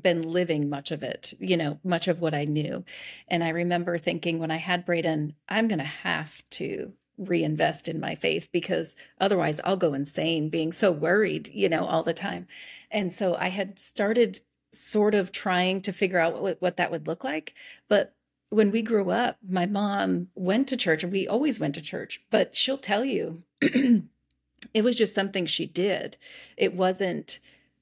[0.01, 2.83] been living much of it, you know, much of what I knew.
[3.27, 7.99] And I remember thinking when I had Braden, I'm going to have to reinvest in
[7.99, 12.47] my faith because otherwise I'll go insane being so worried, you know, all the time.
[12.91, 14.41] And so I had started
[14.71, 17.53] sort of trying to figure out what, what that would look like.
[17.87, 18.15] But
[18.49, 22.21] when we grew up, my mom went to church and we always went to church,
[22.29, 26.17] but she'll tell you it was just something she did.
[26.57, 27.39] It wasn't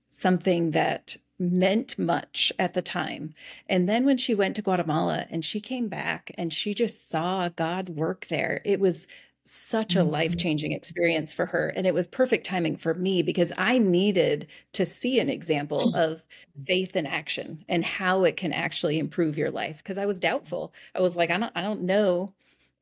[0.07, 3.33] something that meant much at the time.
[3.67, 7.49] And then when she went to Guatemala and she came back and she just saw
[7.49, 9.07] God work there, it was
[9.43, 10.05] such a Mhm.
[10.05, 11.69] life changing experience for her.
[11.69, 16.27] And it was perfect timing for me because I needed to see an example of
[16.67, 19.77] faith in action and how it can actually improve your life.
[19.77, 20.73] Because I was doubtful.
[20.95, 22.33] I was like, I don't, I don't know,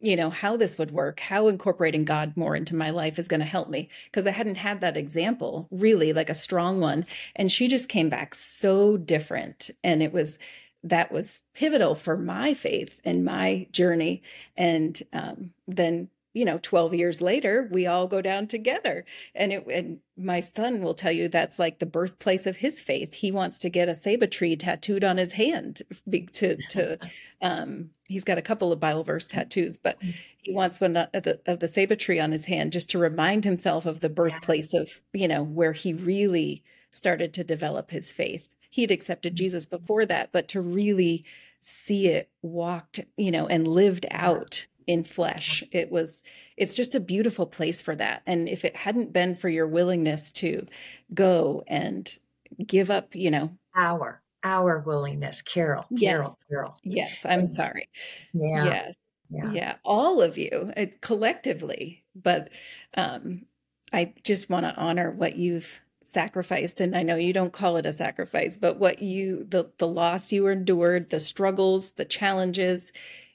[0.02, 3.42] you know, how this would work, how incorporating God more into my life is going
[3.42, 3.90] to help me.
[4.06, 7.06] Because I hadn't had that example, really, like a strong one.
[7.36, 9.70] And she just came back so different.
[9.84, 10.38] And it was,
[10.84, 14.24] that was pivotal for my faith and my journey.
[14.56, 19.06] And um, then you know 12 years later we all go down together.
[19.34, 23.14] And it and my son will tell you that's like the birthplace of his faith.
[23.14, 25.82] He wants to get a ceiba tree tattooed on his hand
[26.34, 27.00] to to
[27.42, 29.40] um he's got a couple of bible verse mm-hmm.
[29.40, 30.12] tattoos but mm-hmm.
[30.38, 33.46] he wants one of the, of the ceiba tree on his hand just to remind
[33.46, 38.48] himself of the birthplace of you know where he really started to develop his faith.
[38.72, 39.44] He'd accepted mm-hmm.
[39.44, 41.24] jesus before that but to really
[41.62, 45.64] see it walked you know and lived out in flesh.
[45.72, 46.24] It was
[46.58, 48.24] it's just a beautiful place for that.
[48.26, 50.66] And if it hadn't been for your willingness to
[51.14, 52.18] go and
[52.66, 53.58] give up you know.
[53.76, 55.42] Our our willingness.
[55.44, 56.38] Carol carol Yes.
[56.50, 56.78] carol.
[56.84, 57.90] Yes i'm sorry.
[58.34, 58.64] Yeah.
[58.64, 58.96] Yes
[59.30, 62.04] yeah, yeah all of you uh, collectively.
[62.16, 62.52] But
[62.96, 63.46] um
[63.94, 66.82] i just want to honor what you've sacrificed.
[66.82, 70.32] And i know you don't call it a sacrifice but what you the the loss
[70.32, 72.92] you endured the struggles the challenges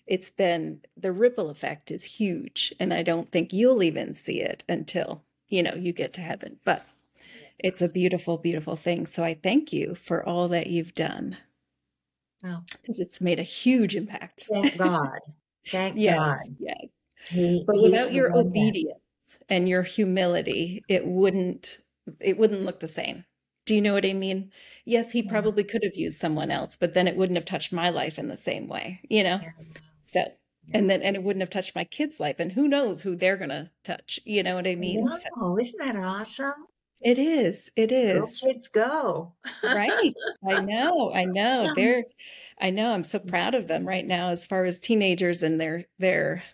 [0.06, 4.62] it's been the ripple effect is huge and i don't think you'll even see it
[4.68, 6.84] until you know you get to heaven but
[7.58, 9.06] it's a beautiful beautiful thing.
[9.06, 11.36] So i thank you for all that you've done.
[12.42, 14.44] Because it's made a huge impact.
[14.52, 15.20] Thank god.
[15.68, 16.56] Thank yes god.
[16.58, 16.88] yes.
[17.30, 18.98] He- but without your one that- obedience
[19.48, 21.78] and your humility it wouldn't
[22.20, 23.24] it wouldn't look the same.
[23.66, 24.50] Do you know what i mean?
[24.84, 27.88] Yes he probably could have used someone else but then it wouldn't have touched my
[27.88, 29.40] life in the same way you know
[30.04, 30.24] so
[30.72, 33.36] and then and it wouldn't have touched my kids life and who knows who they're
[33.36, 35.08] gonna touch you know what i mean?
[35.08, 36.66] So isn't that awesome?
[37.02, 37.70] It is.
[37.76, 38.40] It is.
[38.40, 39.32] go kids go.
[39.62, 40.14] Right
[40.48, 41.72] i know i know.
[41.76, 42.04] They're
[42.60, 45.84] i know i'm so proud of them right now as far as teenagers and their
[45.98, 46.44] their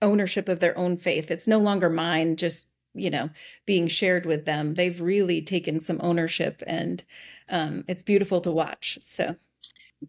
[0.00, 1.30] ownership of their own faith.
[1.30, 3.30] It's no longer mine just you know
[3.66, 4.74] being shared with them.
[4.74, 7.02] They've really taken some ownership and
[7.48, 9.36] um, it's beautiful to watch so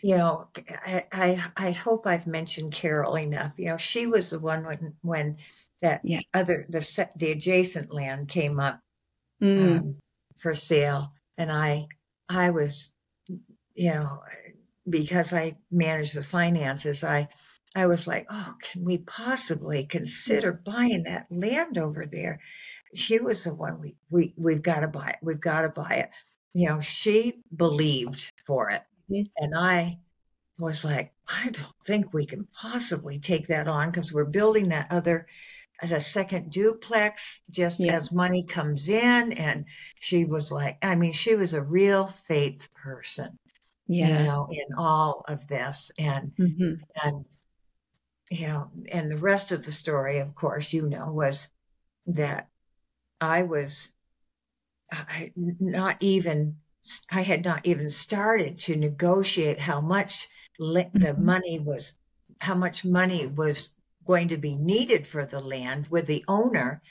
[0.01, 0.47] you know
[0.85, 3.53] I, I i hope i've mentioned carol enough.
[3.57, 5.37] You know she was the one when when
[5.81, 6.21] that Yeah.
[6.33, 8.79] other the the adjacent land came up
[9.41, 9.95] mm, um,
[10.37, 11.13] for sale.
[11.37, 11.87] And i
[12.29, 12.91] i was
[13.75, 14.21] you know
[14.89, 17.27] because i managed the finances i
[17.75, 22.39] i was like oh can we possibly consider buying that land over there?
[22.95, 25.95] She was the one we we we've got to buy it we've got to buy
[25.95, 26.09] it.
[26.53, 29.99] You know she believed for it And i
[30.59, 34.91] was like i don't think we can possibly take that on because we're building that
[34.91, 35.27] other
[35.81, 37.95] as a second duplex just Yeah.
[37.95, 39.65] as money comes in and
[39.99, 43.37] she was like i mean she was a real faith person
[43.87, 46.79] yeah you know in all of this and Mhm.
[47.03, 47.25] and
[48.29, 51.49] you know and the rest of the story of course you know was
[52.07, 52.47] that
[53.19, 53.91] i was
[54.91, 56.57] I not even
[57.09, 60.27] I had not even started to negotiate how much
[60.59, 61.17] the Mhm.
[61.17, 61.95] money was
[62.41, 63.69] how much money was
[64.05, 66.81] going to be needed for the land with the owner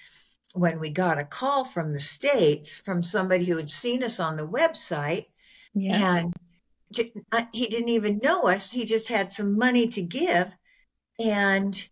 [0.54, 4.36] when we got a call from the states from somebody who had seen us on
[4.36, 5.26] the website
[5.74, 6.20] Yeah.
[6.20, 6.34] and
[7.52, 10.56] he didn't even know us he just had some money to give
[11.18, 11.88] and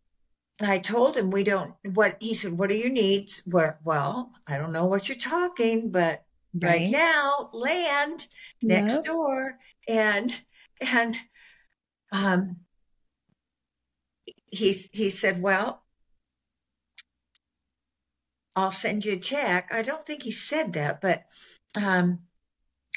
[0.61, 4.57] I told him we don't what he said what are your needs Where well I
[4.59, 6.25] don't know what you're talking but
[6.55, 6.91] right Right.
[6.91, 8.27] now land
[8.63, 9.05] next Yep.
[9.05, 9.59] door
[9.89, 10.33] and
[10.81, 11.17] and
[12.13, 12.57] um
[14.51, 15.83] he he said well
[18.55, 21.25] I'll send you a check I don't think he said that but
[21.77, 22.21] um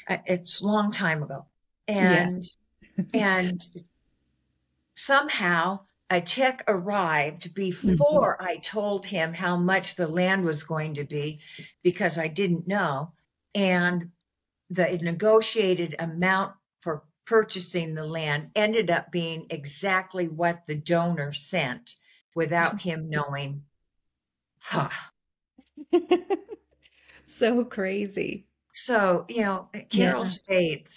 [0.08, 1.46] it's a long time ago
[1.98, 2.30] Yeah.
[2.32, 2.44] and
[3.12, 3.66] and
[4.96, 11.04] somehow a check arrived before I told him how much the land was going to
[11.04, 11.40] be
[11.82, 13.12] because I didn't know.
[13.54, 14.10] And
[14.70, 21.96] the negotiated amount for purchasing the land ended up being exactly what the donor sent
[22.34, 23.64] without him knowing.
[24.60, 24.90] Huh.
[27.24, 28.46] so crazy.
[28.72, 30.88] So, you know, Carol's faith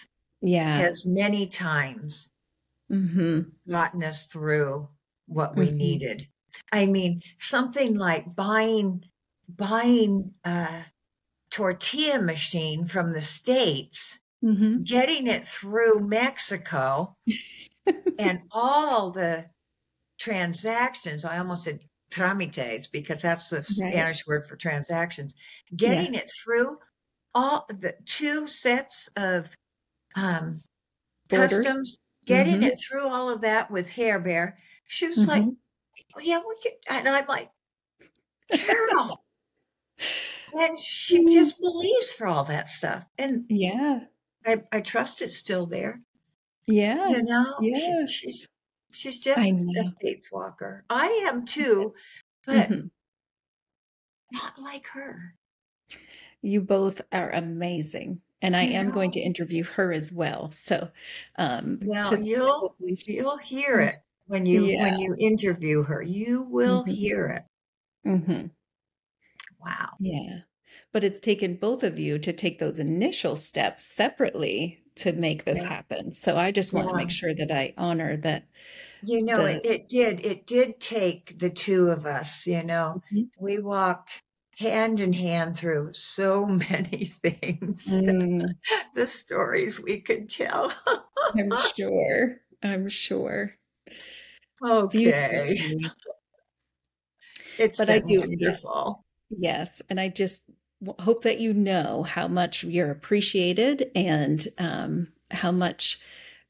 [0.42, 0.78] Yeah.
[0.80, 2.30] has many times
[2.90, 4.90] hmm gotten us through
[5.28, 5.78] what we Mhm.
[5.78, 6.28] needed.
[6.72, 9.04] I mean, something like buying
[9.50, 10.86] buying a
[11.50, 17.16] tortilla machine from the states, hmm getting it through Mexico,
[18.20, 19.46] and all the
[20.20, 21.26] transactions.
[21.26, 21.80] I almost said
[22.12, 23.66] tramites because that's the Right.
[23.66, 25.36] Spanish word for transactions.
[25.76, 26.78] Getting it through
[27.36, 29.54] all the two sets of
[30.16, 30.62] um,
[31.30, 32.68] customs, getting Mhm.
[32.68, 34.58] it through all of that with Hair Bear.
[34.88, 35.58] She was like, Mhm.
[36.16, 36.74] oh, yeah, we could.
[36.90, 37.52] And I'm like,
[38.50, 39.24] Carol.
[40.54, 41.32] and she Mm.
[41.32, 43.06] just believes for all that stuff.
[43.18, 44.02] And Yeah.
[44.46, 46.02] I, I trust it's still there.
[46.68, 47.10] Yeah.
[47.10, 48.06] You know, She- Yeah.
[48.08, 48.48] she's
[48.92, 50.86] she's just a faith walker.
[50.90, 51.94] I am too,
[52.46, 52.90] but Mhm.
[54.32, 55.36] not like her.
[56.42, 58.22] You both are amazing.
[58.42, 60.52] And I am going to interview her as well.
[60.52, 60.92] So,
[61.38, 63.96] um, to you'll you'll hear it
[64.28, 64.84] when you Yeah.
[64.84, 66.02] when you interview her.
[66.04, 66.88] You will Mhm.
[66.96, 67.44] hear it.
[68.08, 68.52] Mhm.
[69.60, 69.90] Wow.
[70.00, 70.40] Yeah.
[70.92, 75.60] But it's taken both of you to take those initial steps separately to make this
[75.60, 75.70] Yeah.
[75.70, 76.12] happen.
[76.12, 78.46] So I just want to make sure that I honor that.
[79.04, 80.26] You know, The- it, it did.
[80.26, 83.02] It did take the two of us, you know.
[83.14, 83.30] Mhm.
[83.40, 84.22] We walked
[84.58, 86.46] hand in hand through so
[86.92, 87.86] many things.
[87.88, 88.56] Mm,
[88.94, 90.74] the stories we could tell.
[91.36, 92.42] I'm sure.
[92.64, 93.56] I'm sure.
[94.64, 95.90] Oh, beautiful okay.
[97.60, 99.06] It's But I do- wonderful.
[99.30, 100.46] Yes, and I just
[101.00, 106.00] hope that you know how much you're appreciated and um, how much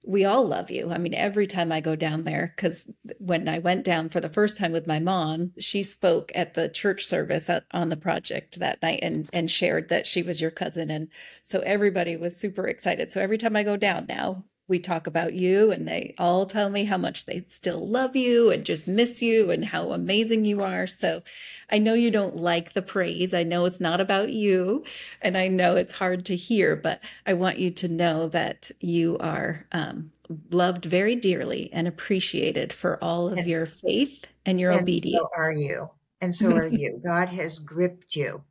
[0.06, 0.91] we all love you.
[0.91, 2.86] I mean, every time I go down there, because
[3.20, 6.70] when I went down for the first time with my mom, she spoke at the
[6.70, 10.91] church service on the project that night and and shared that she was your cousin,
[10.91, 11.10] and
[11.41, 13.12] so everybody was super excited.
[13.12, 16.69] So every time I go down now, we talk about you, and they all tell
[16.69, 20.61] me how much they still love you and just miss you and how amazing you
[20.61, 20.88] are.
[20.88, 21.23] So
[21.69, 23.34] I know you don't like the praise.
[23.34, 24.84] I know it's not about you,
[25.22, 29.18] and I know it's hard to hear, but I want you to know that you
[29.19, 30.11] are um,
[30.52, 35.18] loved very dearly and appreciated for all of And- your faith and your and obedience.
[35.22, 35.89] so are you.
[36.22, 37.02] And so are you.
[37.06, 38.44] God has gripped you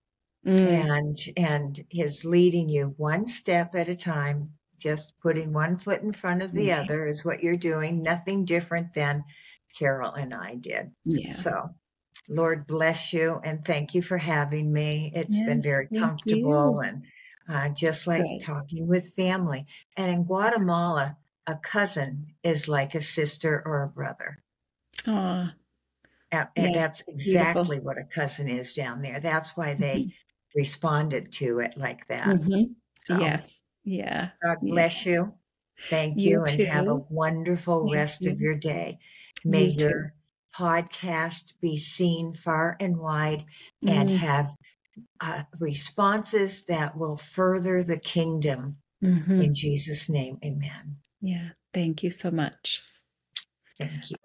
[0.46, 4.52] Mm, and and is leading you one step at a time.
[4.78, 6.80] Just putting one foot in front of the Yeah.
[6.82, 8.02] other is what you're doing.
[8.02, 9.24] Nothing different than
[9.78, 10.92] Carol and I did.
[11.04, 11.34] yeah.
[11.34, 11.70] So,
[12.28, 15.12] Lord bless you and thank you for having me.
[15.14, 16.80] It's been very comfortable you.
[16.80, 17.04] and
[17.48, 19.66] uh, just like talking with family.
[19.96, 21.16] And in Guatemala,
[21.46, 24.42] a cousin is like a sister or a brother.
[25.06, 25.54] Aw,
[26.32, 29.20] A- And Yeah, that's exactly what a cousin is down there.
[29.20, 30.12] That's why they
[30.54, 32.26] responded to it like that.
[32.28, 32.74] mhm.
[33.04, 33.62] So, Yes.
[33.86, 34.32] Yeah.
[34.42, 34.70] God Yeah.
[34.74, 35.34] bless you.
[35.88, 38.98] Thank You you, and have a wonderful rest of your day.
[39.44, 39.84] May You too.
[39.84, 40.12] your
[40.54, 43.44] podcast be seen far and wide
[43.86, 44.56] and Mm, have
[45.20, 48.78] uh, responses that will further the kingdom.
[49.02, 49.42] mhm.
[49.44, 50.98] In Jesus' name, amen.
[51.20, 51.50] Yeah.
[51.74, 52.82] Thank you so much.
[53.78, 54.15] Thank you.